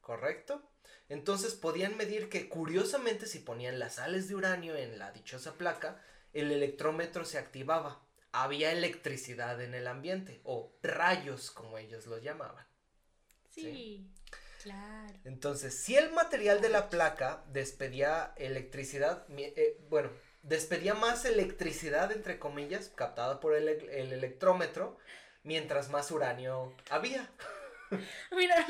¿correcto? 0.00 0.62
Entonces 1.10 1.52
podían 1.52 1.94
medir 1.98 2.30
que 2.30 2.48
curiosamente 2.48 3.26
si 3.26 3.40
ponían 3.40 3.78
las 3.78 3.96
sales 3.96 4.28
de 4.28 4.34
uranio 4.34 4.74
en 4.76 4.98
la 4.98 5.12
dichosa 5.12 5.58
placa, 5.58 6.02
el 6.32 6.52
electrómetro 6.52 7.26
se 7.26 7.36
activaba. 7.36 8.02
Había 8.32 8.72
electricidad 8.72 9.60
en 9.60 9.74
el 9.74 9.88
ambiente, 9.88 10.40
o 10.42 10.74
rayos 10.82 11.50
como 11.50 11.76
ellos 11.76 12.06
lo 12.06 12.16
llamaban. 12.16 12.66
Sí, 13.50 14.10
claro. 14.62 15.20
Entonces, 15.24 15.78
si 15.78 15.96
el 15.96 16.12
material 16.12 16.62
de 16.62 16.70
la 16.70 16.88
placa 16.88 17.44
despedía 17.48 18.32
electricidad, 18.38 19.26
eh, 19.36 19.78
bueno, 19.90 20.08
despedía 20.42 20.94
más 20.94 21.26
electricidad, 21.26 22.10
entre 22.10 22.38
comillas, 22.38 22.88
captada 22.88 23.38
por 23.38 23.54
el, 23.54 23.68
el 23.68 24.14
electrómetro, 24.14 24.96
mientras 25.42 25.90
más 25.90 26.10
uranio 26.10 26.74
había. 26.90 27.30
Mira, 28.30 28.66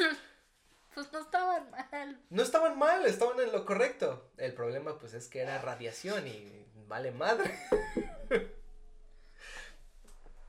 pues 0.95 1.13
no 1.13 1.21
estaban 1.21 1.71
mal. 1.71 2.21
No 2.31 2.43
estaban 2.43 2.79
mal, 2.79 3.07
estaban 3.07 3.41
en 3.41 3.53
lo 3.53 3.65
correcto. 3.65 4.31
El 4.37 4.55
problema, 4.55 4.99
pues, 4.99 5.15
es 5.15 5.29
que 5.29 5.41
era 5.41 5.61
radiación 5.61 6.27
y 6.27 6.65
vale 6.87 7.11
madre. 7.13 7.59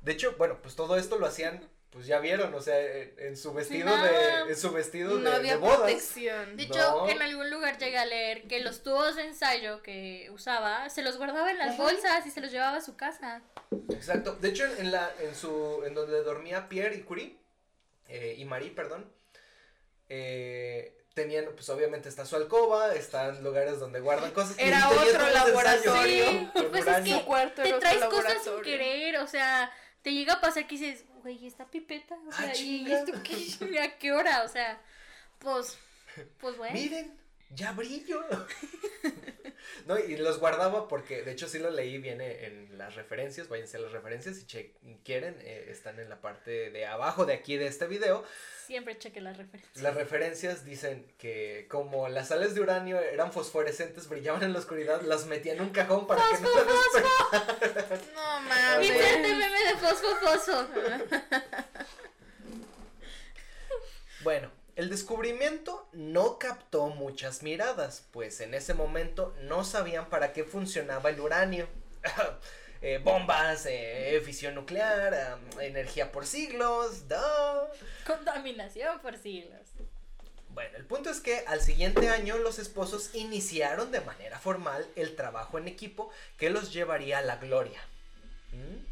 De 0.02 0.12
hecho, 0.12 0.36
bueno, 0.38 0.62
pues 0.62 0.76
todo 0.76 0.96
esto 0.96 1.20
lo 1.20 1.26
hacían, 1.26 1.68
pues 1.92 2.06
ya 2.06 2.20
vieron, 2.20 2.54
o 2.54 2.62
sea, 2.62 2.80
en, 2.80 3.36
su 3.36 3.52
vestido 3.54 3.86
nada. 3.86 4.44
de, 4.46 4.52
en 4.52 4.58
su 4.58 4.72
vestido 4.72 5.16
de, 5.18 5.24
No 5.24 5.30
de 5.32 5.36
había 5.38 5.58
bodas. 5.58 5.78
protección. 5.80 6.56
De 6.56 6.64
hecho, 6.64 6.78
No. 6.78 7.10
en 7.10 7.22
algún 7.22 7.50
lugar 7.50 7.78
llegué 7.80 7.98
a 7.98 8.06
leer 8.06 8.48
que 8.48 8.60
los 8.62 8.84
tubos 8.84 9.16
de 9.16 9.24
ensayo 9.24 9.82
que 9.82 10.30
usaba 10.32 10.88
se 10.90 11.02
los 11.02 11.18
guardaba 11.18 11.50
en 11.50 11.58
las 11.58 11.70
Ajá. 11.74 11.84
bolsas 11.84 12.26
y 12.28 12.32
se 12.32 12.42
los 12.42 12.52
llevaba 12.52 12.78
a 12.78 12.82
su 12.82 12.96
casa. 12.96 13.42
Exacto. 13.92 14.34
De 14.36 14.50
hecho, 14.50 14.66
en, 14.78 14.92
la, 14.92 15.12
en 15.20 15.34
su, 15.36 15.84
en 15.86 15.96
donde 15.96 16.22
dormía 16.22 16.70
Pierre 16.70 16.96
y 16.96 17.02
Curie, 17.02 17.38
eh, 18.08 18.36
y 18.38 18.46
Marie, 18.46 18.70
perdón, 18.72 19.12
eh, 20.10 20.96
tenían, 21.14 21.46
pues 21.56 21.70
obviamente 21.70 22.08
está 22.10 22.26
su 22.26 22.36
alcoba, 22.36 22.94
están 22.96 23.44
lugares 23.44 23.80
donde 23.80 24.00
guardan 24.00 24.32
cosas. 24.32 24.58
y 24.60 24.64
Era 24.64 24.90
otro 24.90 25.28
laboratorio. 25.30 26.26
Sí, 26.30 26.50
pues 26.70 26.88
es 26.88 27.04
que 27.04 27.26
cuarto 27.26 27.62
te 27.64 27.70
era 27.70 27.78
otro 27.78 27.90
traes 27.90 28.06
cosas 28.06 28.22
sin 28.34 28.46
laboratorio. 28.46 28.64
querer, 28.64 29.18
o 29.18 29.28
sea, 29.28 29.72
te 30.02 30.14
llega 30.14 30.34
a 30.36 30.42
pasar 30.42 30.66
que 30.68 30.78
dices, 30.78 31.04
güey, 31.22 31.46
esta 31.48 31.66
pipeta, 31.70 32.16
o 32.16 32.30
Ah, 32.32 32.54
sea, 32.54 32.56
¿y 32.58 32.92
esto 32.92 33.12
qué? 33.24 33.80
¿A 33.82 33.98
qué 33.98 34.12
hora? 34.12 34.44
O 34.44 34.48
sea, 34.48 34.82
pues, 35.40 35.78
pues 36.40 36.58
bueno. 36.58 36.74
Miren, 36.74 37.18
ya 37.52 37.72
brillo. 37.74 38.22
no, 39.86 39.98
y 40.00 40.18
los 40.18 40.40
guardaba 40.40 40.88
porque, 40.88 41.22
de 41.24 41.32
hecho, 41.32 41.48
sí 41.48 41.60
lo 41.60 41.70
leí, 41.70 41.98
viene 41.98 42.46
en 42.46 42.78
las 42.78 42.96
referencias, 42.96 43.48
váyanse 43.50 43.78
a 43.78 43.80
las 43.82 43.92
referencias 43.92 44.36
si 44.38 44.46
che- 44.46 44.74
quieren, 45.04 45.38
eh, 45.42 45.68
están 45.70 46.00
en 46.00 46.10
la 46.10 46.22
parte 46.22 46.70
de 46.72 46.86
abajo 46.86 47.26
de 47.26 47.34
aquí 47.34 47.58
de 47.58 47.68
este 47.68 47.88
video. 47.88 48.24
Siempre 48.68 48.98
cheque 49.00 49.20
las 49.20 49.36
referencias. 49.38 49.82
Las 49.84 49.96
referencias 49.96 50.64
dicen 50.64 51.12
que 51.18 51.66
como 51.72 52.08
las 52.08 52.28
sales 52.28 52.54
de 52.54 52.62
uranio 52.62 53.00
eran 53.00 53.32
fosforescentes, 53.34 54.08
brillaban 54.08 54.44
en 54.44 54.54
la 54.54 54.60
oscuridad, 54.60 55.02
las 55.02 55.26
metían 55.26 55.58
en 55.58 55.64
un 55.64 55.70
cajón 55.72 56.06
para 56.06 56.22
que 56.22 56.42
no 56.42 56.50
se 56.50 56.66
despertaran. 56.66 58.02
No 58.14 58.40
mames. 58.48 58.88
Inserte 58.90 59.28
meme 59.36 59.60
de 59.66 59.76
fosfo 59.78 60.16
foso. 60.18 60.68
Bueno, 64.22 64.52
el 64.80 64.90
descubrimiento 64.90 65.90
no 65.92 66.40
captó 66.40 66.88
muchas 66.88 67.44
miradas, 67.44 68.08
pues 68.14 68.40
en 68.40 68.54
ese 68.54 68.74
momento 68.74 69.36
no 69.42 69.66
sabían 69.66 70.08
para 70.08 70.32
qué 70.32 70.46
funcionaba 70.46 71.10
el 71.10 71.20
uranio. 71.20 71.68
Eh, 72.82 72.98
bombas, 73.04 73.66
eh, 73.70 74.22
fisión 74.24 74.56
nuclear, 74.56 75.14
am, 75.14 75.42
energía 75.60 76.14
por 76.14 76.26
siglos. 76.26 77.04
Contaminación 78.08 79.02
por 79.02 79.18
siglos. 79.18 79.68
Bueno, 80.52 80.78
el 80.78 80.86
punto 80.86 81.10
es 81.10 81.20
que 81.20 81.44
al 81.46 81.60
siguiente 81.60 82.08
año 82.08 82.38
los 82.38 82.58
esposos 82.58 83.14
iniciaron 83.14 83.92
de 83.92 84.00
manera 84.00 84.40
formal 84.40 84.88
el 84.96 85.18
trabajo 85.18 85.58
en 85.58 85.68
equipo 85.68 86.10
que 86.38 86.50
los 86.50 86.72
llevaría 86.72 87.18
a 87.18 87.22
la 87.22 87.36
gloria. 87.36 87.82
¿Mm? 88.54 88.89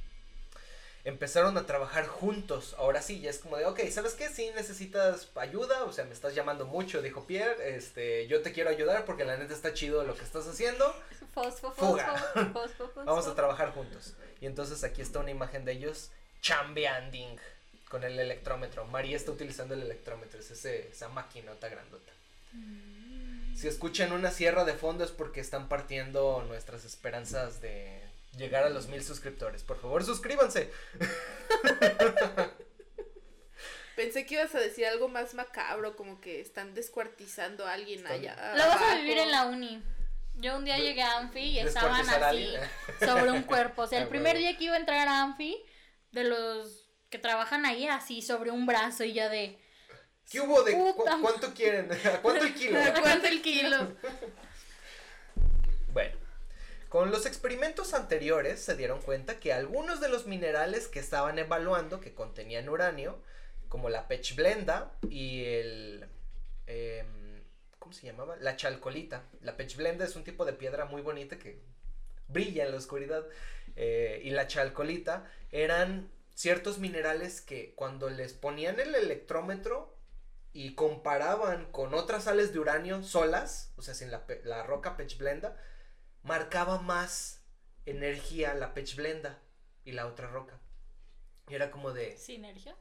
Empezaron 1.08 1.58
a 1.58 1.66
trabajar 1.66 2.06
juntos. 2.06 2.76
Ahora 2.78 3.02
sí, 3.02 3.22
ya 3.22 3.30
es 3.30 3.40
como 3.40 3.56
de, 3.56 3.66
ok, 3.66 3.80
¿sabes 3.92 4.14
qué? 4.14 4.28
Si 4.28 4.50
necesitas 4.52 5.30
ayuda, 5.36 5.86
o 5.86 5.94
sea, 5.94 6.04
me 6.04 6.12
estás 6.12 6.36
llamando 6.36 6.66
mucho, 6.66 7.02
dijo 7.02 7.26
Pierre. 7.26 7.78
Este, 7.78 8.28
yo 8.28 8.42
te 8.42 8.52
quiero 8.52 8.70
ayudar 8.70 9.06
porque 9.06 9.24
la 9.24 9.38
neta 9.38 9.54
está 9.54 9.74
chido 9.74 10.04
lo 10.04 10.16
que 10.16 10.26
estás 10.26 10.46
haciendo. 10.48 10.94
Fosfo, 11.34 11.72
Fuga. 11.72 12.14
fosfo, 12.14 12.52
fosfo, 12.52 12.86
fosfo. 12.88 13.06
Vamos 13.06 13.26
a 13.26 13.36
trabajar 13.36 13.72
juntos. 13.72 14.16
Y 14.42 14.48
entonces 14.48 14.84
aquí 14.84 15.02
está 15.02 15.20
una 15.20 15.32
imagen 15.32 15.64
de 15.64 15.72
ellos 15.72 16.12
chambeanding 16.42 17.40
con 17.88 18.04
el 18.04 18.20
electrómetro. 18.20 18.84
María 18.84 19.16
está 19.16 19.32
utilizando 19.32 19.76
el 19.76 19.84
electrómetro, 19.84 20.42
es 20.42 20.52
ese, 20.52 20.90
esa 20.90 21.08
maquinota 21.08 21.70
grandota. 21.70 22.12
Si 23.56 23.70
escuchan 23.70 24.12
una 24.12 24.32
sierra 24.32 24.66
de 24.66 24.74
fondo 24.74 25.06
es 25.06 25.12
porque 25.12 25.40
están 25.40 25.70
partiendo 25.70 26.44
nuestras 26.50 26.84
esperanzas 26.84 27.62
de 27.62 28.07
llegar 28.38 28.64
a 28.64 28.70
los 28.70 28.88
mil 28.88 29.04
suscriptores. 29.04 29.64
Por 29.64 29.80
favor, 29.82 30.04
suscríbanse. 30.06 30.72
Pensé 33.96 34.26
que 34.26 34.36
ibas 34.36 34.54
a 34.54 34.60
decir 34.60 34.86
algo 34.86 35.08
más 35.10 35.34
macabro, 35.34 35.96
como 35.96 36.22
que 36.22 36.40
están 36.40 36.74
descuartizando 36.76 37.66
a 37.66 37.74
alguien 37.74 38.00
Están- 38.00 38.14
allá. 38.14 38.54
Lo 38.56 38.68
vas 38.68 38.82
a 38.82 38.96
vivir 38.98 39.18
en 39.18 39.32
la 39.32 39.46
uni. 39.48 39.82
Yo 40.36 40.56
un 40.56 40.66
día 40.66 40.78
llegué 40.78 41.02
a 41.02 41.18
Anfi 41.18 41.40
y 41.40 41.60
estaban 41.60 42.08
así 42.08 42.54
sobre 43.00 43.32
un 43.32 43.42
cuerpo. 43.42 43.82
O 43.84 43.88
sea, 43.88 44.00
Ah, 44.00 44.04
el 44.04 44.08
primer 44.10 44.36
huevo. 44.36 44.48
día 44.48 44.58
que 44.58 44.66
iba 44.66 44.76
a 44.76 44.80
entrar 44.80 45.08
a 45.08 45.24
Anfi, 45.24 45.58
de 46.12 46.24
los 46.26 46.88
que 47.10 47.18
trabajan 47.18 47.66
ahí, 47.66 47.88
así 47.88 48.22
sobre 48.22 48.52
un 48.52 48.68
brazo 48.68 49.04
y 49.04 49.14
ya 49.14 49.30
de. 49.30 49.58
¿Qué 50.30 50.42
hubo 50.42 50.62
de 50.62 50.74
cu- 50.74 50.94
cuánto 51.22 51.54
quieren? 51.56 51.90
¿A 51.92 52.22
cuánto 52.22 52.44
el 52.46 52.54
kilo? 52.54 52.80
¿A 52.84 52.94
cuánto 53.02 53.28
el 53.28 53.42
kilo? 53.42 53.96
Con 56.90 57.12
los 57.12 57.26
experimentos 57.26 57.94
anteriores 57.94 58.62
se 58.62 58.76
dieron 58.76 59.02
cuenta 59.02 59.40
que 59.40 59.52
algunos 59.54 60.00
de 60.00 60.10
los 60.10 60.26
minerales 60.26 60.88
que 60.88 61.00
estaban 61.00 61.38
evaluando 61.38 62.00
que 62.00 62.14
contenían 62.14 62.70
uranio, 62.70 63.22
como 63.68 63.90
la 63.90 64.08
pechblenda 64.08 64.94
y 65.10 65.44
el... 65.46 66.08
em, 66.66 67.44
¿Cómo 67.80 67.94
se 67.94 68.06
llamaba? 68.08 68.36
La 68.38 68.56
chalcolita. 68.56 69.24
La 69.42 69.58
pechblenda 69.58 70.06
es 70.06 70.16
un 70.16 70.24
tipo 70.24 70.46
de 70.46 70.54
piedra 70.54 70.86
muy 70.86 71.02
bonita 71.02 71.38
que 71.38 71.62
brilla 72.28 72.66
en 72.66 72.72
la 72.72 72.78
oscuridad. 72.78 73.26
eh, 73.76 74.22
y 74.24 74.32
la 74.32 74.48
chalcolita 74.48 75.26
eran 75.52 76.10
ciertos 76.36 76.80
minerales 76.80 77.42
que 77.42 77.74
cuando 77.76 78.10
les 78.10 78.34
ponían 78.34 78.80
el 78.80 78.96
electrómetro 78.96 79.94
y 80.54 80.74
comparaban 80.76 81.66
con 81.72 81.94
otras 81.94 82.24
sales 82.26 82.54
de 82.54 82.60
uranio 82.60 83.04
solas, 83.04 83.72
o 83.78 83.82
sea, 83.82 83.94
sin 83.94 84.12
la, 84.12 84.26
la 84.44 84.64
roca 84.64 84.98
pechblenda, 84.98 85.56
marcaba 86.28 86.80
más 86.82 87.42
energía 87.86 88.54
la 88.54 88.74
pechblenda 88.74 89.40
y 89.86 89.94
la 89.94 90.06
otra 90.08 90.28
roca. 90.30 90.60
Y 91.50 91.56
era 91.56 91.72
como 91.72 91.94
de... 91.94 92.18
Sinergia. 92.18 92.76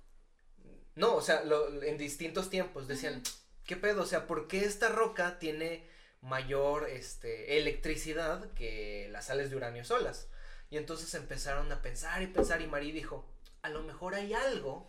No, 0.96 1.14
o 1.14 1.22
sea, 1.22 1.44
lo- 1.44 1.82
en 1.82 1.96
distintos 1.96 2.50
tiempos 2.50 2.88
decían. 2.88 3.22
¿qué 3.64 3.76
pedo? 3.76 4.02
O 4.02 4.06
sea, 4.06 4.26
¿por 4.26 4.46
qué 4.48 4.64
esta 4.64 4.88
roca 4.88 5.38
tiene 5.40 5.84
mayor 6.20 6.88
este, 6.88 7.58
electricidad 7.58 8.52
que 8.54 9.08
las 9.10 9.26
sales 9.26 9.50
de 9.50 9.56
uranio 9.56 9.84
solas? 9.84 10.28
Y 10.70 10.76
entonces 10.76 11.12
empezaron 11.14 11.70
a 11.72 11.82
pensar 11.82 12.22
y 12.22 12.28
pensar 12.28 12.60
y 12.62 12.66
Marí 12.68 12.92
dijo, 12.92 13.28
a 13.62 13.68
lo 13.68 13.82
mejor 13.82 14.14
hay 14.14 14.34
algo 14.34 14.88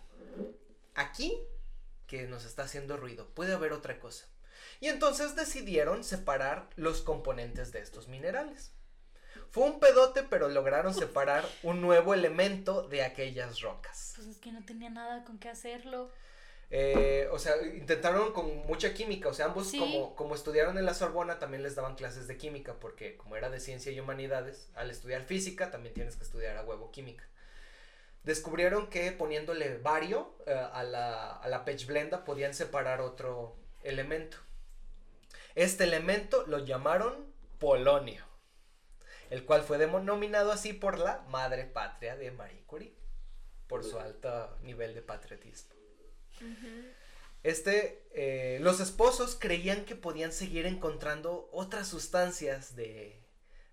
aquí 0.96 1.38
que 2.06 2.28
nos 2.28 2.46
está 2.46 2.64
haciendo 2.64 2.98
ruido, 2.98 3.30
puede 3.34 3.54
haber 3.54 3.74
otra 3.74 4.00
cosa. 4.00 4.28
Y 4.80 4.88
entonces 4.88 5.36
decidieron 5.36 6.04
separar 6.04 6.70
los 6.76 7.02
componentes 7.02 7.72
de 7.72 7.80
estos 7.80 8.08
minerales. 8.08 8.74
Fue 9.50 9.64
un 9.64 9.80
pedote, 9.80 10.24
pero 10.24 10.50
lograron 10.50 10.94
separar 10.94 11.44
un 11.64 11.82
nuevo 11.82 12.14
elemento 12.14 12.88
de 12.88 13.04
aquellas 13.04 13.62
rocas. 13.62 14.14
Pues 14.16 14.28
es 14.28 14.38
que 14.38 14.52
no 14.52 14.64
tenía 14.66 14.90
nada 14.90 15.24
con 15.24 15.40
qué 15.40 15.50
hacerlo. 15.50 16.12
Eh, 16.70 17.30
o 17.32 17.40
sea, 17.40 17.54
intentaron 17.66 18.34
con 18.34 18.68
mucha 18.68 18.94
química, 18.94 19.30
o 19.30 19.34
sea, 19.34 19.46
ambos 19.46 19.70
Sí. 19.70 19.80
como, 19.80 20.16
como 20.18 20.36
estudiaron 20.36 20.78
en 20.78 20.86
la 20.86 20.94
Sorbona 20.94 21.40
también 21.40 21.64
les 21.64 21.76
daban 21.76 21.96
clases 21.96 22.28
de 22.28 22.36
química, 22.36 22.74
porque 22.78 23.16
como 23.16 23.38
era 23.38 23.50
de 23.50 23.62
ciencia 23.62 23.92
y 23.94 24.00
humanidades, 24.02 24.70
al 24.76 24.92
estudiar 24.92 25.24
física 25.24 25.72
también 25.72 25.94
tienes 25.96 26.18
que 26.18 26.24
estudiar 26.26 26.58
a 26.58 26.64
huevo 26.66 26.92
química. 26.92 27.24
Descubrieron 28.24 28.90
que 28.90 29.14
poniéndole 29.14 29.78
bario 29.78 30.36
eh, 30.46 30.54
a 30.54 30.84
la, 30.84 31.32
a 31.38 31.48
la 31.48 31.64
pechblenda 31.64 32.26
podían 32.26 32.54
separar 32.54 33.00
otro 33.00 33.56
elemento. 33.84 34.38
Este 35.58 35.86
elemento 35.86 36.46
lo 36.46 36.60
llamaron 36.60 37.34
polonio, 37.58 38.24
el 39.32 39.44
cual 39.44 39.64
fue 39.64 39.80
denominado 39.80 40.52
así 40.52 40.72
por 40.72 41.00
la 41.00 41.26
madre 41.30 41.66
patria 41.66 42.16
de 42.16 42.30
Marie 42.30 42.62
Curie, 42.68 42.94
por 43.66 43.84
su 43.84 43.98
alto 43.98 44.56
nivel 44.62 44.94
de 44.94 45.02
patriotismo. 45.02 45.74
Este, 47.42 48.06
eh, 48.14 48.60
los 48.62 48.80
esposos 48.80 49.36
creían 49.36 49.84
que 49.86 49.96
podían 49.96 50.32
seguir 50.32 50.68
encontrando 50.68 51.50
otras 51.52 51.88
sustancias 51.88 52.76
de, 52.76 53.20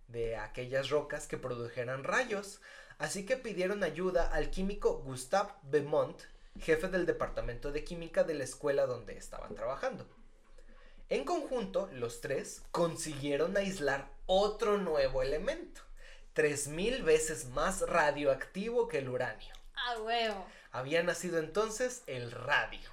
de 0.09 0.37
aquellas 0.37 0.89
rocas 0.89 1.27
que 1.27 1.37
produjeran 1.37 2.03
rayos, 2.03 2.63
así 2.97 3.27
que 3.27 3.37
pidieron 3.37 3.83
ayuda 3.83 4.33
al 4.33 4.49
químico 4.49 5.03
Gustave 5.03 5.53
Beaumont, 5.65 6.19
jefe 6.59 6.89
del 6.89 7.05
departamento 7.05 7.73
de 7.73 7.85
química 7.85 8.25
de 8.25 8.33
la 8.33 8.45
escuela 8.45 8.87
donde 8.87 9.19
estaban 9.19 9.55
trabajando. 9.55 10.09
En 11.11 11.25
conjunto, 11.25 11.89
los 11.93 12.21
tres 12.21 12.63
consiguieron 12.71 13.57
aislar 13.57 14.09
otro 14.27 14.79
nuevo 14.79 15.23
elemento, 15.23 15.83
3000 16.33 17.03
veces 17.03 17.47
más 17.51 17.83
radioactivo 17.83 18.89
que 18.89 18.99
el 18.99 19.09
uranio. 19.09 19.53
A 19.75 19.99
huevo. 20.01 20.47
Había 20.73 21.03
nacido 21.03 21.39
entonces 21.39 22.03
el 22.07 22.31
radio. 22.31 22.91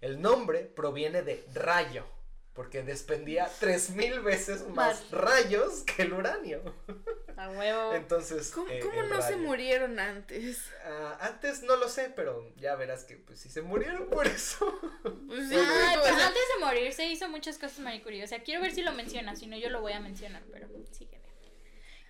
El 0.00 0.20
nombre 0.20 0.60
proviene 0.64 1.22
de 1.22 1.46
rayo, 1.54 2.04
porque 2.52 2.82
despendía 2.82 3.48
3000 3.60 4.20
veces 4.20 4.66
más 4.68 5.02
Más. 5.02 5.10
rayos 5.10 5.82
que 5.82 6.02
el 6.02 6.12
uranio. 6.14 6.62
A 7.38 7.50
huevo. 7.50 7.94
Entonces, 7.94 8.50
¿Cómo, 8.52 8.68
eh, 8.70 8.80
cómo 8.80 9.02
no 9.02 9.20
se 9.22 9.36
murieron 9.36 9.98
antes? 9.98 10.70
Ah, 10.84 11.18
antes 11.20 11.62
no 11.62 11.76
lo 11.76 11.88
sé, 11.88 12.10
pero 12.14 12.52
ya 12.56 12.76
verás 12.76 13.04
que 13.04 13.16
pues 13.16 13.40
si 13.40 13.48
se 13.48 13.62
murieron 13.62 14.08
por 14.08 14.26
eso. 14.26 14.66
Pues 15.26 15.48
sí, 15.48 15.56
Ay, 15.56 15.96
pues 16.00 16.14
sea, 16.14 16.26
antes 16.28 16.42
de 16.54 16.64
morir 16.64 16.92
se 16.92 17.06
hizo 17.06 17.28
muchas 17.28 17.58
cosas 17.58 17.78
Marie 17.80 18.02
Curie. 18.02 18.22
O 18.24 18.26
sea, 18.26 18.42
quiero 18.42 18.60
ver 18.62 18.72
si 18.72 18.82
lo 18.82 18.92
menciona, 18.92 19.34
si 19.36 19.46
no 19.46 19.56
yo 19.56 19.68
lo 19.70 19.80
voy 19.80 19.92
a 19.92 20.00
mencionar, 20.00 20.42
pero 20.52 20.68
sígueme. 20.92 21.24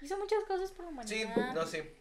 Hizo 0.03 0.19
muchas 0.19 0.45
cosas 0.45 0.71
por 0.73 0.85
la 0.93 1.07
Sí, 1.07 1.25
humanidad. 1.25 1.55
no 1.55 1.67
sé. 1.67 1.95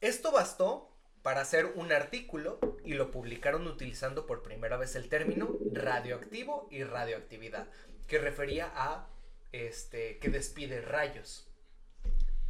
Esto 0.00 0.30
bastó 0.32 0.90
para 1.22 1.40
hacer 1.40 1.66
un 1.74 1.90
artículo 1.92 2.60
y 2.84 2.94
lo 2.94 3.10
publicaron 3.10 3.66
utilizando 3.66 4.26
por 4.26 4.42
primera 4.42 4.76
vez 4.76 4.94
el 4.94 5.08
término 5.08 5.56
radioactivo 5.72 6.68
y 6.70 6.84
radioactividad, 6.84 7.66
que 8.06 8.18
refería 8.18 8.70
a 8.74 9.08
este 9.52 10.18
que 10.18 10.28
despide 10.28 10.80
rayos. 10.82 11.48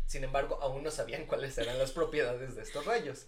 Sin 0.06 0.24
embargo, 0.24 0.58
aún 0.60 0.82
no 0.82 0.90
sabían 0.90 1.26
cuáles 1.26 1.56
eran 1.58 1.78
las 1.78 1.92
propiedades 1.92 2.54
de 2.54 2.62
estos 2.62 2.84
rayos. 2.84 3.26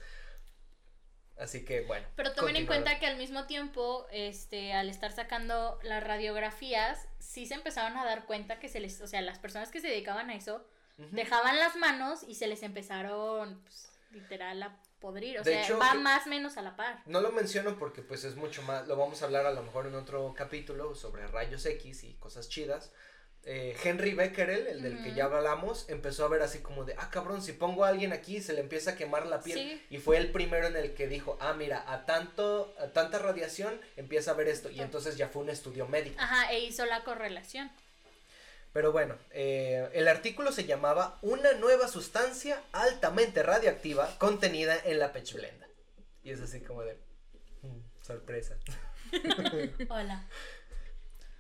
Así 1.39 1.65
que 1.65 1.83
bueno. 1.83 2.07
Pero 2.17 2.33
tomen 2.33 2.57
en 2.57 2.67
cuenta 2.67 2.99
que 2.99 3.07
al 3.07 3.19
mismo 3.19 3.47
tiempo, 3.47 4.07
este, 4.11 4.73
al 4.73 4.89
estar 4.89 5.13
sacando 5.13 5.79
las 5.83 6.03
radiografías, 6.03 7.07
sí 7.19 7.45
se 7.47 7.55
empezaron 7.55 7.99
a 7.99 8.07
dar 8.07 8.25
cuenta 8.25 8.59
que 8.59 8.69
se 8.69 8.81
les, 8.81 9.03
o 9.03 9.07
sea, 9.07 9.21
las 9.21 9.39
personas 9.39 9.71
que 9.71 9.81
se 9.81 9.89
dedicaban 9.89 10.31
a 10.31 10.35
eso, 10.35 10.67
dejaban 11.11 11.59
las 11.59 11.77
manos 11.77 12.23
y 12.27 12.37
se 12.37 12.47
les 12.47 12.63
empezaron, 12.63 13.61
pues, 13.65 13.93
literal, 14.13 14.63
a 14.63 14.81
podrir. 14.99 15.39
O 15.39 15.43
De 15.43 15.53
sea, 15.53 15.63
hecho, 15.63 15.79
va 15.79 15.93
más 15.95 16.27
o 16.27 16.31
menos 16.31 16.57
a 16.57 16.63
la 16.63 16.75
par. 16.75 17.03
No 17.05 17.21
lo 17.21 17.33
menciono 17.33 17.79
porque 17.79 18.01
pues 18.01 18.25
es 18.25 18.35
mucho 18.37 18.63
más, 18.63 18.89
lo 18.89 18.97
vamos 18.97 19.21
a 19.21 19.27
hablar 19.27 19.45
a 19.45 19.53
lo 19.53 19.63
mejor 19.63 19.87
en 19.87 19.95
otro 19.95 20.33
capítulo 20.35 20.95
sobre 20.95 21.27
rayos 21.27 21.67
X 21.67 22.05
y 22.05 22.15
cosas 22.15 22.49
chidas. 22.49 22.93
Eh, 23.49 23.77
Henry 23.85 24.13
Becquerel, 24.13 24.67
el 24.67 24.83
del 24.83 25.01
que 25.05 25.15
ya 25.15 25.27
hablamos, 25.27 25.89
empezó 25.89 26.25
a 26.25 26.29
ver 26.29 26.43
así 26.43 26.59
como 26.59 26.85
de, 26.85 26.95
ah 26.99 27.11
cabrón, 27.11 27.41
si 27.43 27.53
pongo 27.53 27.85
a 27.85 27.89
alguien 27.91 28.13
aquí 28.13 28.41
se 28.41 28.53
le 28.53 28.61
empieza 28.61 28.91
a 28.91 28.97
quemar 28.97 29.27
la 29.27 29.41
piel. 29.41 29.57
Sí. 29.57 29.83
Y 29.89 29.99
fue 29.99 30.17
el 30.17 30.33
primero 30.33 30.67
en 30.67 30.75
el 30.75 30.95
que 30.95 31.07
dijo, 31.07 31.39
ah 31.41 31.53
mira, 31.55 31.85
a 31.87 32.07
tanto, 32.07 32.75
a 32.81 32.89
tanta 32.89 33.21
radiación 33.21 33.81
empieza 33.97 34.33
a 34.33 34.35
ver 34.35 34.49
esto. 34.49 34.69
Y 34.69 34.81
entonces 34.81 35.17
ya 35.17 35.29
fue 35.29 35.43
un 35.43 35.51
estudio 35.51 35.87
médico. 35.87 36.17
Ajá, 36.19 36.53
e 36.53 36.59
hizo 36.59 36.85
la 36.87 37.05
correlación. 37.05 37.71
Pero 38.73 38.91
bueno, 38.91 39.17
eh, 39.31 39.89
el 39.95 40.09
artículo 40.09 40.51
se 40.51 40.65
llamaba 40.65 41.17
Una 41.23 41.53
nueva 41.53 41.87
sustancia 41.87 42.61
altamente 42.73 43.45
radioactiva 43.45 44.13
contenida 44.19 44.77
en 44.85 44.99
la 44.99 45.13
pechblenda. 45.13 45.69
Y 46.25 46.33
es 46.33 46.41
así 46.41 46.61
como 46.63 46.83
de, 46.83 46.95
"Mm, 47.63 47.79
sorpresa. 48.03 48.57
Hola. 49.89 50.27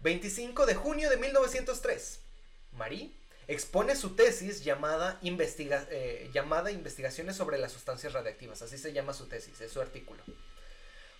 25 0.00 0.66
de 0.66 0.74
junio 0.74 1.10
de 1.10 1.16
1903. 1.16 2.20
Marie 2.72 3.12
expone 3.48 3.94
su 3.96 4.14
tesis 4.16 4.64
llamada, 4.64 5.18
investiga- 5.22 5.86
eh, 5.90 6.30
llamada 6.32 6.70
Investigaciones 6.70 7.36
sobre 7.36 7.58
las 7.58 7.72
sustancias 7.72 8.12
radiactivas. 8.12 8.62
Así 8.62 8.76
se 8.78 8.92
llama 8.92 9.14
su 9.14 9.26
tesis, 9.26 9.60
es 9.60 9.72
su 9.72 9.80
artículo. 9.80 10.22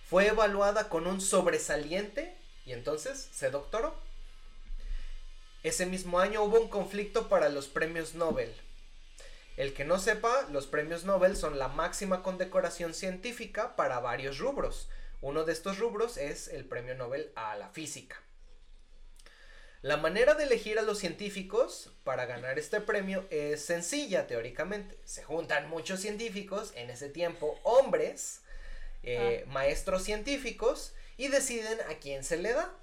Fue 0.09 0.27
evaluada 0.27 0.89
con 0.89 1.07
un 1.07 1.19
sobresaliente 1.21 2.37
y 2.65 2.73
entonces 2.73 3.29
se 3.33 3.49
doctoró. 3.49 3.95
Ese 5.63 5.85
mismo 5.85 6.19
año 6.19 6.43
hubo 6.43 6.59
un 6.61 6.69
conflicto 6.69 7.27
para 7.27 7.49
los 7.49 7.67
premios 7.67 8.13
Nobel. 8.13 8.53
El 9.57 9.73
que 9.73 9.85
no 9.85 9.97
sepa, 9.99 10.47
los 10.51 10.67
premios 10.67 11.03
Nobel 11.03 11.35
son 11.35 11.57
la 11.57 11.67
máxima 11.67 12.21
condecoración 12.21 12.93
científica 12.93 13.75
para 13.75 13.99
varios 13.99 14.37
rubros. 14.37 14.87
Uno 15.19 15.43
de 15.45 15.53
estos 15.53 15.79
rubros 15.79 16.17
es 16.17 16.47
el 16.47 16.63
premio 16.65 16.93
Nobel 16.93 17.31
a 17.35 17.55
la 17.55 17.69
física. 17.69 18.21
La 19.81 19.97
manera 19.97 20.33
de 20.33 20.45
elegir 20.45 20.79
a 20.79 20.81
los 20.81 20.97
científicos 20.97 21.91
para 22.03 22.25
ganar 22.25 22.57
este 22.57 22.81
premio 22.81 23.27
es 23.29 23.63
sencilla 23.63 24.25
teóricamente. 24.25 24.97
Se 25.05 25.23
juntan 25.23 25.69
muchos 25.69 25.99
científicos, 25.99 26.71
en 26.75 26.89
ese 26.89 27.09
tiempo 27.09 27.59
hombres, 27.63 28.41
eh, 29.03 29.45
maestros 29.47 30.03
científicos, 30.03 30.93
y 31.15 31.27
deciden 31.27 31.79
a 31.89 31.95
quién 31.99 32.23
se 32.23 32.37
le 32.37 32.53
da. 32.53 32.73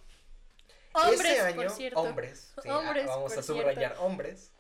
Hombres, 0.92 1.20
ese 1.20 1.40
año, 1.40 1.68
por 1.92 2.07
hombres, 2.07 2.53
sí, 2.62 2.68
ah, 2.70 2.95
vamos 3.07 3.32
por 3.32 3.38
a 3.40 3.42
subrayar 3.42 3.97
hombres. 3.99 4.53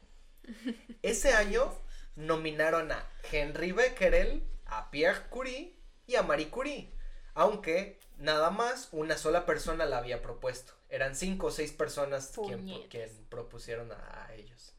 Ese 1.02 1.32
año 1.32 1.72
nominaron 2.16 2.90
a 2.90 3.08
Henry 3.30 3.70
Becquerel, 3.70 4.42
a 4.66 4.90
Pierre 4.90 5.28
Curie 5.30 5.76
y 6.08 6.16
a 6.16 6.22
Marie 6.22 6.50
Curie, 6.50 6.90
aunque 7.34 8.00
nada 8.18 8.50
más 8.50 8.88
una 8.90 9.16
sola 9.16 9.46
persona 9.46 9.86
la 9.86 9.98
había 9.98 10.22
propuesto. 10.22 10.72
Eran 10.94 11.16
cinco 11.16 11.48
o 11.48 11.50
seis 11.50 11.72
personas 11.72 12.32
quien, 12.46 13.18
propusieron 13.28 13.90
a, 13.90 14.26
a 14.26 14.34
ellos. 14.34 14.74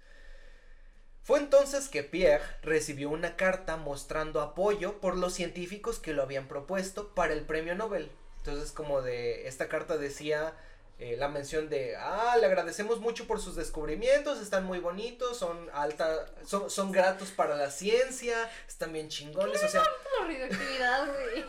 Fue 1.23 1.39
entonces 1.39 1.89
que 1.89 2.03
Pierre 2.03 2.45
recibió 2.61 3.09
una 3.09 3.35
carta 3.35 3.75
mostrando 3.75 4.39
apoyo 4.39 5.01
por 5.01 5.17
los 5.17 5.33
científicos 5.33 5.99
que 5.99 6.13
lo 6.13 6.21
habían 6.23 6.47
propuesto 6.47 7.13
para 7.13 7.33
el 7.33 7.41
premio 7.41 7.75
Nobel. 7.75 8.09
Entonces 8.37 8.71
como 8.71 9.01
de 9.01 9.47
esta 9.47 9.67
carta 9.67 9.97
decía 9.97 10.53
eh, 10.97 11.17
la 11.17 11.27
mención 11.27 11.67
de, 11.67 11.97
ah, 11.97 12.37
le 12.39 12.45
agradecemos 12.45 13.01
mucho 13.01 13.27
por 13.27 13.41
sus 13.41 13.57
descubrimientos, 13.57 14.39
están 14.39 14.63
muy 14.63 14.79
bonitos, 14.79 15.37
son 15.37 15.69
alta, 15.73 16.27
son, 16.45 16.69
son 16.69 16.93
gratos 16.93 17.31
para 17.31 17.57
la 17.57 17.69
ciencia, 17.69 18.49
están 18.65 18.93
bien 18.93 19.09
chingones, 19.09 19.61
o 19.61 19.67
sea, 19.67 19.81
La 19.81 20.25
radioactividad, 20.25 21.07
güey. 21.07 21.39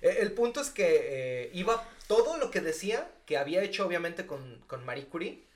eh, 0.00 0.16
el 0.20 0.32
punto 0.32 0.62
es 0.62 0.70
que 0.70 0.86
eh, 0.86 1.50
iba 1.52 1.86
todo 2.10 2.36
lo 2.38 2.50
que 2.50 2.60
decía, 2.60 3.08
que 3.24 3.38
había 3.38 3.62
hecho 3.62 3.86
obviamente 3.86 4.26
con, 4.26 4.60
con 4.66 4.84
Marie 4.84 5.06
Curie, 5.06 5.46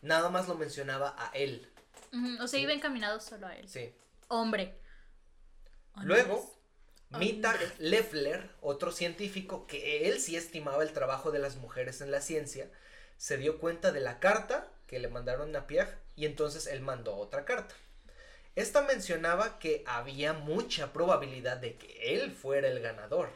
nada 0.00 0.30
más 0.30 0.48
lo 0.48 0.56
mencionaba 0.56 1.14
a 1.16 1.30
él, 1.34 1.70
O 2.40 2.48
sea, 2.48 2.58
Sí. 2.58 2.62
iba 2.64 2.72
encaminado 2.72 3.20
solo 3.20 3.46
a 3.46 3.54
él. 3.56 3.68
sí. 3.68 3.94
Hombre. 4.28 4.74
Luego. 6.02 6.50
Mittag 7.10 7.60
Leffler, 7.78 8.50
otro 8.62 8.90
científico 8.90 9.66
que 9.66 10.08
él 10.08 10.18
sí 10.18 10.34
estimaba 10.34 10.82
el 10.82 10.92
trabajo 10.92 11.30
de 11.30 11.38
las 11.38 11.56
mujeres 11.56 12.00
en 12.00 12.10
la 12.10 12.22
ciencia, 12.22 12.70
se 13.18 13.36
dio 13.36 13.58
cuenta 13.58 13.92
de 13.92 14.00
la 14.00 14.18
carta 14.18 14.68
que 14.86 14.98
le 14.98 15.08
mandaron 15.08 15.54
a 15.54 15.66
Pierre 15.66 15.98
y 16.16 16.24
entonces 16.24 16.66
él 16.66 16.80
mandó 16.80 17.14
otra 17.16 17.44
carta. 17.44 17.74
Esta 18.56 18.80
mencionaba 18.82 19.58
que 19.58 19.84
había 19.86 20.32
mucha 20.32 20.92
probabilidad 20.94 21.58
de 21.58 21.76
que 21.76 22.14
él 22.14 22.32
fuera 22.32 22.68
el 22.68 22.80
ganador 22.80 23.28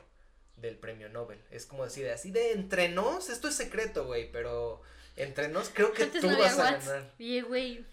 del 0.56 0.76
premio 0.76 1.08
Nobel. 1.08 1.40
Es 1.50 1.66
como 1.66 1.84
decir, 1.84 2.08
así 2.08 2.30
de 2.30 2.52
entre 2.52 2.88
nos, 2.88 3.28
esto 3.28 3.48
es 3.48 3.54
secreto, 3.54 4.06
güey, 4.06 4.30
pero 4.30 4.82
entre 5.16 5.48
nos 5.48 5.70
creo 5.70 5.92
que 5.92 6.04
Antes 6.04 6.20
tú 6.20 6.30
no 6.30 6.38
vas 6.38 6.58
a 6.58 6.72
ganar. 6.72 7.12
Oye, 7.18 7.42
güey. 7.42 7.84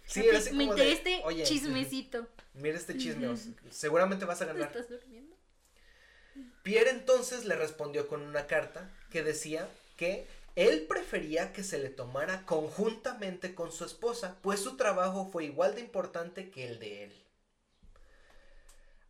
Me 0.53 0.91
este 0.91 1.24
chismecito. 1.43 2.28
Mira 2.53 2.78
este 2.78 2.97
chisme, 2.97 3.36
seguramente 3.72 4.26
vas 4.26 4.41
a 4.41 4.45
¿Te 4.45 4.53
ganar. 4.53 4.68
estás 4.68 4.89
durmiendo? 4.89 5.36
Pierre 6.61 6.91
entonces 6.91 7.45
le 7.45 7.55
respondió 7.55 8.07
con 8.07 8.22
una 8.22 8.47
carta 8.47 8.89
que 9.09 9.24
decía 9.24 9.68
que 9.97 10.28
él 10.55 10.86
prefería 10.88 11.51
que 11.51 11.64
se 11.64 11.80
le 11.80 11.89
tomara 11.89 12.45
conjuntamente 12.45 13.55
con 13.55 13.72
su 13.72 13.86
esposa, 13.86 14.38
pues 14.41 14.59
su 14.59 14.78
trabajo 14.78 15.30
fue 15.32 15.45
igual 15.45 15.76
de 15.76 15.82
importante 15.82 16.51
que 16.51 16.68
el 16.68 16.80
de 16.80 17.05
él. 17.05 17.24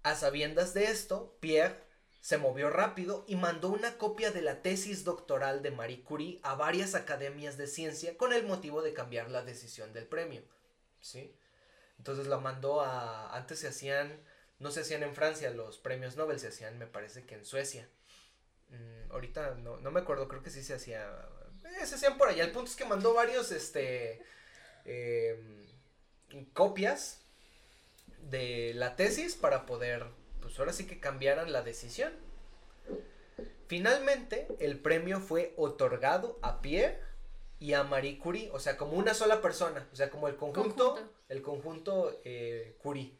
A 0.04 0.16
sabiendas 0.16 0.74
de 0.74 0.86
esto, 0.86 1.36
Pierre 1.40 1.76
se 2.24 2.38
movió 2.38 2.70
rápido 2.70 3.26
y 3.28 3.36
mandó 3.36 3.68
una 3.68 3.98
copia 3.98 4.32
de 4.32 4.42
la 4.42 4.62
tesis 4.62 5.04
doctoral 5.04 5.62
de 5.62 5.72
Marie 5.72 6.04
Curie 6.04 6.40
a 6.42 6.56
varias 6.56 6.96
academias 6.96 7.58
de 7.58 7.68
ciencia 7.68 8.16
con 8.16 8.32
el 8.32 8.46
motivo 8.46 8.82
de 8.82 8.94
cambiar 8.94 9.30
la 9.30 9.44
decisión 9.44 9.92
del 9.92 10.08
premio. 10.08 10.42
¿Sí? 11.02 11.36
Entonces 11.98 12.28
la 12.28 12.38
mandó 12.38 12.80
a... 12.80 13.36
Antes 13.36 13.60
se 13.60 13.68
hacían 13.68 14.24
no 14.60 14.72
se 14.72 14.80
hacían 14.80 15.04
en 15.04 15.14
Francia 15.14 15.50
los 15.50 15.78
premios 15.78 16.16
Nobel, 16.16 16.40
se 16.40 16.48
hacían 16.48 16.80
me 16.80 16.88
parece 16.88 17.26
que 17.26 17.36
en 17.36 17.44
Suecia. 17.44 17.90
Mm, 18.70 19.12
ahorita 19.12 19.56
no, 19.56 19.76
no 19.82 19.92
me 19.92 20.00
acuerdo, 20.00 20.30
creo 20.30 20.42
que 20.42 20.50
sí 20.50 20.64
se 20.64 20.76
hacía. 20.76 21.06
eh, 21.82 21.86
se 21.86 21.96
hacían 21.96 22.18
por 22.18 22.30
allá. 22.30 22.46
El 22.46 22.54
punto 22.54 22.72
es 22.72 22.78
que 22.78 22.86
mandó 22.86 23.14
varios 23.14 23.52
este 23.52 24.24
em, 24.86 25.68
copias 26.54 27.20
de 28.20 28.74
la 28.76 28.96
tesis 28.96 29.36
para 29.36 29.66
poder, 29.66 30.06
pues 30.44 30.60
ahora 30.60 30.74
sí 30.74 30.86
que 30.86 31.00
cambiaran 31.00 31.52
la 31.52 31.64
decisión. 31.64 32.14
Finalmente, 33.68 34.48
el 34.60 34.78
premio 34.80 35.20
fue 35.20 35.54
otorgado 35.58 36.38
a 36.42 36.62
Pierre 36.62 37.00
y 37.60 37.74
a 37.74 37.84
Marie 37.84 38.20
Curie, 38.20 38.50
o 38.52 38.60
sea, 38.60 38.78
como 38.78 38.94
una 38.94 39.14
sola 39.14 39.42
persona, 39.42 39.88
o 39.92 39.96
sea, 39.96 40.10
como 40.10 40.28
el 40.28 40.36
conjunto, 40.36 40.90
Conjunto. 40.96 41.14
el 41.30 41.42
conjunto 41.42 42.20
eh, 42.26 42.76
Curie. 42.84 43.14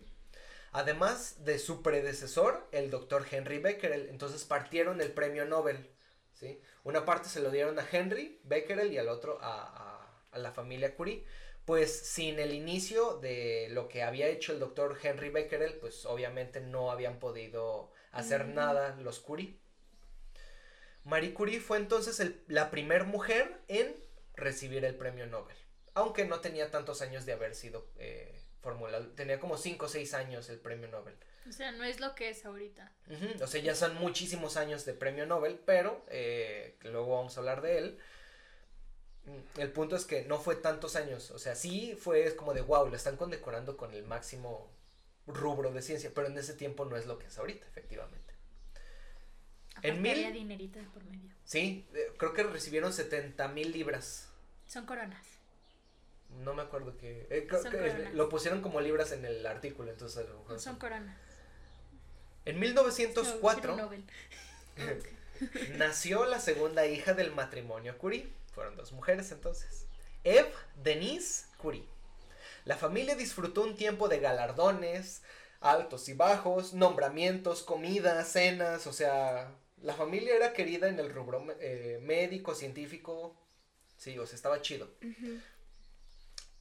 Además 0.74 1.44
de 1.46 1.60
su 1.60 1.82
predecesor, 1.82 2.68
el 2.72 2.90
doctor 2.90 3.26
Henry 3.30 3.60
Becquerel, 3.60 4.10
entonces 4.10 4.44
partieron 4.44 5.02
el 5.02 5.12
premio 5.12 5.46
Nobel, 5.46 5.90
¿sí? 6.34 6.60
Una 6.84 7.06
parte 7.06 7.30
se 7.30 7.40
lo 7.42 7.52
dieron 7.52 7.80
a 7.80 7.88
Henry 7.90 8.40
Becquerel 8.44 8.92
y 8.92 8.98
al 8.98 9.08
otro 9.08 9.40
a, 9.42 9.62
a- 9.64 10.00
a 10.32 10.40
la 10.40 10.52
familia 10.52 10.96
Curie. 10.96 11.24
Pues 11.66 11.98
sin 11.98 12.40
el 12.40 12.54
inicio 12.54 13.20
de 13.20 13.68
lo 13.72 13.88
que 13.88 14.04
había 14.04 14.28
hecho 14.28 14.52
el 14.52 14.60
doctor 14.60 14.98
Henry 15.02 15.30
Becquerel, 15.30 15.76
pues 15.76 16.06
obviamente 16.06 16.60
no 16.60 16.92
habían 16.92 17.20
podido 17.20 17.92
hacer 18.12 18.46
Mm. 18.46 18.54
nada 18.54 18.96
los 18.98 19.20
Curie. 19.20 19.56
Marie 21.06 21.34
Curie 21.34 21.60
fue 21.60 21.78
entonces 21.78 22.20
el- 22.20 22.42
la 22.48 22.70
primer 22.72 23.06
mujer 23.06 23.60
en 23.68 23.96
recibir 24.36 24.84
el 24.86 24.96
premio 24.96 25.26
Nobel, 25.28 25.56
aunque 25.94 26.26
no 26.26 26.40
tenía 26.42 26.72
tantos 26.72 27.02
años 27.02 27.26
de 27.26 27.34
haber 27.34 27.56
sido 27.56 27.88
eh, 27.98 28.40
formulado, 28.62 29.08
tenía 29.10 29.40
como 29.40 29.58
5 29.58 29.86
o 29.86 29.90
6 29.90 30.14
años 30.14 30.50
el 30.50 30.60
premio 30.60 30.88
Nobel. 30.88 31.16
O 31.48 31.52
sea, 31.52 31.74
no 31.74 31.84
es 31.84 32.00
lo 32.00 32.16
que 32.16 32.30
es 32.30 32.46
ahorita. 32.46 32.90
O 33.42 33.48
sea, 33.48 33.62
ya 33.62 33.76
son 33.76 33.96
muchísimos 33.96 34.56
años 34.56 34.86
de 34.86 34.94
premio 34.94 35.26
Nobel, 35.26 35.60
pero 35.66 36.02
eh, 36.08 36.78
luego 36.84 37.18
vamos 37.18 37.36
a 37.36 37.42
hablar 37.42 37.62
de 37.62 37.78
él. 37.80 38.00
Mm, 39.26 39.60
El 39.62 39.72
punto 39.72 39.96
es 39.96 40.06
que 40.06 40.24
no 40.24 40.38
fue 40.40 40.56
tantos 40.56 40.96
años, 40.96 41.32
o 41.32 41.40
sea, 41.40 41.56
sí 41.56 41.96
fue 42.00 42.36
como 42.36 42.54
de 42.54 42.62
wow, 42.62 42.88
lo 42.90 42.96
están 42.96 43.16
condecorando 43.18 43.78
con 43.78 43.94
el 43.94 44.04
máximo 44.04 44.70
rubro 45.28 45.72
de 45.72 45.82
ciencia, 45.82 46.12
pero 46.14 46.28
en 46.28 46.38
ese 46.38 46.54
tiempo 46.54 46.84
no 46.86 46.98
es 46.98 47.06
lo 47.06 47.18
que 47.20 47.28
es 47.28 47.38
ahorita, 47.38 47.66
efectivamente. 47.68 48.34
Aparte 49.72 49.88
En 49.88 50.02
mil- 50.02 50.12
había 50.14 50.32
dinerito 50.32 50.80
de 50.80 50.86
por 50.86 51.04
medio. 51.06 51.32
Sí, 51.46 51.86
eh, 51.94 52.12
creo 52.18 52.34
que 52.34 52.44
recibieron 52.44 52.92
70 52.94 53.48
mil 53.48 53.72
libras. 53.72 54.28
Son 54.68 54.86
coronas. 54.86 55.26
No 56.44 56.54
me 56.54 56.62
acuerdo 56.64 56.98
que. 56.98 57.28
eh, 57.30 57.46
creo 57.48 57.62
Son 57.62 57.72
que 57.72 57.78
coronas. 57.78 58.14
lo 58.14 58.28
pusieron 58.30 58.62
como 58.62 58.82
libras 58.82 59.12
en 59.14 59.24
el 59.26 59.46
artículo, 59.46 59.92
entonces 59.92 60.18
a 60.18 60.30
lo 60.30 60.40
mejor 60.40 60.60
Son 60.60 60.74
son- 60.74 60.80
coronas. 60.80 61.18
En 62.46 62.56
No, 62.56 62.62
1904 62.62 63.62
quiero 63.62 63.78
Nobel. 63.78 64.04
nació 65.78 66.26
la 66.26 66.40
segunda 66.40 66.86
hija 66.88 67.14
del 67.14 67.32
matrimonio 67.32 67.98
Curie. 67.98 68.28
Fueron 68.54 68.76
dos 68.76 68.92
mujeres 68.92 69.32
entonces. 69.32 69.88
Eve 70.24 70.54
Denise 70.82 71.46
Curie. 71.58 71.88
La 72.66 72.78
familia 72.78 73.16
disfrutó 73.16 73.62
un 73.62 73.76
tiempo 73.76 74.08
de 74.08 74.20
galardones, 74.20 75.22
altos 75.60 76.08
y 76.10 76.14
bajos, 76.14 76.74
nombramientos, 76.74 77.64
comidas, 77.64 78.32
cenas, 78.32 78.88
o 78.88 78.94
sea, 78.94 79.54
la 79.82 79.94
familia 79.94 80.36
era 80.36 80.54
querida 80.54 80.88
en 80.88 81.00
el 81.00 81.14
rubro 81.14 81.46
eh, 81.60 82.00
médico, 82.02 82.56
científico, 82.56 83.36
sí, 83.98 84.18
o 84.18 84.26
sea, 84.26 84.36
estaba 84.36 84.62
chido. 84.62 84.90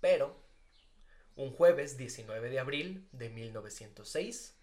Pero, 0.01 0.36
un 1.36 1.53
jueves 1.53 1.97
19 1.97 2.51
de 2.51 2.59
abril 2.59 3.09
de 3.12 3.30
1906, 3.30 4.55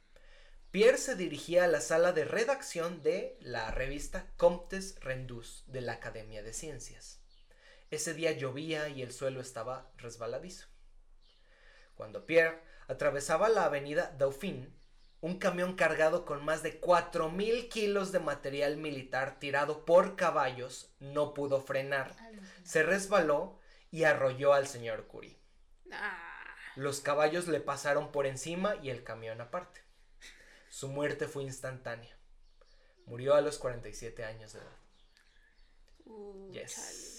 Pierre 0.71 0.97
se 0.97 1.15
dirigía 1.15 1.63
a 1.63 1.67
la 1.67 1.81
sala 1.81 2.11
de 2.11 2.25
redacción 2.25 3.01
de 3.01 3.37
la 3.39 3.71
revista 3.71 4.27
Comtes 4.37 4.99
Rendus 4.99 5.63
de 5.67 5.81
la 5.81 5.93
Academia 5.93 6.43
de 6.43 6.53
Ciencias. 6.53 7.18
Ese 7.91 8.13
día 8.13 8.31
llovía 8.31 8.89
y 8.89 9.01
el 9.01 9.11
suelo 9.13 9.41
estaba 9.41 9.91
resbaladizo. 9.97 10.67
Cuando 11.95 12.25
Pierre 12.25 12.61
atravesaba 12.87 13.47
la 13.49 13.65
avenida 13.65 14.11
Dauphine, 14.17 14.69
un 15.21 15.37
camión 15.37 15.75
cargado 15.75 16.25
con 16.25 16.43
más 16.43 16.63
de 16.63 16.79
4.000 16.81 17.67
kilos 17.69 18.11
de 18.11 18.19
material 18.19 18.77
militar 18.77 19.37
tirado 19.39 19.85
por 19.85 20.15
caballos 20.15 20.91
no 20.99 21.33
pudo 21.33 21.61
frenar, 21.61 22.15
se 22.63 22.83
resbaló 22.83 23.59
y 23.91 24.03
arrolló 24.05 24.53
al 24.53 24.67
señor 24.67 25.07
Curie. 25.07 25.37
Ah, 25.91 26.45
Los 26.73 26.99
caballos 27.01 27.47
le 27.47 27.59
pasaron 27.61 28.11
por 28.11 28.25
encima 28.25 28.75
y 28.77 28.89
el 28.89 29.03
camión 29.03 29.39
aparte. 29.39 29.83
Su 30.69 30.87
muerte 30.87 31.27
fue 31.27 31.43
instantánea. 31.43 32.17
Murió 33.05 33.35
a 33.35 33.41
los 33.41 33.57
47 33.59 34.25
años 34.25 34.53
de 34.53 34.59
edad. 34.61 34.77
uh, 36.05 36.59
chale. 36.65 37.18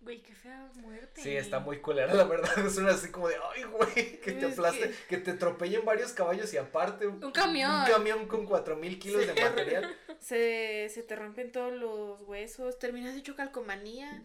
Güey, 0.00 0.22
qué 0.22 0.34
fea 0.34 0.70
muerte. 0.76 1.20
Sí, 1.20 1.36
está 1.36 1.58
muy 1.58 1.80
culera, 1.80 2.14
la 2.14 2.24
verdad. 2.24 2.50
Es 2.66 2.76
una 2.76 2.92
así 2.92 3.10
como 3.10 3.28
de, 3.28 3.36
ay, 3.54 3.64
güey, 3.64 4.20
que 4.20 4.32
te 4.32 4.46
aplaste, 4.46 4.94
que... 5.08 5.16
te 5.18 5.32
atropellen 5.32 5.84
varios 5.84 6.12
caballos 6.12 6.52
y 6.54 6.58
aparte 6.58 7.06
Un 7.06 7.32
camión. 7.32 7.80
Un 7.80 7.86
camión 7.86 8.28
con 8.28 8.46
4000 8.46 8.98
kilos 8.98 9.26
de 9.26 9.34
material. 9.34 9.96
Se, 10.20 10.88
se 10.88 11.02
te 11.02 11.14
rompen 11.14 11.52
todos 11.52 11.72
los 11.72 12.22
huesos, 12.22 12.78
terminas 12.78 13.16
hecho 13.16 13.36
calcomanía. 13.36 14.24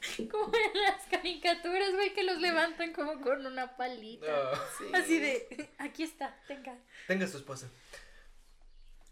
Como 0.30 0.52
en 0.54 0.82
las 0.82 1.04
caricaturas, 1.10 1.92
güey, 1.94 2.14
que 2.14 2.22
los 2.22 2.38
levantan 2.38 2.92
como 2.92 3.20
con 3.20 3.44
una 3.44 3.76
palita. 3.76 4.26
Ah. 4.30 4.64
Sí. 4.78 4.84
Así 4.94 5.18
de, 5.18 5.68
aquí 5.78 6.04
está, 6.04 6.38
tenga. 6.46 6.78
Tenga 7.06 7.26
su 7.26 7.38
esposa. 7.38 7.68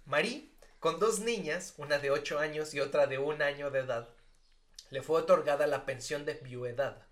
Marie, 0.05 0.49
con 0.79 1.01
dos 1.01 1.21
niñas, 1.21 1.75
una 1.79 1.99
de 1.99 2.11
8 2.11 2.39
años 2.39 2.73
y 2.75 2.81
otra 2.81 3.07
de 3.07 3.19
un 3.19 3.43
año 3.43 3.71
de 3.71 3.81
edad, 3.81 4.09
le 4.91 5.03
fue 5.03 5.21
otorgada 5.21 5.67
la 5.67 5.85
pensión 5.85 6.25
de 6.25 6.35
viudedad. 6.35 7.07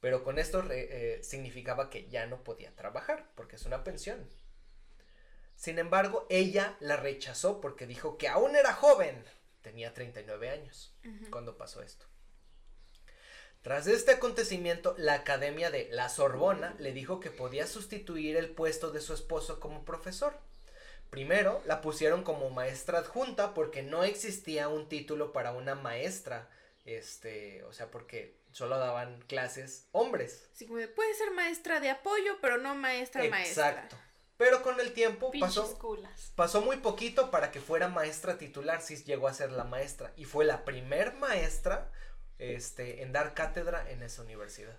Pero 0.00 0.22
con 0.22 0.38
esto 0.38 0.64
eh, 0.70 1.20
significaba 1.22 1.90
que 1.90 2.08
ya 2.08 2.26
no 2.26 2.44
podía 2.44 2.74
trabajar, 2.76 3.30
porque 3.34 3.56
es 3.56 3.66
una 3.66 3.84
pensión. 3.84 4.28
Sin 5.56 5.80
embargo, 5.80 6.24
ella 6.30 6.76
la 6.78 6.96
rechazó 6.96 7.60
porque 7.60 7.86
dijo 7.86 8.16
que 8.16 8.28
aún 8.28 8.54
era 8.54 8.74
joven. 8.74 9.24
Tenía 9.60 9.92
39 9.92 10.50
años 10.50 10.94
cuando 11.30 11.58
pasó 11.58 11.82
esto. 11.82 12.06
Tras 13.62 13.88
este 13.88 14.12
acontecimiento, 14.12 14.94
la 14.98 15.14
Academia 15.14 15.72
de 15.72 15.88
la 15.90 16.08
Sorbona 16.08 16.76
le 16.78 16.92
dijo 16.92 17.18
que 17.18 17.32
podía 17.32 17.66
sustituir 17.66 18.36
el 18.36 18.50
puesto 18.50 18.92
de 18.92 19.00
su 19.00 19.12
esposo 19.12 19.58
como 19.58 19.84
profesor. 19.84 20.38
Primero, 21.10 21.60
la 21.66 21.80
pusieron 21.80 22.22
como 22.22 22.50
maestra 22.50 22.98
adjunta 22.98 23.54
porque 23.54 23.82
no 23.82 24.04
existía 24.04 24.68
un 24.68 24.88
título 24.88 25.32
para 25.32 25.50
una 25.50 25.74
maestra. 25.74 26.48
Este, 26.84 27.62
o 27.64 27.72
sea, 27.72 27.90
porque 27.90 28.38
solo 28.52 28.78
daban 28.78 29.20
clases 29.22 29.86
hombres. 29.92 30.48
Sí, 30.52 30.66
como 30.66 30.78
de, 30.78 30.88
puede 30.88 31.14
ser 31.14 31.30
maestra 31.32 31.80
de 31.80 31.90
apoyo, 31.90 32.38
pero 32.40 32.58
no 32.58 32.74
maestra 32.74 33.22
maestra. 33.28 33.68
Exacto. 33.70 33.96
Pero 34.38 34.62
con 34.62 34.78
el 34.78 34.92
tiempo 34.92 35.32
Pinches 35.32 35.58
pasó, 35.58 35.78
culas. 35.78 36.32
pasó 36.36 36.60
muy 36.60 36.76
poquito 36.76 37.30
para 37.32 37.50
que 37.50 37.60
fuera 37.60 37.88
maestra 37.88 38.38
titular, 38.38 38.80
si 38.80 38.96
llegó 39.02 39.26
a 39.26 39.34
ser 39.34 39.50
la 39.50 39.64
maestra. 39.64 40.12
Y 40.16 40.24
fue 40.24 40.44
la 40.44 40.64
primer 40.64 41.14
maestra 41.14 41.90
este, 42.38 43.02
en 43.02 43.12
dar 43.12 43.34
cátedra 43.34 43.90
en 43.90 44.02
esa 44.02 44.22
universidad. 44.22 44.78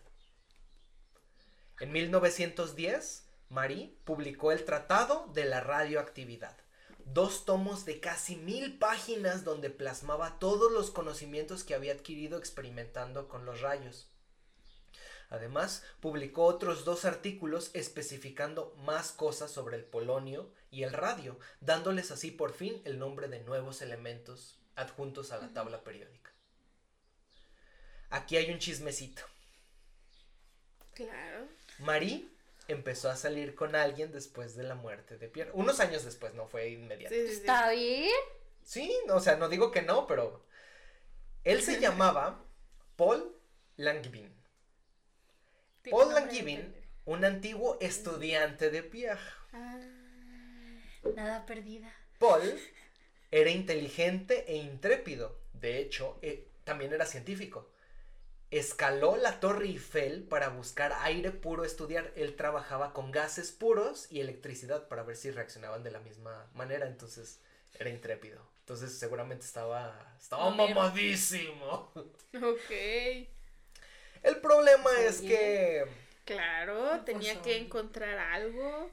En 1.82 1.92
1910, 1.92 3.28
Marie 3.50 3.94
publicó 4.06 4.52
el 4.52 4.64
Tratado 4.64 5.28
de 5.34 5.46
la 5.46 5.60
Radioactividad, 5.62 6.58
dos 7.14 7.46
tomos 7.46 7.86
de 7.86 8.00
casi 8.00 8.36
mil 8.36 8.78
páginas 8.78 9.44
donde 9.44 9.70
plasmaba 9.70 10.40
todos 10.40 10.72
los 10.72 10.92
conocimientos 10.92 11.64
que 11.64 11.74
había 11.74 11.94
adquirido 11.94 12.38
experimentando 12.38 13.28
con 13.28 13.46
los 13.46 13.62
rayos. 13.62 14.08
Además, 15.30 15.84
publicó 16.00 16.46
otros 16.46 16.86
dos 16.86 17.06
artículos 17.06 17.70
especificando 17.74 18.76
más 18.78 19.12
cosas 19.12 19.52
sobre 19.52 19.78
el 19.78 19.84
polonio 19.84 20.52
y 20.72 20.84
el 20.84 20.92
radio, 20.92 21.40
dándoles 21.62 22.10
así 22.10 22.32
por 22.32 22.54
fin 22.54 22.82
el 22.86 22.98
nombre 22.98 23.28
de 23.28 23.40
nuevos 23.42 23.82
elementos 23.82 24.58
adjuntos 24.76 25.32
a 25.32 25.38
la 25.38 25.54
tabla 25.54 25.84
periódica. 25.84 26.32
Aquí 28.10 28.38
hay 28.38 28.50
un 28.52 28.58
chismecito. 28.58 29.22
Claro. 30.96 31.48
Marie 31.80 32.28
empezó 32.70 33.10
a 33.10 33.16
salir 33.16 33.56
con 33.56 33.76
alguien 33.76 34.12
después 34.12 34.56
de 34.56 34.64
la 34.64 34.76
muerte 34.76 35.18
de 35.18 35.28
Pierre. 35.28 35.52
Unos 35.54 35.80
años 35.80 36.06
después, 36.06 36.34
no 36.34 36.48
fue 36.48 36.70
inmediato. 36.70 37.14
Sí, 37.14 37.22
sí, 37.22 37.34
sí. 37.34 37.40
¿Está 37.42 37.72
bien? 37.72 38.12
Sí, 38.64 38.96
no, 39.08 39.16
o 39.16 39.20
sea, 39.20 39.36
no 39.36 39.50
digo 39.50 39.72
que 39.72 39.82
no, 39.82 40.08
pero 40.08 40.46
él 41.44 41.62
se 41.62 41.80
llamaba 41.82 42.46
Paul 42.96 43.36
Langevin. 43.78 44.34
Paul 45.90 46.14
Langevin, 46.14 46.76
un 47.06 47.26
antiguo 47.26 47.78
estudiante 47.82 48.70
de 48.70 48.84
Pierre. 48.84 49.20
Ah, 49.54 49.80
Nada 51.16 51.46
perdida. 51.46 51.92
Paul 52.20 52.60
era 53.32 53.50
inteligente 53.50 54.46
e 54.48 54.58
intrépido. 54.58 55.40
De 55.54 55.80
hecho, 55.80 56.20
eh, 56.22 56.48
también 56.64 56.94
era 56.94 57.06
científico. 57.06 57.72
Escaló 58.52 59.16
la 59.16 59.40
Torre 59.40 59.66
Eiffel 59.66 60.24
para 60.24 60.50
buscar 60.50 60.94
aire 61.02 61.32
puro 61.32 61.64
estudiar. 61.66 62.12
Él 62.16 62.36
trabajaba 62.36 62.94
con 62.94 63.12
gases 63.12 63.52
puros 63.52 64.08
y 64.10 64.22
electricidad 64.22 64.88
para 64.88 65.04
ver 65.04 65.16
si 65.18 65.30
reaccionaban 65.30 65.84
de 65.84 65.92
la 65.92 66.00
misma 66.00 66.48
manera. 66.56 66.88
Entonces, 66.88 67.40
era 67.78 67.90
intrépido. 67.92 68.42
Entonces, 68.62 68.98
seguramente 68.98 69.46
estaba, 69.46 70.16
estaba 70.20 70.50
mamadísimo. 70.50 71.92
ok. 71.96 72.72
El 74.24 74.38
problema 74.42 74.90
Oye. 74.90 75.08
es 75.08 75.22
que 75.22 75.86
Claro, 76.26 76.92
¿Qué 77.06 77.12
tenía 77.14 77.42
que 77.42 77.58
encontrar 77.58 78.18
algo. 78.20 78.92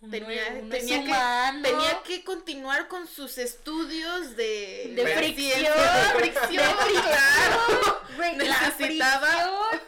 Tenía, 0.00 0.44
tenía, 0.70 1.04
que, 1.04 1.62
tenía 1.68 2.02
que 2.04 2.22
continuar 2.24 2.86
con 2.86 3.08
sus 3.08 3.36
estudios 3.36 4.36
de, 4.36 4.92
De 4.94 5.06
fricción. 5.16 5.60
de 5.60 6.30
claro. 6.30 8.00
Necesitaba- 8.36 9.26
fricción. 9.26 9.80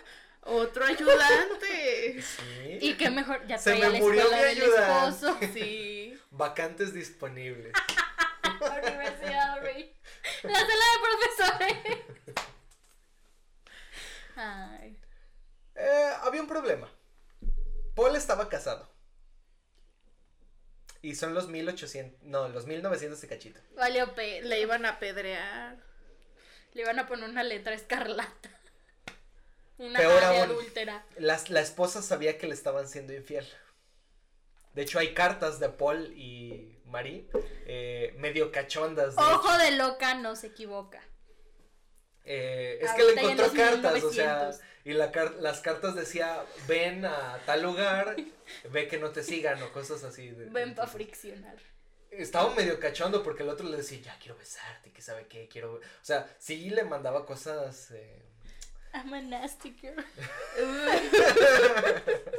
Otro 0.43 0.85
ayudante. 0.85 2.23
sí, 2.23 2.79
Y 2.81 2.95
qué 2.95 3.09
mejor, 3.11 3.47
ya 3.47 3.57
Se 3.59 3.71
traía 3.71 3.87
me 3.87 3.93
la 3.93 3.99
murió 4.01 4.29
mi 4.31 4.37
ayudante. 4.37 5.17
esposo. 5.17 5.39
Sí. 5.53 6.19
vacantes 6.31 6.93
disponibles. 6.93 7.73
Universidad. 8.61 9.63
La 10.43 10.55
sala 10.55 10.85
de 10.91 10.99
profesores. 11.07 11.99
Ay. 14.37 14.99
Eh, 15.77 16.11
había 16.23 16.41
un 16.41 16.49
problema. 16.49 16.91
Paul 17.95 18.17
estaba 18.17 18.49
casado. 18.49 18.91
Y 21.03 21.14
son 21.14 21.32
los 21.34 21.48
1800, 21.48 22.22
no, 22.24 22.48
los 22.48 22.66
1900 22.66 23.20
de 23.20 23.28
cachito. 23.28 23.61
Valió 23.74 24.14
pe. 24.14 24.42
Le 24.42 24.61
iban 24.61 24.84
a 24.84 24.90
apedrear. 24.90 25.78
Le 26.74 26.82
iban 26.82 26.98
a 26.98 27.07
poner 27.07 27.28
una 27.28 27.42
letra 27.42 27.74
escarlata. 27.74 28.51
Una 29.78 29.98
Peor 29.98 30.22
aún. 30.24 30.40
adúltera. 30.42 31.07
Las, 31.16 31.48
la 31.48 31.61
esposa 31.61 32.03
sabía 32.03 32.36
que 32.36 32.46
le 32.46 32.53
estaban 32.55 32.86
siendo 32.86 33.14
infiel. 33.14 33.46
De 34.74 34.82
hecho, 34.82 34.98
hay 34.98 35.14
cartas 35.14 35.59
de 35.59 35.70
Paul 35.70 36.12
y 36.14 36.78
Marie 36.84 37.28
eh, 37.66 38.14
medio 38.18 38.53
cachondas. 38.53 39.16
de 39.16 39.22
Ojo 39.22 39.55
hecho. 39.55 39.64
de 39.64 39.70
loca 39.72 40.14
no 40.14 40.36
se 40.36 40.48
equivoca. 40.48 41.03
Eh, 42.24 42.78
es 42.82 42.92
que 42.92 43.03
le 43.05 43.12
en 43.12 43.18
encontró 43.20 43.53
cartas, 43.55 44.05
o 44.05 44.12
sea, 44.12 44.34
1900. 44.34 44.61
Y 44.85 44.93
la 44.93 45.11
car- 45.12 45.35
las 45.41 45.61
cartas 45.61 45.95
decía, 45.95 46.43
ven 46.66 47.05
a 47.05 47.39
tal 47.47 47.62
lugar, 47.62 48.16
ve 48.70 48.89
que 48.89 48.99
no 48.99 49.11
te 49.11 49.22
sigan 49.22 49.62
o 49.62 49.72
cosas 49.72 50.03
así. 50.05 50.28
de- 50.31 50.45
Ven 50.47 50.53
pa' 50.53 50.61
entonces- 50.62 50.93
friccionar. 50.95 51.57
Estaba 52.11 52.53
medio 52.57 52.81
cachondo 52.81 53.22
porque 53.22 53.45
el 53.45 53.49
otro 53.51 53.68
le 53.68 53.76
decía, 53.76 54.01
ya 54.01 54.18
quiero 54.18 54.37
besarte, 54.37 54.91
que 54.93 55.01
sabe 55.01 55.26
qué, 55.28 55.47
quiero. 55.49 55.74
O 55.74 55.81
sea, 56.03 56.28
sí 56.39 56.70
le 56.70 56.83
mandaba 56.83 57.24
cosas. 57.24 57.93
eh, 57.93 58.22
I'm 58.93 59.14
a 59.14 59.20
nasty 59.22 59.70
girl. 59.81 60.05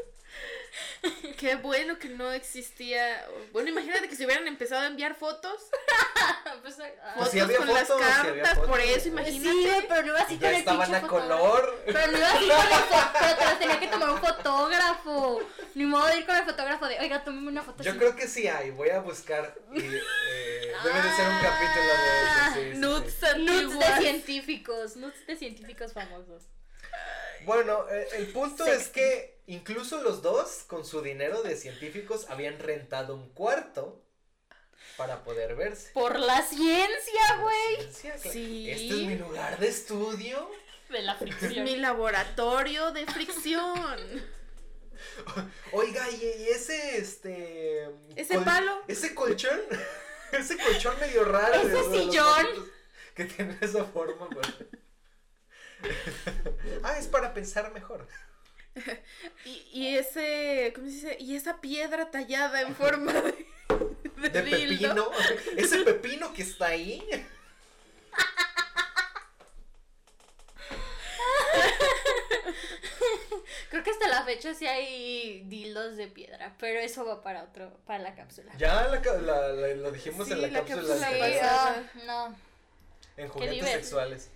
Qué 1.41 1.55
bueno 1.55 1.97
que 1.97 2.07
no 2.09 2.31
existía. 2.31 3.27
Bueno, 3.51 3.69
imagínate 3.69 4.07
que 4.07 4.15
si 4.15 4.25
hubieran 4.25 4.47
empezado 4.47 4.81
a 4.81 4.85
enviar 4.87 5.15
fotos. 5.15 5.59
Pues, 6.61 6.77
ah, 6.79 7.13
Pues 7.15 7.15
Fotos 7.15 7.31
sí 7.31 7.39
había 7.39 7.57
con 7.57 7.67
las 7.73 7.87
fotos, 7.87 8.05
sí 8.05 8.11
cartas, 8.13 8.57
por 8.59 8.67
fotos. 8.67 8.85
eso, 8.85 8.99
Sí, 9.01 9.07
imagínate. 9.09 9.85
pero 9.87 10.01
no 10.03 10.07
iba 10.09 10.19
así 10.19 10.33
con 10.35 10.39
ya 10.41 10.49
el 10.49 10.55
estaban 10.57 10.87
pinche 10.91 11.05
a 11.05 11.07
color. 11.07 11.81
Pero 11.85 12.11
no 12.11 12.17
iba 12.17 12.27
así 12.29 12.47
con 12.47 12.57
el 12.57 12.61
fotógrafo. 12.67 13.11
Pero 13.19 13.35
te 13.37 13.45
las 13.45 13.59
tenía 13.59 13.79
que 13.79 13.87
tomar 13.87 14.09
un 14.11 14.19
fotógrafo. 14.19 15.41
Ni 15.73 15.85
modo 15.85 16.07
de 16.07 16.17
ir 16.17 16.25
con 16.27 16.35
el 16.35 16.43
fotógrafo 16.45 16.87
de, 16.87 16.99
oiga, 16.99 17.23
tómeme 17.23 17.47
una 17.47 17.63
foto 17.63 17.81
Yo 17.83 17.91
así. 17.91 17.99
creo 17.99 18.15
que 18.15 18.27
sí 18.27 18.47
hay, 18.47 18.69
voy 18.71 18.89
a 18.89 18.99
buscar. 18.99 19.55
Y, 19.73 19.79
eh, 19.79 20.73
debe 20.83 21.01
de 21.01 21.15
ser 21.15 21.27
un 21.27 21.39
capítulo 21.41 21.87
de 21.87 22.23
eso. 22.23 22.53
Sí, 22.53 22.61
sí, 22.61 22.71
sí. 22.73 22.77
Nudes 22.77 23.79
de 23.79 24.01
científicos. 24.01 24.95
Nudes 24.97 25.25
de 25.27 25.35
científicos 25.37 25.93
famosos. 25.93 26.43
Bueno, 27.45 27.85
eh, 27.89 28.07
el 28.17 28.27
punto 28.27 28.65
es 28.67 28.89
que 28.89 29.40
incluso 29.53 30.01
los 30.01 30.21
dos, 30.21 30.63
con 30.67 30.85
su 30.85 31.01
dinero 31.01 31.41
de 31.43 31.55
científicos, 31.55 32.27
habían 32.29 32.59
rentado 32.59 33.15
un 33.15 33.29
cuarto 33.33 34.03
para 34.97 35.23
poder 35.23 35.55
verse. 35.55 35.91
Por 35.93 36.19
la 36.19 36.41
ciencia, 36.41 37.37
güey. 37.41 37.91
Sí. 38.21 38.69
Este 38.69 38.87
es 38.89 39.07
mi 39.07 39.15
lugar 39.15 39.59
de 39.59 39.67
estudio. 39.67 40.49
De 40.89 41.01
la 41.01 41.13
Es 41.13 41.19
fricción. 41.19 41.63
mi 41.63 41.75
laboratorio 41.77 42.91
de 42.91 43.05
fricción. 43.05 43.99
Oiga, 45.71 46.09
y, 46.11 46.15
y 46.43 46.47
ese, 46.49 46.97
este... 46.97 47.89
¿Ese 48.15 48.39
palo? 48.39 48.83
Ese 48.87 49.15
colchón, 49.15 49.59
ese 50.31 50.57
colchón 50.57 50.99
medio 50.99 51.23
raro. 51.25 51.55
Ese 51.55 51.69
de- 51.89 51.99
sillón. 52.03 52.71
Que 53.15 53.25
tiene 53.25 53.57
esa 53.61 53.83
forma, 53.85 54.29
pues. 54.29 54.47
ah, 56.83 56.97
es 56.97 57.07
para 57.07 57.33
pensar 57.33 57.71
mejor. 57.73 58.07
Y, 59.45 59.67
y 59.73 59.97
ese, 59.97 60.71
¿cómo 60.75 60.87
se 60.87 60.93
dice? 60.93 61.17
Y 61.19 61.35
esa 61.35 61.59
piedra 61.61 62.09
tallada 62.11 62.61
en 62.61 62.75
forma 62.75 63.11
de, 63.13 63.45
de 64.17 64.29
De 64.29 64.41
pepino. 64.43 65.09
Ese 65.57 65.79
pepino 65.83 66.31
que 66.33 66.43
está 66.43 66.67
ahí. 66.67 67.03
Creo 73.69 73.83
que 73.83 73.91
hasta 73.91 74.07
la 74.09 74.23
fecha 74.23 74.53
sí 74.53 74.67
hay 74.67 75.43
dildos 75.45 75.95
de 75.95 76.07
piedra, 76.07 76.53
pero 76.59 76.79
eso 76.79 77.05
va 77.05 77.23
para 77.23 77.43
otro, 77.43 77.71
para 77.85 77.99
la 77.99 78.15
cápsula. 78.15 78.51
Ya 78.57 78.87
la 78.87 78.99
la- 79.21 79.47
la- 79.53 79.75
lo 79.75 79.91
dijimos 79.91 80.27
Sí, 80.27 80.33
en 80.33 80.41
la, 80.41 80.47
la 80.49 80.59
cápsula, 80.59 80.81
cápsula 80.81 81.07
Sí, 81.29 81.37
ah, 81.41 81.83
no. 82.05 82.35
en 83.17 83.29
juguetes 83.29 83.69
sexuales. 83.69 84.29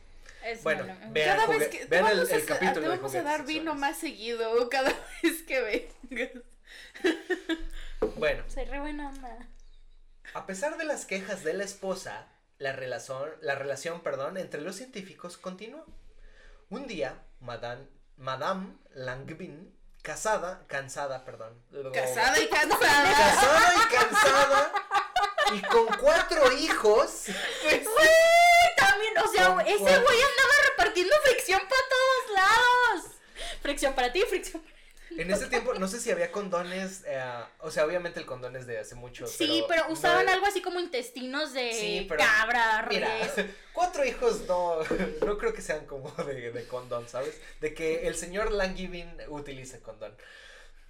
Es 0.46 0.64
Bueno, 0.64 0.86
malo. 0.86 1.00
vean, 1.12 1.38
Cada 1.38 1.48
vez 1.48 1.68
que 1.70 1.86
vean 1.86 2.06
el, 2.08 2.16
vamos, 2.18 2.32
a, 2.32 2.36
el 2.36 2.46
capítulo 2.46 2.74
te 2.74 2.82
de 2.82 2.88
vamos 2.98 3.16
a 3.16 3.22
dar 3.24 3.46
vino 3.46 3.72
sexuales. 3.72 3.80
más 3.82 3.98
seguido 3.98 4.70
cada 4.70 4.94
vez 5.24 5.42
que 5.48 5.62
vengas. 5.62 6.44
Bueno, 8.18 8.44
Soy 8.48 8.66
re 8.66 8.80
buena 8.80 9.10
onda. 9.10 9.48
a 10.34 10.46
pesar 10.46 10.78
de 10.78 10.86
las 10.86 11.06
quejas 11.06 11.44
de 11.44 11.54
la 11.54 11.64
esposa, 11.64 12.28
la 12.58 12.72
relación, 12.74 13.30
la 13.42 13.56
relación, 13.56 14.02
perdón, 14.02 14.38
entre 14.38 14.62
los 14.62 14.76
científicos 14.76 15.38
continuó. 15.38 15.86
Un 16.70 16.88
día, 16.88 17.22
Madame, 17.40 17.88
Madame 18.18 18.76
Langevin 18.94 19.74
casada, 20.02 20.66
cansada, 20.68 21.26
perdón. 21.26 21.62
Casada 21.94 22.40
y 22.40 22.48
cansada. 22.48 23.12
Casada 23.12 23.74
y 23.76 23.96
cansada. 23.96 24.72
Y 25.54 25.62
con 25.62 25.88
cuatro 26.00 26.52
hijos. 26.54 27.26
Pues 27.64 27.88
o 29.26 29.32
sea, 29.32 29.48
Con 29.48 29.62
ese 29.62 29.78
güey 29.78 29.92
andaba 29.92 30.54
repartiendo 30.70 31.16
fricción 31.24 31.60
para 31.60 31.82
todos 31.90 32.36
lados. 32.36 33.12
Fricción 33.62 33.94
para 33.94 34.12
ti, 34.12 34.22
fricción 34.30 34.62
para 34.62 35.22
En 35.22 35.32
ese 35.32 35.48
tiempo, 35.48 35.74
no 35.74 35.88
sé 35.88 36.00
si 36.00 36.12
había 36.12 36.32
condones. 36.32 37.04
eh, 37.06 37.22
o 37.60 37.72
sea, 37.72 37.86
obviamente 37.86 38.20
el 38.20 38.26
condón 38.26 38.56
es 38.56 38.68
de 38.68 38.78
hace 38.78 38.96
mucho. 38.96 39.28
Sí, 39.28 39.64
pero, 39.68 39.86
usaban 39.90 40.28
algo 40.30 40.46
así 40.46 40.62
como 40.62 40.80
intestinos 40.80 41.54
de 41.54 41.74
Sí, 41.74 42.06
pero 42.08 42.24
cabra, 42.24 42.88
Mira, 42.90 43.10
cuatro 43.74 44.06
hijos 44.06 44.42
no, 44.48 44.80
no 45.26 45.38
creo 45.38 45.54
que 45.54 45.62
sean 45.62 45.86
como 45.86 46.12
de, 46.12 46.52
de 46.52 46.68
condón, 46.68 47.08
¿sabes? 47.08 47.40
De 47.62 47.74
que 47.74 48.08
el 48.08 48.16
señor 48.16 48.52
Langevin 48.52 49.12
utilice 49.30 49.80
condón. 49.82 50.16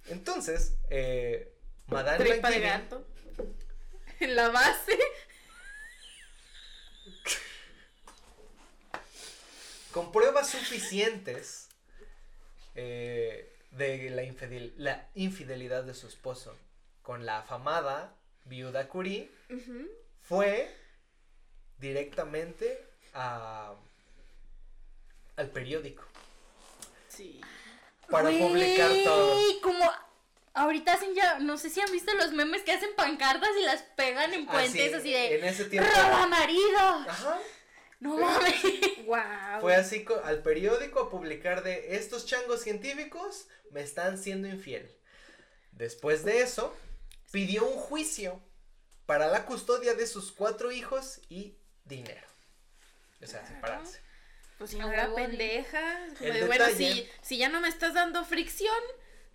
Entonces, 0.08 0.74
eh, 0.90 1.52
Madame 1.88 2.40
gato. 2.60 3.06
En 4.20 4.34
la 4.34 4.48
base. 4.48 4.98
Con 9.96 10.12
pruebas 10.12 10.50
suficientes 10.50 11.68
eh, 12.74 13.50
de 13.70 14.10
la, 14.10 14.24
infidel- 14.24 14.74
la 14.76 15.08
infidelidad 15.14 15.84
de 15.84 15.94
su 15.94 16.06
esposo 16.06 16.54
con 17.00 17.24
la 17.24 17.38
afamada 17.38 18.12
viuda 18.44 18.88
Curie, 18.88 19.30
fue 20.20 20.70
directamente 21.78 22.84
a, 23.14 23.72
al 25.36 25.48
periódico 25.48 26.04
Sí. 27.08 27.40
para 28.10 28.28
publicar 28.28 28.90
todo. 29.02 29.40
como 29.62 29.90
ahorita 30.52 30.92
hacen 30.92 31.14
ya, 31.14 31.38
no 31.38 31.56
sé 31.56 31.70
si 31.70 31.80
han 31.80 31.90
visto 31.90 32.12
los 32.16 32.32
memes 32.32 32.60
que 32.64 32.72
hacen 32.72 32.90
pancartas 32.96 33.48
y 33.58 33.64
las 33.64 33.80
pegan 33.96 34.34
en 34.34 34.44
puentes 34.46 34.92
así, 34.92 35.10
de 35.10 35.38
En 35.38 35.44
ese 35.46 35.64
tiempo. 35.64 35.88
¡Roba 35.90 36.26
marido! 36.26 36.78
Ajá. 36.78 37.38
No 38.00 38.16
mames. 38.18 38.54
Wow. 39.06 39.60
Fue 39.60 39.74
así 39.74 40.04
al 40.24 40.42
periódico 40.42 41.00
a 41.00 41.10
publicar 41.10 41.62
de 41.62 41.96
estos 41.96 42.26
changos 42.26 42.60
científicos 42.62 43.48
me 43.70 43.80
están 43.80 44.18
siendo 44.18 44.48
infiel. 44.48 44.90
Después 45.72 46.24
de 46.24 46.40
eso, 46.40 46.74
pidió 47.30 47.64
un 47.66 47.76
juicio 47.76 48.42
para 49.06 49.28
la 49.28 49.44
custodia 49.46 49.94
de 49.94 50.06
sus 50.06 50.32
cuatro 50.32 50.72
hijos 50.72 51.20
y 51.28 51.56
dinero. 51.84 52.26
O 53.22 53.26
sea, 53.26 53.46
separarse. 53.46 54.00
Pues 54.58 54.70
si 54.70 54.78
no 54.78 54.90
era 54.90 55.14
pendeja. 55.14 56.06
de, 56.20 56.44
bueno, 56.46 56.64
detalle- 56.64 56.76
si, 56.76 57.08
si 57.22 57.38
ya 57.38 57.48
no 57.48 57.60
me 57.60 57.68
estás 57.68 57.94
dando 57.94 58.24
fricción, 58.24 58.74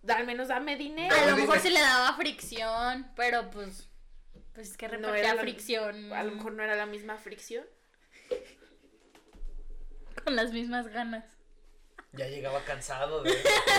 al 0.07 0.25
menos 0.25 0.47
dame 0.49 0.75
dinero. 0.77 1.15
A 1.15 1.25
lo 1.27 1.35
mejor 1.37 1.59
se 1.59 1.69
le 1.69 1.79
daba 1.79 2.15
fricción, 2.17 3.11
pero 3.15 3.49
pues 3.51 3.87
pues 4.53 4.71
es 4.71 4.77
que 4.77 4.87
No 4.87 4.93
repartía 4.97 5.19
era 5.19 5.35
la- 5.35 5.41
fricción 5.41 6.11
A 6.11 6.23
lo 6.23 6.31
mejor 6.33 6.53
no 6.53 6.63
era 6.63 6.75
la 6.75 6.85
misma 6.85 7.17
fricción. 7.17 7.65
Con 10.23 10.35
las 10.35 10.51
mismas 10.51 10.87
ganas. 10.87 11.25
Ya 12.13 12.27
llegaba 12.27 12.63
cansado 12.65 13.23
de... 13.23 13.31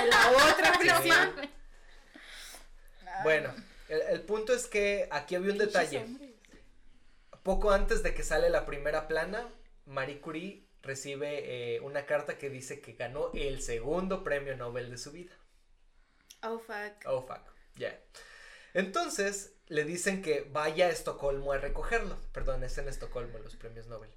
La 0.09 0.31
otra 0.31 0.73
Sí. 0.75 0.79
fricción. 0.81 1.35
mames. 1.37 1.51
Bueno, 3.23 3.55
el, 3.89 4.01
el 4.03 4.21
punto 4.23 4.55
es 4.55 4.67
que 4.67 5.09
aquí 5.11 5.35
había 5.35 5.53
un 5.53 5.59
detalle. 5.59 6.07
Poco 7.43 7.73
antes 7.73 8.03
de 8.03 8.15
que 8.15 8.23
sale 8.23 8.49
la 8.51 8.65
primera 8.67 9.07
plana, 9.09 9.49
Marie 9.85 10.21
Curie 10.21 10.67
recibe 10.83 11.75
eh, 11.77 11.81
una 11.81 12.07
carta 12.07 12.39
que 12.39 12.49
dice 12.51 12.81
que 12.81 12.93
ganó 12.95 13.31
el 13.35 13.61
segundo 13.63 14.25
premio 14.25 14.57
Nobel 14.57 14.91
de 14.91 14.99
su 14.99 15.13
vida. 15.13 15.33
Oh, 16.43 16.59
fuck. 16.59 17.05
Oh, 17.07 17.23
fuck. 17.23 17.43
Ya. 17.77 18.01
Entonces, 18.75 19.53
le 19.67 19.85
dicen 19.85 20.23
que 20.23 20.49
vaya 20.51 20.87
a 20.87 20.91
Estocolmo 20.91 21.53
a 21.53 21.59
recogerlo. 21.59 22.17
Perdón, 22.33 22.65
es 22.65 22.79
en 22.79 22.89
Estocolmo 22.89 23.39
los 23.39 23.57
premios 23.57 23.87
Nobel. 23.89 24.11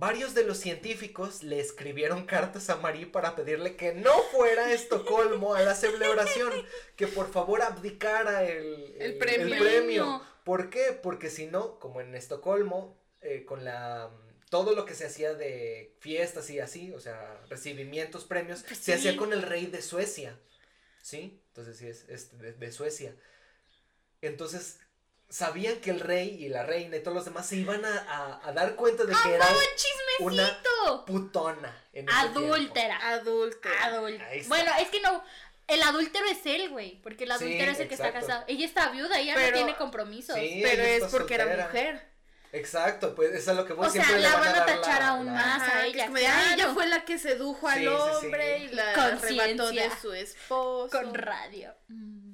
Varios 0.00 0.32
de 0.32 0.44
los 0.44 0.56
científicos 0.56 1.42
le 1.42 1.60
escribieron 1.60 2.24
cartas 2.24 2.70
a 2.70 2.76
Marie 2.76 3.04
para 3.04 3.36
pedirle 3.36 3.76
que 3.76 3.92
no 3.92 4.22
fuera 4.32 4.64
a 4.64 4.72
Estocolmo 4.72 5.54
a 5.54 5.60
la 5.60 5.74
celebración, 5.74 6.50
que 6.96 7.06
por 7.06 7.30
favor 7.30 7.60
abdicara 7.60 8.44
el, 8.44 8.96
El 8.98 9.18
premio. 9.18 9.58
premio. 9.58 10.22
¿Por 10.42 10.70
qué? 10.70 10.98
Porque 11.02 11.28
si 11.28 11.48
no, 11.48 11.78
como 11.78 12.00
en 12.00 12.14
Estocolmo, 12.14 12.98
eh, 13.20 13.44
con 13.44 13.62
la 13.66 14.10
todo 14.48 14.74
lo 14.74 14.86
que 14.86 14.94
se 14.94 15.04
hacía 15.04 15.34
de 15.34 15.94
fiestas 16.00 16.48
y 16.48 16.60
así, 16.60 16.92
o 16.92 16.98
sea, 16.98 17.38
recibimientos, 17.50 18.24
premios, 18.24 18.64
Pues 18.66 18.78
se 18.78 18.94
hacía 18.94 19.18
con 19.18 19.34
el 19.34 19.42
rey 19.42 19.66
de 19.66 19.82
Suecia. 19.82 20.40
¿Sí? 21.02 21.42
Entonces 21.48 21.76
sí, 21.76 21.86
es, 21.88 22.08
es 22.08 22.38
de, 22.38 22.54
de 22.54 22.72
Suecia. 22.72 23.14
Entonces, 24.22 24.80
sabían 25.30 25.76
que 25.80 25.90
el 25.90 26.00
rey 26.00 26.44
y 26.44 26.48
la 26.48 26.64
reina 26.64 26.96
y 26.96 27.00
todos 27.02 27.14
los 27.14 27.24
demás 27.24 27.46
se 27.46 27.56
iban 27.56 27.82
a, 27.84 27.98
a- 28.08 28.48
a 28.48 28.52
dar 28.52 28.74
cuenta 28.74 29.04
de 29.04 29.14
que 29.14 29.34
era 29.34 29.46
¡Un 29.46 29.54
una 30.26 30.44
chismecito! 30.46 31.04
putona. 31.06 31.84
En. 31.92 32.10
Adúltera. 32.10 33.08
Adúltera. 33.10 33.94
Está. 34.34 34.48
Bueno, 34.48 34.72
es 34.80 34.88
que 34.88 35.00
no. 35.00 35.22
El 35.68 35.82
adúltero 35.82 36.26
es 36.26 36.38
él, 36.46 36.68
güey. 36.70 37.00
Porque 37.00 37.24
el 37.24 37.30
Sí, 37.30 37.34
adúltero 37.36 37.70
es 37.72 37.78
el 37.80 37.88
que 37.88 37.94
está 37.94 38.08
exacto. 38.08 38.26
casado. 38.26 38.44
Ella 38.48 38.66
está 38.66 38.88
viuda, 38.90 39.20
ella 39.20 39.34
Pero- 39.36 39.50
no 39.50 39.56
tiene 39.64 39.76
compromisos. 39.78 40.34
Sí, 40.36 40.60
Pero 40.64 40.82
es 40.82 41.04
porque 41.04 41.34
era 41.34 41.44
soltera. 41.44 41.66
mujer. 41.66 42.10
Exacto, 42.52 43.14
pues 43.14 43.32
eso 43.32 43.52
es 43.52 43.56
lo 43.56 43.64
que 43.64 43.72
voy 43.74 43.86
O 43.86 43.90
sea, 43.90 44.02
siempre 44.04 44.22
le 44.24 44.28
la 44.28 44.34
van 44.34 44.52
van 44.52 44.60
a 44.62 44.66
tachar 44.66 44.98
la- 45.00 45.08
aún 45.10 45.26
la- 45.26 45.32
más. 45.32 45.62
a 45.68 45.86
ella, 45.86 46.06
como 46.06 46.16
"Ay, 46.16 46.24
ella 46.24 46.54
claro. 46.56 46.74
fue 46.74 46.86
la 46.88 47.04
que 47.04 47.16
sedujo 47.16 47.68
al 47.68 47.78
Sí, 47.78 47.84
sí, 47.86 47.92
sí. 48.20 48.26
hombre 48.26 48.58
y 48.58 48.68
la 48.70 48.92
arrebató 48.92 49.70
de 49.70 49.90
su 50.02 50.12
esposo. 50.12 50.90
Con 50.90 51.14
radio. 51.14 51.72
Mm. 51.86 52.29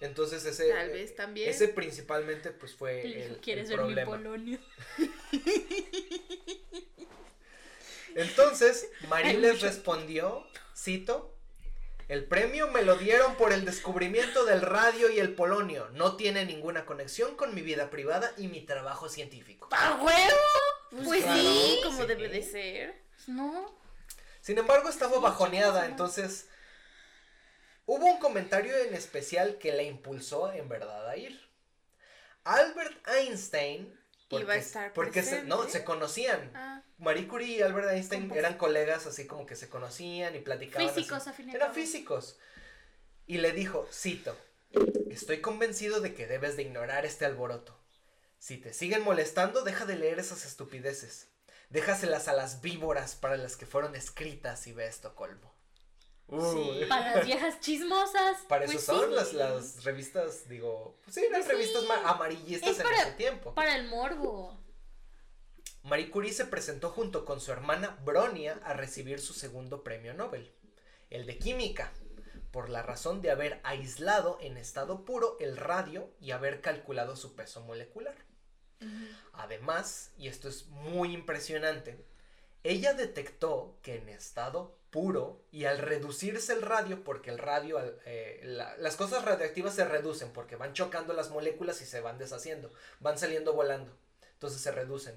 Entonces 0.00 0.44
ese 0.46 0.68
Tal 0.70 0.90
vez 0.90 1.14
también. 1.14 1.50
ese 1.50 1.68
principalmente 1.68 2.50
pues 2.50 2.74
fue 2.74 2.94
Le 2.94 3.00
el, 3.02 3.14
dijo, 3.22 3.34
el 3.34 3.40
¿quieres 3.40 3.68
ver 3.68 3.78
mi 3.78 3.84
problema. 3.84 4.10
Polonia? 4.10 4.58
Entonces, 8.14 8.88
Marie 9.08 9.30
Hay 9.32 9.36
les 9.36 9.54
mucho. 9.54 9.66
respondió, 9.66 10.46
cito, 10.76 11.34
el 12.08 12.24
premio 12.24 12.66
me 12.68 12.82
lo 12.82 12.96
dieron 12.96 13.36
por 13.36 13.52
el 13.52 13.64
descubrimiento 13.64 14.44
del 14.44 14.62
radio 14.62 15.10
y 15.10 15.20
el 15.20 15.34
polonio. 15.34 15.88
No 15.92 16.16
tiene 16.16 16.44
ninguna 16.44 16.84
conexión 16.86 17.36
con 17.36 17.54
mi 17.54 17.60
vida 17.62 17.88
privada 17.90 18.32
y 18.36 18.48
mi 18.48 18.62
trabajo 18.62 19.08
científico. 19.08 19.68
¡A 19.70 19.94
huevo! 20.02 21.04
Pues 21.04 21.22
claro. 21.22 21.40
sí. 21.40 21.80
Como 21.84 22.02
Sí. 22.02 22.08
debe 22.08 22.28
de 22.28 22.42
ser. 22.42 23.00
No. 23.28 23.78
Sin 24.40 24.58
embargo, 24.58 24.88
estaba 24.88 25.14
Sí, 25.14 25.20
bajoneada, 25.22 25.86
entonces 25.86 26.48
hubo 27.86 28.06
un 28.06 28.18
comentario 28.18 28.76
en 28.76 28.94
especial 28.94 29.58
que 29.58 29.72
la 29.72 29.82
impulsó 29.82 30.52
en 30.52 30.68
verdad 30.68 31.08
a 31.08 31.16
ir. 31.16 31.40
Albert 32.44 33.06
Einstein, 33.08 33.98
porque, 34.28 34.44
Iba 34.44 34.54
a 34.54 34.56
estar 34.56 34.92
porque 34.92 35.22
se, 35.22 35.42
no, 35.42 35.68
se 35.68 35.84
conocían. 35.84 36.52
Ah, 36.54 36.82
Marie 36.98 37.26
Curie 37.26 37.58
y 37.58 37.62
Albert 37.62 37.90
Einstein 37.90 38.30
eran 38.32 38.56
colegas 38.56 39.06
así 39.06 39.26
como 39.26 39.44
que 39.44 39.56
se 39.56 39.68
conocían 39.68 40.36
y 40.36 40.40
platicaban. 40.40 40.88
así. 40.88 41.00
Físicos, 41.00 41.26
a 41.26 41.32
fin 41.32 41.48
y 41.48 41.50
al 41.50 41.56
Eran 41.56 41.74
físicos. 41.74 42.38
Y 43.26 43.38
le 43.38 43.52
dijo, 43.52 43.88
cito, 43.92 44.36
estoy 45.10 45.40
convencido 45.40 46.00
de 46.00 46.14
que 46.14 46.26
debes 46.26 46.56
de 46.56 46.62
ignorar 46.62 47.06
este 47.06 47.24
alboroto. 47.24 47.78
Si 48.38 48.56
te 48.56 48.72
siguen 48.72 49.02
molestando, 49.02 49.62
deja 49.62 49.84
de 49.84 49.96
leer 49.96 50.18
esas 50.18 50.46
estupideces. 50.46 51.28
Déjaselas 51.68 52.26
a 52.26 52.32
las 52.32 52.62
víboras 52.62 53.14
para 53.14 53.36
las 53.36 53.56
que 53.56 53.66
fueron 53.66 53.94
escritas 53.94 54.66
y 54.66 54.72
ve 54.72 54.86
Estocolmo. 54.86 55.54
Sí. 56.30 56.84
Para 56.88 57.16
las 57.16 57.26
viejas 57.26 57.58
chismosas. 57.60 58.38
Para 58.48 58.64
eso 58.64 58.74
pues 58.74 58.84
son 58.84 59.08
sí. 59.10 59.14
las, 59.16 59.32
las 59.32 59.84
revistas, 59.84 60.48
digo, 60.48 60.96
pues 61.04 61.14
sí, 61.16 61.22
las 61.30 61.30
Pues 61.30 61.44
sí. 61.46 61.50
revistas 61.52 61.84
ma- 61.84 62.08
amarillistas 62.10 62.70
Es 62.70 62.76
en 62.78 62.82
para- 62.84 63.02
ese 63.02 63.12
tiempo. 63.12 63.54
Para 63.54 63.74
el 63.76 63.88
morbo. 63.88 64.58
Marie 65.82 66.10
Curie 66.10 66.32
se 66.32 66.44
presentó 66.44 66.90
junto 66.90 67.24
con 67.24 67.40
su 67.40 67.52
hermana 67.52 67.98
Bronia 68.04 68.60
a 68.64 68.74
recibir 68.74 69.18
su 69.20 69.32
segundo 69.32 69.82
premio 69.82 70.12
Nobel, 70.14 70.52
el 71.08 71.26
de 71.26 71.38
química, 71.38 71.90
por 72.50 72.68
la 72.68 72.82
razón 72.82 73.22
de 73.22 73.30
haber 73.30 73.60
aislado 73.64 74.36
en 74.40 74.56
estado 74.58 75.04
puro 75.04 75.36
el 75.40 75.56
radio 75.56 76.10
y 76.20 76.32
haber 76.32 76.60
calculado 76.60 77.16
su 77.16 77.34
peso 77.34 77.62
molecular. 77.62 78.14
Además, 79.32 80.10
y 80.18 80.28
esto 80.28 80.48
es 80.48 80.66
muy 80.68 81.12
impresionante, 81.12 82.04
ella 82.62 82.94
detectó 82.94 83.78
que 83.82 83.96
en 83.96 84.08
estado 84.08 84.76
puro 84.90 85.42
y 85.52 85.64
al 85.66 85.78
reducirse 85.78 86.52
el 86.52 86.62
radio, 86.62 87.04
porque 87.04 87.30
el 87.30 87.38
radio, 87.38 87.78
eh, 88.04 88.40
la- 88.42 88.76
las 88.78 88.96
cosas 88.96 89.24
radioactivas 89.24 89.74
se 89.74 89.84
reducen 89.84 90.32
porque 90.32 90.56
van 90.56 90.72
chocando 90.72 91.12
las 91.14 91.30
moléculas 91.30 91.80
y 91.80 91.86
se 91.86 92.00
van 92.00 92.18
deshaciendo, 92.18 92.72
van 92.98 93.18
saliendo 93.18 93.52
volando, 93.54 93.96
entonces 94.32 94.60
se 94.60 94.72
reducen. 94.72 95.14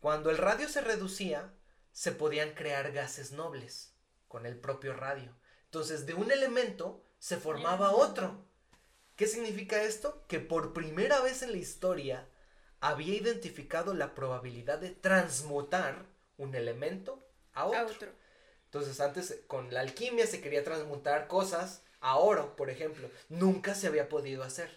Cuando 0.00 0.30
el 0.30 0.38
radio 0.38 0.68
se 0.68 0.80
reducía, 0.80 1.52
se 1.92 2.12
podían 2.12 2.54
crear 2.54 2.92
gases 2.92 3.32
nobles 3.32 3.94
con 4.28 4.46
el 4.46 4.58
propio 4.58 4.94
radio. 4.94 5.34
Entonces, 5.66 6.06
de 6.06 6.14
un 6.14 6.30
elemento 6.30 7.02
se 7.18 7.36
formaba 7.36 7.92
otro. 7.92 8.44
¿Qué 9.16 9.26
significa 9.26 9.82
esto? 9.82 10.24
Que 10.26 10.40
por 10.40 10.72
primera 10.72 11.20
vez 11.20 11.42
en 11.42 11.52
la 11.52 11.58
historia 11.58 12.28
había 12.80 13.14
identificado 13.14 13.94
la 13.94 14.14
probabilidad 14.14 14.78
de 14.78 14.90
transmutar 14.90 16.06
un 16.36 16.54
elemento 16.54 17.26
a 17.52 17.66
otro. 17.66 17.78
a 17.78 17.84
otro. 17.84 18.12
Entonces 18.66 19.00
antes 19.00 19.40
con 19.46 19.72
la 19.72 19.80
alquimia 19.80 20.26
se 20.26 20.40
quería 20.40 20.64
transmutar 20.64 21.28
cosas 21.28 21.82
a 22.00 22.16
oro, 22.16 22.56
por 22.56 22.70
ejemplo. 22.70 23.08
Nunca 23.28 23.74
se 23.74 23.86
había 23.86 24.08
podido 24.08 24.42
hacer, 24.42 24.70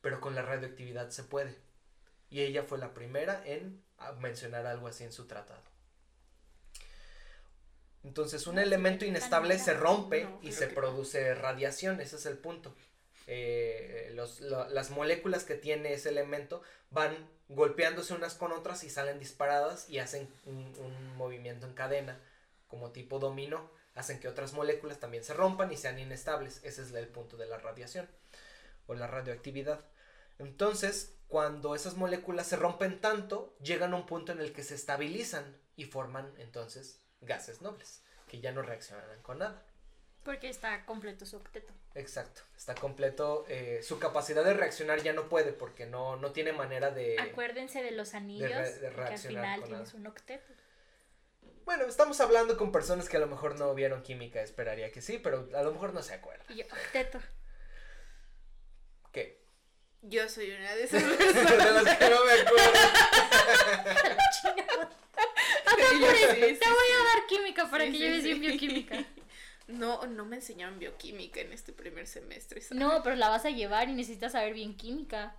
pero 0.00 0.20
con 0.20 0.34
la 0.34 0.42
radioactividad 0.42 1.10
se 1.10 1.22
puede. 1.22 1.56
Y 2.30 2.40
ella 2.42 2.64
fue 2.64 2.78
la 2.78 2.94
primera 2.94 3.42
en 3.46 3.82
a 3.98 4.12
mencionar 4.12 4.66
algo 4.66 4.88
así 4.88 5.04
en 5.04 5.12
su 5.12 5.26
tratado. 5.26 5.62
Entonces 8.02 8.46
un 8.46 8.58
elemento 8.58 9.04
inestable 9.04 9.58
se 9.58 9.72
rompe 9.74 10.24
No, 10.24 10.38
y 10.42 10.52
se 10.52 10.68
que- 10.68 10.74
produce 10.74 11.34
radiación, 11.34 12.00
ese 12.00 12.16
es 12.16 12.26
el 12.26 12.36
punto. 12.36 12.74
Eh, 13.26 14.10
los- 14.14 14.40
la- 14.40 14.68
las 14.68 14.90
moléculas 14.90 15.44
que 15.44 15.54
tiene 15.54 15.94
ese 15.94 16.10
elemento 16.10 16.60
van 16.90 17.16
golpeándose 17.48 18.14
unas 18.14 18.34
con 18.34 18.52
otras 18.52 18.84
y 18.84 18.90
salen 18.90 19.18
disparadas 19.18 19.88
y 19.88 19.98
hacen 19.98 20.28
un, 20.46 20.72
un 20.78 21.16
movimiento 21.16 21.66
en 21.66 21.74
cadena, 21.74 22.20
como 22.68 22.90
tipo 22.90 23.18
dominó, 23.18 23.70
hacen 23.94 24.18
que 24.20 24.28
otras 24.28 24.52
moléculas 24.52 24.98
también 24.98 25.24
se 25.24 25.34
rompan 25.34 25.72
y 25.72 25.76
sean 25.76 25.98
inestables. 25.98 26.60
Ese 26.64 26.82
es 26.82 26.92
el 26.92 27.08
punto 27.08 27.36
de 27.36 27.46
la 27.46 27.58
radiación 27.58 28.08
o 28.86 28.94
la 28.94 29.06
radioactividad. 29.06 29.80
Entonces, 30.38 31.14
cuando 31.28 31.74
esas 31.74 31.96
moléculas 31.96 32.46
se 32.46 32.56
rompen 32.56 33.00
tanto, 33.00 33.56
llegan 33.62 33.92
a 33.92 33.96
un 33.96 34.06
punto 34.06 34.32
en 34.32 34.40
el 34.40 34.52
que 34.52 34.62
se 34.62 34.74
estabilizan 34.74 35.56
y 35.76 35.84
forman 35.84 36.32
entonces 36.38 37.00
gases 37.20 37.62
nobles, 37.62 38.02
que 38.28 38.40
ya 38.40 38.52
no 38.52 38.62
reaccionan 38.62 39.22
con 39.22 39.38
nada. 39.38 39.62
Porque 40.24 40.48
está 40.48 40.84
completo 40.86 41.26
su 41.26 41.36
octeto. 41.36 41.72
Exacto, 41.94 42.42
está 42.56 42.74
completo. 42.74 43.44
eh, 43.48 43.80
su 43.82 43.98
capacidad 43.98 44.44
de 44.44 44.54
reaccionar 44.54 45.02
ya 45.02 45.12
no 45.12 45.28
puede 45.28 45.52
porque 45.52 45.86
no, 45.86 46.16
no 46.16 46.32
tiene 46.32 46.52
manera 46.52 46.90
de... 46.90 47.16
Acuérdense 47.20 47.82
de 47.82 47.90
los 47.92 48.14
anillos, 48.14 48.48
de 48.50 48.80
que 48.80 48.86
al 48.86 48.94
reaccionar 48.94 49.44
final 49.44 49.64
tienes 49.64 49.86
nada. 49.88 49.98
un 50.00 50.06
octeto. 50.06 50.52
Bueno, 51.64 51.84
estamos 51.84 52.20
hablando 52.20 52.56
con 52.56 52.72
personas 52.72 53.08
que 53.08 53.16
a 53.16 53.20
lo 53.20 53.26
mejor 53.26 53.58
no 53.58 53.74
vieron 53.74 54.02
química, 54.02 54.42
esperaría 54.42 54.90
que 54.90 55.00
sí, 55.02 55.18
pero 55.18 55.48
a 55.54 55.62
lo 55.62 55.72
mejor 55.72 55.94
no 55.94 56.02
se 56.02 56.14
acuerdan. 56.14 56.46
Y 56.50 56.56
yo, 56.56 56.64
octeto. 56.66 57.20
¿Qué? 59.12 59.42
Yo 60.02 60.28
soy 60.28 60.50
una 60.52 60.74
de 60.74 60.84
esas 60.84 61.02
de 61.02 61.72
las 61.82 61.98
que 61.98 62.10
no 62.10 62.24
me 62.24 62.32
acuerdo. 62.32 62.80
Sí, 65.76 66.00
sí, 66.00 66.58
Te 66.58 66.68
voy 66.68 66.88
a 66.92 67.04
dar 67.14 67.26
química 67.28 67.70
para 67.70 67.84
Sí, 67.84 67.92
que 67.92 67.98
sí, 67.98 68.02
lleves 68.02 68.22
sí. 68.22 68.34
bien 68.34 68.40
bioquímica. 68.40 69.04
No, 69.66 70.06
no 70.06 70.24
me 70.26 70.36
enseñaron 70.36 70.78
bioquímica 70.78 71.40
en 71.40 71.52
este 71.52 71.72
primer 71.72 72.06
semestre. 72.06 72.60
¿sabes? 72.60 72.78
No, 72.78 73.02
pero 73.02 73.16
la 73.16 73.28
vas 73.30 73.44
a 73.44 73.50
llevar 73.50 73.88
y 73.88 73.92
necesitas 73.94 74.32
saber 74.32 74.52
bien 74.54 74.76
química. 74.76 75.36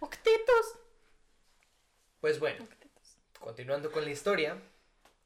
Octetos. 0.00 0.66
Pues 2.20 2.38
bueno, 2.38 2.66
continuando 3.38 3.90
con 3.90 4.04
la 4.04 4.10
historia. 4.10 4.60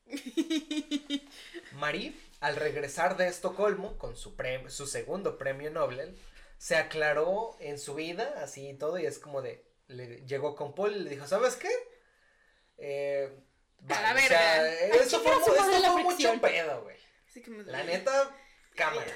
Marie, 1.73 2.15
al 2.41 2.57
regresar 2.57 3.17
de 3.17 3.29
Estocolmo 3.29 3.99
con 3.99 4.17
su, 4.17 4.37
prem- 4.37 4.69
su 4.71 4.87
segundo 4.87 5.39
premio 5.39 5.71
Nobel, 5.71 6.17
se 6.59 6.77
aclaró 6.77 7.57
en 7.61 7.79
su 7.79 7.95
vida, 7.95 8.35
así 8.43 8.69
y 8.71 8.75
todo, 8.75 8.99
y 8.99 9.07
es 9.07 9.19
como 9.19 9.43
de, 9.43 9.65
le 9.89 10.25
llegó 10.27 10.55
con 10.55 10.75
Paul 10.75 10.97
y 10.97 11.01
le 11.01 11.11
dijo, 11.11 11.27
¿sabes 11.27 11.57
qué? 11.57 11.71
Eh, 12.79 13.31
A 13.89 14.03
la 14.03 14.15
o 14.15 14.19
sea, 14.19 14.73
eso 14.95 15.21
fue, 15.21 15.33
esto 15.33 15.93
fue 15.93 16.03
mucho 16.03 16.41
pedo, 16.41 16.83
güey. 16.83 16.97
Así 17.35 17.43
que 17.43 17.51
me 17.51 17.65
La 17.65 17.83
neta, 17.83 18.31
cámara. 18.77 19.13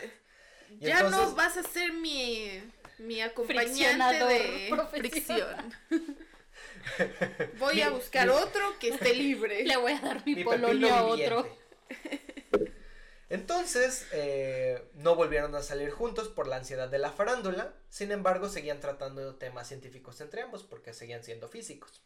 Y 0.81 0.87
Ya 0.87 1.05
no 1.05 1.37
vas 1.37 1.57
a 1.57 1.63
ser 1.63 1.93
mi, 1.93 2.61
mi 2.99 3.21
acompañante 3.21 4.25
de 4.25 4.77
fricción. 4.91 5.73
Voy 7.61 7.81
a 7.81 7.91
buscar 7.91 8.27
mi- 8.27 8.33
otro 8.33 8.77
que 8.81 8.89
esté 8.89 9.15
libre. 9.15 9.63
Le 9.65 9.77
voy 9.77 9.93
a 9.93 10.01
dar 10.01 10.27
mi, 10.27 10.35
Mi 10.35 10.43
polonio 10.43 10.93
a 10.93 11.05
otro. 11.05 11.47
Entonces, 13.31 14.09
eh, 14.11 14.83
no 14.95 15.15
volvieron 15.15 15.55
a 15.55 15.63
salir 15.63 15.93
juntos 15.93 16.27
por 16.27 16.49
la 16.49 16.57
ansiedad 16.57 16.89
de 16.89 16.99
la 16.99 17.13
farándula, 17.13 17.73
sin 17.89 18.11
embargo, 18.11 18.49
seguían 18.49 18.81
tratando 18.81 19.37
temas 19.37 19.69
científicos 19.69 20.21
entre 20.21 20.43
ambos 20.43 20.65
porque 20.65 20.93
seguían 20.93 21.23
siendo 21.23 21.49
físicos. 21.49 22.03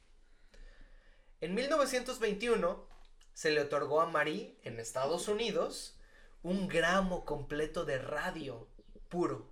En 1.41 1.55
1921 1.55 2.87
se 3.33 3.51
le 3.51 3.63
otorgó 3.63 4.03
a 4.03 4.07
Marie 4.07 4.59
en 4.63 4.79
Estados 4.79 5.27
Unidos 5.29 5.97
un 6.43 6.67
gramo 6.67 7.25
completo 7.25 7.85
de 7.85 7.99
radio 7.99 8.69
puro 9.09 9.49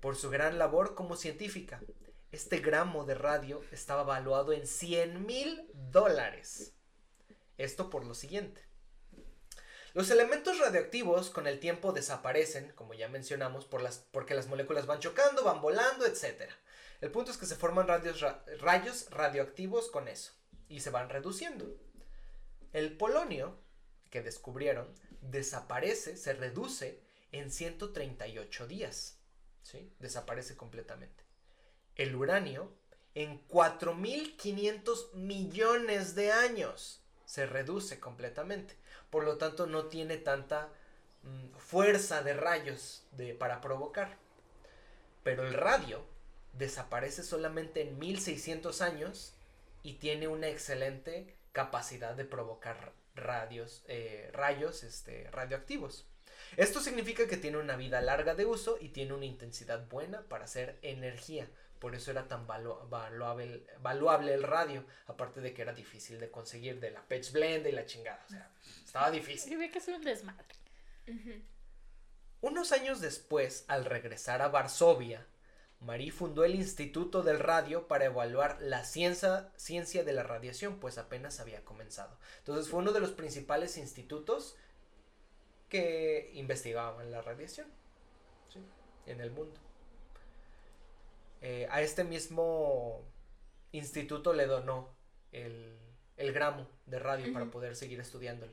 por 0.00 0.16
su 0.16 0.30
gran 0.30 0.58
labor 0.58 0.94
como 0.94 1.16
científica. 1.16 1.80
Este 2.30 2.58
gramo 2.58 3.04
de 3.04 3.14
radio 3.14 3.62
estaba 3.72 4.04
valuado 4.04 4.52
en 4.52 4.66
100 4.66 5.26
mil 5.26 5.68
dólares. 5.74 6.74
Esto 7.58 7.90
por 7.90 8.04
lo 8.04 8.14
siguiente. 8.14 8.62
Los 9.94 10.10
elementos 10.10 10.58
radioactivos 10.60 11.30
con 11.30 11.46
el 11.46 11.58
tiempo 11.58 11.92
desaparecen, 11.92 12.70
como 12.72 12.94
ya 12.94 13.08
mencionamos, 13.08 13.64
por 13.64 13.80
las, 13.80 13.98
porque 14.12 14.34
las 14.34 14.46
moléculas 14.46 14.86
van 14.86 15.00
chocando, 15.00 15.42
van 15.42 15.62
volando, 15.62 16.06
etc. 16.06 16.50
El 17.00 17.10
punto 17.10 17.30
es 17.30 17.38
que 17.38 17.46
se 17.46 17.56
forman 17.56 17.88
rayos 17.88 19.10
radioactivos 19.10 19.90
con 19.90 20.06
eso 20.06 20.32
y 20.68 20.80
se 20.80 20.90
van 20.90 21.08
reduciendo. 21.08 21.66
El 22.72 22.96
polonio 22.96 23.58
que 24.10 24.22
descubrieron 24.22 24.94
desaparece, 25.20 26.16
se 26.16 26.32
reduce 26.32 27.00
en 27.32 27.50
138 27.50 28.66
días. 28.66 29.18
¿sí? 29.62 29.92
Desaparece 29.98 30.56
completamente. 30.56 31.24
El 31.96 32.14
uranio 32.14 32.72
en 33.14 33.46
4.500 33.48 35.14
millones 35.14 36.14
de 36.14 36.32
años 36.32 37.02
se 37.24 37.46
reduce 37.46 37.98
completamente. 37.98 38.76
Por 39.10 39.24
lo 39.24 39.38
tanto, 39.38 39.66
no 39.66 39.86
tiene 39.86 40.18
tanta 40.18 40.68
mm, 41.22 41.56
fuerza 41.56 42.22
de 42.22 42.34
rayos 42.34 43.06
de, 43.12 43.34
para 43.34 43.60
provocar. 43.60 44.18
Pero 45.22 45.46
el 45.46 45.54
radio 45.54 46.04
desaparece 46.52 47.22
solamente 47.22 47.82
en 47.82 47.98
1600 47.98 48.80
años 48.82 49.34
y 49.82 49.94
tiene 49.94 50.28
una 50.28 50.48
excelente 50.48 51.36
capacidad 51.52 52.14
de 52.14 52.24
provocar 52.24 52.92
radios, 53.16 53.84
eh, 53.88 54.30
rayos 54.32 54.84
este, 54.84 55.28
radioactivos. 55.32 56.06
Esto 56.56 56.80
significa 56.80 57.26
que 57.26 57.36
tiene 57.36 57.58
una 57.58 57.76
vida 57.76 58.00
larga 58.00 58.34
de 58.34 58.46
uso 58.46 58.78
y 58.80 58.90
tiene 58.90 59.14
una 59.14 59.24
intensidad 59.24 59.86
buena 59.88 60.22
para 60.22 60.44
hacer 60.44 60.78
energía. 60.82 61.48
Por 61.80 61.94
eso 61.94 62.10
era 62.10 62.28
tan 62.28 62.46
valu- 62.46 62.88
valuable, 62.88 63.66
valuable 63.80 64.32
el 64.32 64.42
radio, 64.42 64.84
aparte 65.06 65.40
de 65.40 65.52
que 65.52 65.62
era 65.62 65.72
difícil 65.74 66.18
de 66.20 66.30
conseguir 66.30 66.80
de 66.80 66.90
la 66.90 67.02
Patch 67.02 67.32
Blend 67.32 67.66
y 67.66 67.72
la 67.72 67.84
chingada. 67.84 68.24
O 68.26 68.30
sea, 68.30 68.50
estaba 68.84 69.10
difícil. 69.10 69.50
Sí, 69.50 69.56
ve 69.56 69.70
que 69.70 69.78
es 69.78 69.88
un 69.88 70.02
desmadre. 70.02 70.46
Unos 72.40 72.72
años 72.72 73.00
después, 73.00 73.64
al 73.68 73.84
regresar 73.84 74.40
a 74.40 74.48
Varsovia, 74.48 75.26
Marie 75.80 76.10
fundó 76.10 76.44
el 76.44 76.54
Instituto 76.54 77.22
del 77.22 77.38
Radio 77.38 77.86
para 77.86 78.06
evaluar 78.06 78.58
la 78.60 78.84
ciencia, 78.84 79.52
ciencia 79.56 80.04
de 80.04 80.12
la 80.12 80.22
radiación, 80.22 80.78
pues 80.80 80.98
apenas 80.98 81.38
había 81.40 81.64
comenzado. 81.64 82.18
Entonces 82.38 82.68
fue 82.68 82.80
uno 82.80 82.92
de 82.92 83.00
los 83.00 83.12
principales 83.12 83.76
institutos 83.76 84.56
que 85.68 86.30
investigaban 86.34 87.10
la 87.10 87.22
radiación 87.22 87.66
¿sí? 88.52 88.60
en 89.06 89.20
el 89.20 89.30
mundo. 89.30 89.60
Eh, 91.42 91.68
a 91.70 91.82
este 91.82 92.04
mismo 92.04 93.04
instituto 93.72 94.32
le 94.32 94.46
donó 94.46 94.96
el, 95.32 95.76
el 96.16 96.32
gramo 96.32 96.66
de 96.86 96.98
radio 96.98 97.32
para 97.32 97.46
poder 97.46 97.76
seguir 97.76 98.00
estudiándolo. 98.00 98.52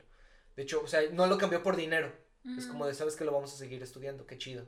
De 0.56 0.62
hecho, 0.62 0.82
o 0.82 0.86
sea, 0.86 1.00
no 1.10 1.26
lo 1.26 1.38
cambió 1.38 1.62
por 1.62 1.76
dinero. 1.76 2.12
Es 2.58 2.66
como 2.66 2.86
de, 2.86 2.92
sabes 2.92 3.16
que 3.16 3.24
lo 3.24 3.32
vamos 3.32 3.54
a 3.54 3.56
seguir 3.56 3.82
estudiando, 3.82 4.26
qué 4.26 4.36
chido. 4.36 4.66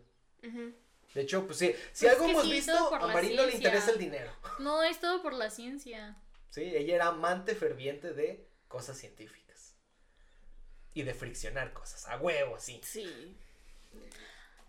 De 1.14 1.22
hecho, 1.22 1.46
pues 1.46 1.58
sí, 1.58 1.74
si 1.92 2.04
Pues 2.04 2.16
algo 2.16 2.28
hemos 2.28 2.44
sí, 2.44 2.52
visto, 2.52 2.94
a 2.94 3.06
la 3.06 3.14
Marín 3.14 3.36
no 3.36 3.46
le 3.46 3.54
interesa 3.54 3.90
el 3.90 3.98
dinero. 3.98 4.30
No, 4.58 4.82
es 4.82 5.00
todo 5.00 5.22
por 5.22 5.32
la 5.32 5.50
ciencia. 5.50 6.16
Sí, 6.50 6.62
ella 6.62 6.94
era 6.94 7.06
amante 7.08 7.54
ferviente 7.54 8.12
de 8.12 8.48
cosas 8.68 8.98
científicas. 8.98 9.74
Y 10.94 11.02
de 11.02 11.14
friccionar 11.14 11.72
cosas, 11.72 12.06
a 12.06 12.16
huevo, 12.18 12.58
sí. 12.58 12.80
Sí. 12.82 13.36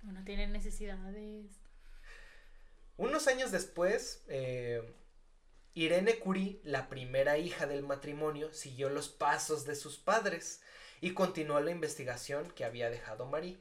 No 0.04 0.24
tiene 0.24 0.48
necesidades. 0.48 1.46
Unos 2.98 3.28
años 3.28 3.52
después, 3.52 4.24
eh, 4.28 4.82
Irene 5.74 6.18
Curie, 6.20 6.60
la 6.64 6.90
primera 6.90 7.38
hija 7.38 7.68
del 7.68 7.84
matrimonio, 7.84 8.52
siguió 8.54 8.90
los 8.90 9.10
pasos 9.10 9.66
de 9.66 9.76
sus 9.76 9.98
padres 9.98 10.62
y 11.02 11.14
continuó 11.14 11.60
la 11.60 11.72
investigación 11.72 12.50
que 12.52 12.66
había 12.66 12.90
dejado 12.90 13.26
Marie. 13.28 13.58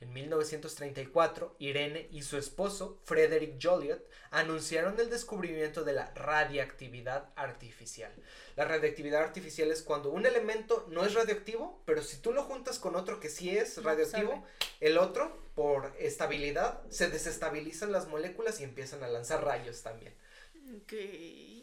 En 0.00 0.12
1934, 0.14 1.56
Irene 1.58 2.08
y 2.10 2.22
su 2.22 2.38
esposo, 2.38 2.98
Frederick 3.04 3.58
Joliot, 3.62 4.02
anunciaron 4.30 4.98
el 4.98 5.10
descubrimiento 5.10 5.84
de 5.84 5.92
la 5.92 6.10
radiactividad 6.14 7.28
artificial. 7.36 8.10
La 8.56 8.64
radiactividad 8.64 9.22
artificial 9.22 9.70
es 9.70 9.82
cuando 9.82 10.10
un 10.10 10.24
elemento 10.24 10.86
no 10.88 11.04
es 11.04 11.12
radioactivo, 11.12 11.82
pero 11.84 12.02
si 12.02 12.16
tú 12.16 12.32
lo 12.32 12.44
juntas 12.44 12.78
con 12.78 12.96
otro 12.96 13.20
que 13.20 13.28
sí 13.28 13.50
es 13.56 13.82
radioactivo, 13.82 14.42
el 14.80 14.96
otro, 14.96 15.36
por 15.54 15.92
estabilidad, 15.98 16.80
se 16.88 17.10
desestabilizan 17.10 17.92
las 17.92 18.08
moléculas 18.08 18.58
y 18.60 18.64
empiezan 18.64 19.02
a 19.02 19.08
lanzar 19.08 19.44
rayos 19.44 19.82
también. 19.82 20.14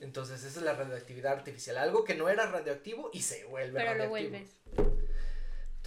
Entonces, 0.01 0.43
esa 0.43 0.59
es 0.59 0.65
la 0.65 0.73
radioactividad 0.73 1.33
artificial. 1.33 1.77
Algo 1.77 2.03
que 2.03 2.13
no 2.13 2.29
era 2.29 2.45
radioactivo 2.45 3.09
y 3.13 3.21
se 3.21 3.45
vuelve 3.45 3.79
Pero 3.79 3.93
lo 3.95 4.03
radioactivo. 4.03 4.29
vuelves. 4.29 5.06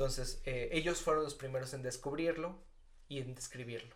Entonces, 0.01 0.41
eh, 0.47 0.71
ellos 0.73 1.03
fueron 1.03 1.25
los 1.25 1.35
primeros 1.35 1.75
en 1.75 1.83
descubrirlo 1.83 2.59
y 3.07 3.19
en 3.19 3.35
describirlo. 3.35 3.95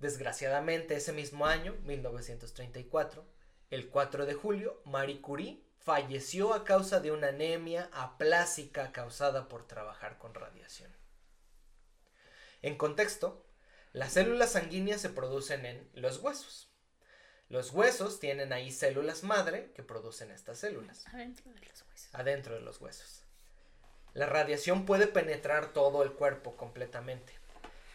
Desgraciadamente, 0.00 0.96
ese 0.96 1.12
mismo 1.12 1.46
año, 1.46 1.76
1934, 1.84 3.24
el 3.70 3.90
4 3.90 4.26
de 4.26 4.34
julio, 4.34 4.82
Marie 4.84 5.20
Curie 5.20 5.62
falleció 5.78 6.52
a 6.52 6.64
causa 6.64 6.98
de 6.98 7.12
una 7.12 7.28
anemia 7.28 7.88
aplásica 7.92 8.90
causada 8.90 9.46
por 9.46 9.68
trabajar 9.68 10.18
con 10.18 10.34
radiación. 10.34 10.92
En 12.62 12.76
contexto, 12.76 13.46
las 13.92 14.14
células 14.14 14.50
sanguíneas 14.50 15.00
se 15.00 15.10
producen 15.10 15.64
en 15.64 15.88
los 15.92 16.18
huesos. 16.18 16.72
Los 17.48 17.70
huesos 17.70 18.18
tienen 18.18 18.52
ahí 18.52 18.72
células 18.72 19.22
madre 19.22 19.70
que 19.76 19.84
producen 19.84 20.32
estas 20.32 20.58
células. 20.58 21.06
Adentro 21.06 21.52
de 21.52 21.60
los 21.60 21.82
huesos. 21.82 22.14
Adentro 22.14 22.54
de 22.56 22.62
los 22.62 22.80
huesos. 22.80 23.27
La 24.14 24.26
radiación 24.26 24.86
puede 24.86 25.06
penetrar 25.06 25.72
todo 25.72 26.02
el 26.02 26.12
cuerpo 26.12 26.56
completamente. 26.56 27.32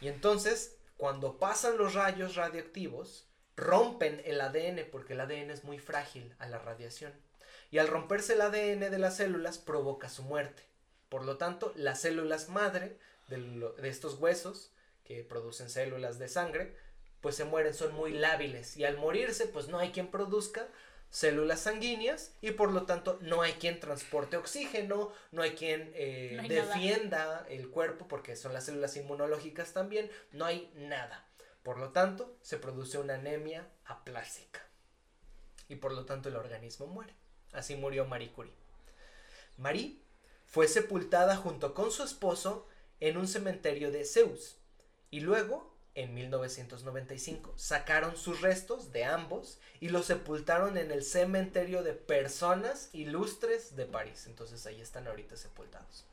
Y 0.01 0.07
entonces, 0.07 0.75
cuando 0.97 1.37
pasan 1.37 1.77
los 1.77 1.93
rayos 1.93 2.35
radioactivos, 2.35 3.27
rompen 3.55 4.21
el 4.25 4.41
ADN 4.41 4.87
porque 4.91 5.13
el 5.13 5.21
ADN 5.21 5.51
es 5.51 5.63
muy 5.63 5.79
frágil 5.79 6.33
a 6.39 6.47
la 6.47 6.59
radiación. 6.59 7.13
Y 7.71 7.79
al 7.79 7.87
romperse 7.87 8.33
el 8.33 8.41
ADN 8.41 8.91
de 8.91 8.99
las 8.99 9.17
células 9.17 9.57
provoca 9.57 10.09
su 10.09 10.23
muerte. 10.23 10.63
Por 11.09 11.25
lo 11.25 11.37
tanto, 11.37 11.73
las 11.75 12.01
células 12.01 12.49
madre 12.49 12.97
de, 13.27 13.37
de 13.37 13.89
estos 13.89 14.15
huesos, 14.15 14.71
que 15.03 15.23
producen 15.23 15.69
células 15.69 16.19
de 16.19 16.27
sangre, 16.27 16.75
pues 17.21 17.35
se 17.35 17.45
mueren, 17.45 17.73
son 17.73 17.93
muy 17.93 18.13
lábiles. 18.13 18.77
Y 18.77 18.85
al 18.85 18.97
morirse, 18.97 19.47
pues 19.47 19.67
no 19.67 19.79
hay 19.79 19.91
quien 19.91 20.11
produzca 20.11 20.67
células 21.13 21.59
sanguíneas 21.59 22.33
y 22.41 22.51
por 22.51 22.71
lo 22.71 22.87
tanto 22.87 23.19
no 23.21 23.43
hay 23.43 23.53
quien 23.53 23.79
transporte 23.79 24.35
oxígeno, 24.35 25.11
no 25.31 25.43
hay 25.43 25.51
quien 25.51 25.91
eh, 25.93 26.31
No 26.35 26.41
hay 26.41 26.49
nada. 26.49 26.65
defienda 26.65 27.45
el 27.49 27.69
cuerpo 27.69 28.07
porque 28.07 28.35
son 28.35 28.51
las 28.51 28.65
células 28.65 28.97
inmunológicas 28.97 29.73
también, 29.73 30.09
no 30.31 30.43
hay 30.45 30.71
nada. 30.75 31.29
Por 31.61 31.77
lo 31.77 31.91
tanto, 31.91 32.35
se 32.41 32.57
produce 32.57 32.97
una 32.97 33.13
anemia 33.13 33.69
aplásica 33.85 34.67
y 35.69 35.75
por 35.75 35.93
lo 35.93 36.05
tanto 36.05 36.29
el 36.29 36.35
organismo 36.35 36.87
muere. 36.87 37.13
Así 37.51 37.75
murió 37.75 38.05
Marie 38.05 38.31
Curie. 38.31 38.55
Marie 39.57 40.01
fue 40.47 40.67
sepultada 40.67 41.35
junto 41.37 41.75
con 41.75 41.91
su 41.91 42.01
esposo 42.03 42.67
en 42.99 43.17
un 43.17 43.27
cementerio 43.27 43.91
de 43.91 44.03
Zeus 44.03 44.57
y 45.11 45.19
luego, 45.19 45.72
en 45.95 46.13
1995, 46.13 47.53
sacaron 47.55 48.17
sus 48.17 48.41
restos 48.41 48.91
de 48.91 49.05
ambos 49.05 49.59
y 49.79 49.89
los 49.89 50.07
sepultaron 50.07 50.77
en 50.77 50.91
el 50.91 51.03
cementerio 51.03 51.83
de 51.83 51.93
personas 51.93 52.89
ilustres 52.93 53.75
de 53.75 53.85
París. 53.85 54.25
Entonces 54.27 54.65
ahí 54.65 54.81
están 54.81 55.07
ahorita 55.07 55.37
sepultados. 55.37 56.05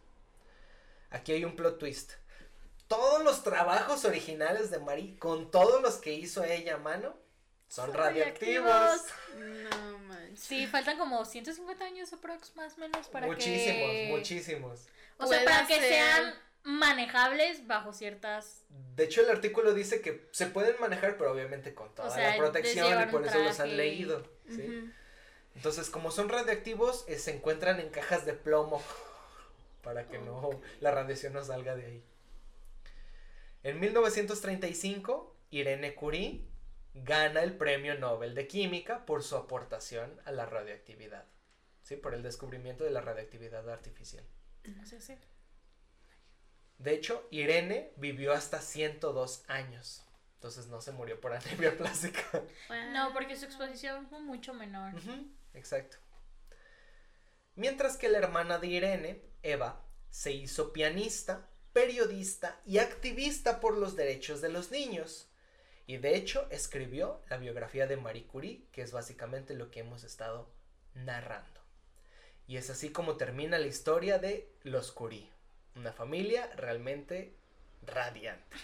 Aquí 1.11 1.33
hay 1.33 1.45
un 1.45 1.57
plot 1.57 1.79
twist. 1.79 2.13
Todos 2.89 3.25
los 3.25 3.43
trabajos 3.43 4.05
originales 4.05 4.71
de 4.71 4.81
Marie, 4.81 5.17
con 5.19 5.51
todos 5.51 5.81
los 5.81 5.97
que 5.97 6.13
hizo 6.13 6.45
ella 6.45 6.75
a 6.75 6.79
mano, 6.79 7.17
son 7.69 7.87
Son 7.87 7.95
radioactivos. 7.95 8.69
radioactivos. 8.69 9.81
No 9.81 9.99
manches. 10.01 10.41
Sí, 10.41 10.67
faltan 10.67 10.99
como 10.99 11.25
150 11.25 11.85
años 11.85 12.13
aprox 12.13 12.55
más 12.57 12.77
o 12.77 12.81
menos 12.81 13.07
para 13.09 13.29
muchísimos, 13.29 13.91
que... 13.91 14.09
muchísimos. 14.11 14.81
O 15.19 15.27
sea, 15.27 15.45
para 15.45 15.67
que 15.67 15.79
sean 15.79 16.35
manejables 16.65 17.67
bajo 17.67 17.93
ciertas... 17.93 18.65
De 18.97 19.05
hecho, 19.05 19.23
el 19.23 19.31
artículo 19.31 19.73
dice 19.75 20.01
que 20.01 20.29
se 20.33 20.47
pueden 20.47 20.77
manejar, 20.81 21.17
pero 21.17 21.33
obviamente 21.33 21.75
con 21.75 21.95
toda 21.95 22.11
sea, 22.11 22.31
la 22.31 22.37
protección 22.37 23.03
y 23.03 23.07
por 23.11 23.27
eso 23.27 23.39
los 23.39 23.61
han 23.61 23.77
leído. 23.77 24.23
¿sí? 24.49 24.91
Entonces, 25.55 25.91
como 25.91 26.11
son 26.11 26.29
radioactivos, 26.29 27.05
eh, 27.09 27.19
se 27.19 27.35
encuentran 27.35 27.81
en 27.81 27.89
cajas 27.91 28.25
de 28.27 28.35
plomo 28.35 28.83
para 29.83 30.07
que 30.07 30.19
no 30.19 30.51
la 30.81 30.91
radiación 30.91 31.33
no 31.33 31.45
salga 31.45 31.75
de 31.77 31.87
ahí. 31.87 32.05
En 33.63 33.79
1935, 33.81 35.37
Irene 35.51 35.95
Curie 35.95 36.43
gana 36.95 37.43
el 37.43 37.57
Premio 37.57 37.95
Nobel 37.99 38.35
de 38.35 38.47
Química 38.47 39.05
por 39.07 39.23
su 39.23 39.37
aportación 39.37 40.19
a 40.25 40.33
la 40.33 40.47
radioactividad, 40.47 41.25
¿sí? 41.83 41.97
Por 41.97 42.15
el 42.15 42.23
descubrimiento 42.23 42.85
de 42.85 42.91
la 42.91 43.01
radioactividad 43.01 43.69
artificial. 43.69 44.25
No 44.65 44.85
sé 44.87 45.01
si- 45.01 45.19
De 46.81 46.95
hecho, 46.95 47.29
Irene 47.31 47.93
vivió 47.97 48.33
hasta 48.33 48.61
102 48.61 49.45
años. 49.49 50.03
Entonces 50.35 50.69
no 50.69 50.81
se 50.81 50.93
murió 50.93 51.21
por 51.21 51.35
anemia 51.35 51.77
plástica. 51.79 52.43
No, 52.93 53.13
porque 53.13 53.37
su 53.37 53.45
exposición 53.45 54.09
fue 54.09 54.21
mucho 54.21 54.55
menor. 54.55 54.95
Exacto. 55.53 55.99
Mientras 57.55 57.99
que 57.99 58.09
la 58.09 58.17
hermana 58.17 58.59
de 58.59 58.69
Irene, 58.69 59.23
Eva, 59.43 59.85
se 60.09 60.33
hizo 60.33 60.73
pianista, 60.73 61.51
periodista 61.75 62.59
y 62.65 62.79
activista 62.79 63.61
por 63.61 63.77
los 63.77 63.95
derechos 63.95 64.41
de 64.41 64.49
los 64.49 64.71
niños. 64.71 65.29
Y 65.87 65.99
de 65.99 66.17
hecho 66.17 66.47
escribió 66.51 67.21
la 67.29 67.37
biografía 67.37 67.87
de 67.87 67.99
Marie 67.99 68.27
Curie, 68.27 68.65
que 68.73 68.81
es 68.81 68.93
básicamente 68.93 69.53
lo 69.53 69.71
que 69.71 69.81
hemos 69.81 70.03
estado 70.05 70.51
narrando. 70.95 71.61
Y 72.47 72.57
es 72.57 72.71
así 72.71 72.91
como 72.91 73.19
termina 73.19 73.59
la 73.59 73.67
historia 73.67 74.19
de 74.19 74.51
los 74.63 74.93
Curie. 74.93 75.29
Una 75.77 75.93
familia 75.93 76.49
realmente 76.57 77.33
radiante. 77.87 78.57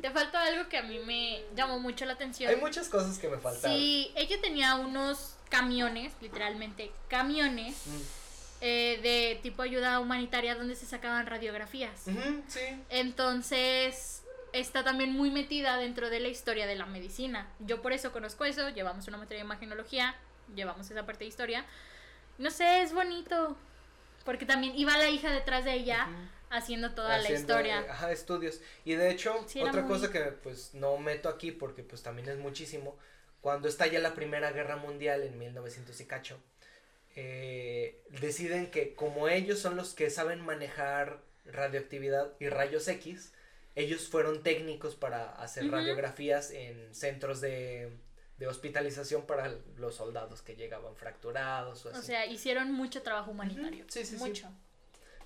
Te 0.00 0.10
faltó 0.10 0.36
algo 0.38 0.68
que 0.68 0.76
a 0.78 0.82
mí 0.82 0.98
me 1.00 1.44
llamó 1.54 1.78
mucho 1.78 2.04
la 2.04 2.14
atención. 2.14 2.50
Hay 2.50 2.56
muchas 2.60 2.88
cosas 2.88 3.18
que 3.18 3.28
me 3.28 3.38
faltaron. 3.38 3.76
Sí, 3.76 4.12
ella 4.16 4.40
tenía 4.40 4.74
unos 4.74 5.36
camiones, 5.48 6.12
literalmente 6.20 6.90
camiones, 7.08 7.86
Mm. 7.86 8.00
eh, 8.62 9.00
de 9.02 9.40
tipo 9.42 9.62
ayuda 9.62 9.98
humanitaria 10.00 10.54
donde 10.54 10.74
se 10.76 10.86
sacaban 10.86 11.26
radiografías. 11.26 12.02
Sí. 12.48 12.60
Entonces, 12.90 14.22
está 14.52 14.82
también 14.84 15.12
muy 15.12 15.30
metida 15.30 15.76
dentro 15.76 16.10
de 16.10 16.20
la 16.20 16.28
historia 16.28 16.66
de 16.66 16.74
la 16.76 16.86
medicina. 16.86 17.48
Yo 17.60 17.80
por 17.82 17.92
eso 17.92 18.12
conozco 18.12 18.44
eso, 18.44 18.68
llevamos 18.70 19.06
una 19.08 19.16
materia 19.18 19.42
de 19.42 19.46
imagenología, 19.46 20.14
llevamos 20.54 20.90
esa 20.90 21.06
parte 21.06 21.24
de 21.24 21.28
historia. 21.28 21.64
No 22.38 22.50
sé, 22.50 22.82
es 22.82 22.92
bonito. 22.92 23.56
Porque 24.24 24.46
también 24.46 24.74
iba 24.76 24.96
la 24.98 25.08
hija 25.10 25.30
detrás 25.32 25.64
de 25.64 25.74
ella 25.74 26.08
haciendo 26.50 26.94
toda 26.94 27.18
la 27.18 27.30
historia. 27.30 27.80
eh, 27.80 27.86
Ajá, 27.90 28.12
estudios. 28.12 28.60
Y 28.84 28.94
de 28.94 29.10
hecho, 29.10 29.44
Sí, 29.46 29.62
otra 29.62 29.82
muy- 29.82 29.90
cosa 29.90 30.10
que 30.12 30.20
pues 30.20 30.74
no 30.74 30.96
meto 30.98 31.28
aquí 31.28 31.50
porque 31.50 31.82
pues 31.82 32.02
también 32.02 32.28
es 32.28 32.36
muchísimo. 32.38 32.96
Cuando 33.40 33.68
estalla 33.68 33.98
la 33.98 34.14
Primera 34.14 34.52
Guerra 34.52 34.76
Mundial 34.76 35.22
en 35.22 35.38
1900 35.38 36.00
y 36.00 36.06
cacho, 36.06 36.38
eh, 37.16 38.00
deciden 38.20 38.70
que 38.70 38.94
como 38.94 39.28
ellos 39.28 39.58
son 39.58 39.76
los 39.76 39.94
que 39.94 40.10
saben 40.10 40.40
manejar 40.40 41.20
radioactividad 41.46 42.32
y 42.40 42.48
rayos 42.48 42.86
X, 42.88 43.32
ellos 43.74 44.08
fueron 44.08 44.42
técnicos 44.42 44.94
para 44.94 45.30
hacer 45.36 45.70
radiografías 45.70 46.50
en 46.50 46.94
centros 46.94 47.40
de, 47.40 47.90
de 48.42 48.48
hospitalización 48.48 49.22
para 49.22 49.54
los 49.76 49.94
soldados 49.94 50.42
que 50.42 50.56
llegaban 50.56 50.96
fracturados 50.96 51.86
o 51.86 51.90
así. 51.90 51.98
O 52.00 52.02
sea, 52.02 52.26
hicieron 52.26 52.72
mucho 52.72 53.00
trabajo 53.02 53.30
humanitario. 53.30 53.84
Ujú, 53.84 53.92
sí, 53.92 54.04
sí, 54.04 54.16
sí. 54.18 54.24
mucho. 54.24 54.48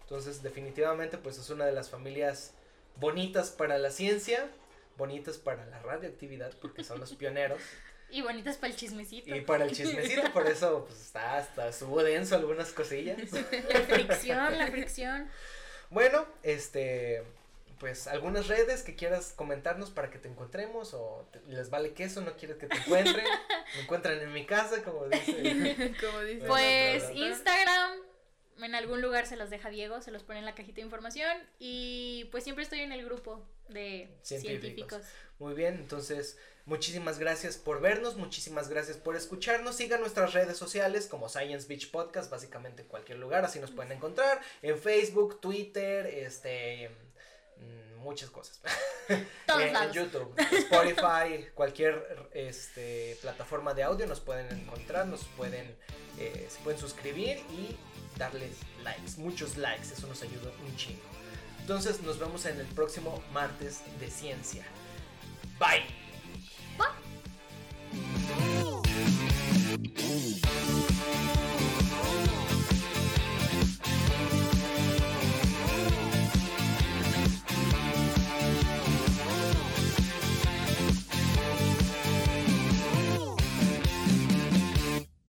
Entonces, 0.03 0.43
definitivamente, 0.43 1.17
pues 1.17 1.39
es 1.39 1.49
una 1.49 1.65
de 1.65 1.73
las 1.73 1.89
familias 1.89 2.53
bonitas 2.97 3.49
para 3.49 3.79
la 3.79 3.91
ciencia, 3.91 4.51
bonitas 4.99 5.39
para 5.39 5.65
la 5.65 5.81
radioactividad, 5.81 6.53
porque 6.61 6.85
son 6.85 7.01
los 7.01 7.15
pioneros, 7.17 7.63
Y 8.11 8.21
bonitas 8.21 8.59
para 8.59 8.75
el 8.75 8.79
chismecito. 8.79 9.35
y 9.35 9.41
para 9.41 9.65
el 9.65 9.73
chismecito, 9.73 10.31
por 10.35 10.47
eso, 10.47 10.85
pues 10.87 11.01
está, 11.01 11.39
hasta 11.39 11.69
estuvo 11.69 12.03
denso 12.03 12.37
algunas 12.37 12.71
cosillas. 12.75 13.17
La 13.33 13.81
fricción, 13.81 14.59
la 14.59 14.67
fricción. 14.67 15.31
Bueno, 15.89 16.27
este, 16.43 17.23
pues 17.79 18.07
algunas 18.07 18.49
redes 18.49 18.83
que 18.83 18.95
quieras 18.95 19.33
comentarnos 19.37 19.91
para 19.91 20.11
que 20.11 20.19
te 20.19 20.29
encontremos, 20.29 20.95
o 20.95 21.29
te- 21.33 21.41
les 21.53 21.69
vale 21.71 21.93
queso, 21.93 22.21
no 22.23 22.37
quieres 22.37 22.57
que 22.57 22.67
te 22.67 22.77
encuentren, 22.77 23.25
me 23.77 23.83
encuentran 23.83 24.19
en 24.19 24.33
mi 24.33 24.47
casa, 24.47 24.83
como 24.83 25.07
dice. 25.09 25.97
Como 26.01 26.21
dice. 26.21 26.47
Pues 26.47 27.05
Instagram, 27.15 27.93
en 28.63 28.75
algún 28.75 29.03
lugar 29.03 29.27
se 29.27 29.37
los 29.37 29.51
deja 29.51 29.69
Diego, 29.69 30.01
se 30.01 30.11
los 30.11 30.23
pone 30.23 30.39
en 30.39 30.45
la 30.47 30.55
cajita 30.55 30.77
de 30.77 30.83
información. 30.83 31.37
Y 31.59 32.29
pues 32.33 32.45
siempre 32.45 32.65
estoy 32.65 32.81
en 32.81 32.93
el 32.93 33.05
grupo 33.05 33.47
de 33.69 34.09
Científicos. 34.23 34.61
científicos. 34.63 35.03
Muy 35.39 35.53
bien, 35.55 35.75
entonces 35.75 36.39
muchísimas 36.65 37.19
gracias 37.19 37.59
por 37.59 37.81
vernos, 37.83 38.17
muchísimas 38.17 38.69
gracias 38.71 38.97
por 38.97 39.17
escucharnos. 39.17 39.77
Sigan 39.77 40.01
nuestras 40.01 40.33
redes 40.33 40.57
sociales 40.57 41.07
como 41.09 41.29
Science 41.29 41.69
Beach 41.69 41.91
Podcast, 41.91 42.31
básicamente 42.31 42.83
en 42.83 42.89
cualquier 42.89 43.19
lugar, 43.19 43.45
así 43.45 43.59
nos 43.61 43.71
pueden 43.71 43.93
encontrar. 43.93 44.41
En 44.63 44.79
Facebook, 44.79 45.41
Twitter, 45.43 46.07
este 46.07 46.91
muchas 48.07 48.31
cosas. 48.31 48.61
En 49.49 49.93
YouTube, 49.93 50.35
Spotify, 50.53 51.47
cualquier 51.55 52.29
este, 52.35 53.17
plataforma 53.23 53.75
de 53.75 53.85
audio 53.85 54.07
nos 54.09 54.19
pueden 54.19 54.51
encontrar, 54.51 55.07
nos 55.07 55.23
pueden, 55.37 55.77
eh, 56.19 56.49
se 56.51 56.59
pueden 56.65 56.81
suscribir 56.81 57.39
y 57.51 57.77
darles 58.19 58.57
likes, 58.83 59.19
muchos 59.19 59.57
likes, 59.57 59.93
eso 59.93 60.09
nos 60.09 60.21
ayuda 60.23 60.51
un 60.67 60.77
chingo. 60.77 61.01
Entonces 61.61 62.03
nos 62.03 62.19
vemos 62.19 62.45
en 62.47 62.59
el 62.59 62.67
próximo 62.67 63.23
martes 63.33 63.83
de 64.01 64.11
ciencia. 64.11 64.65
Bye. 65.61 65.85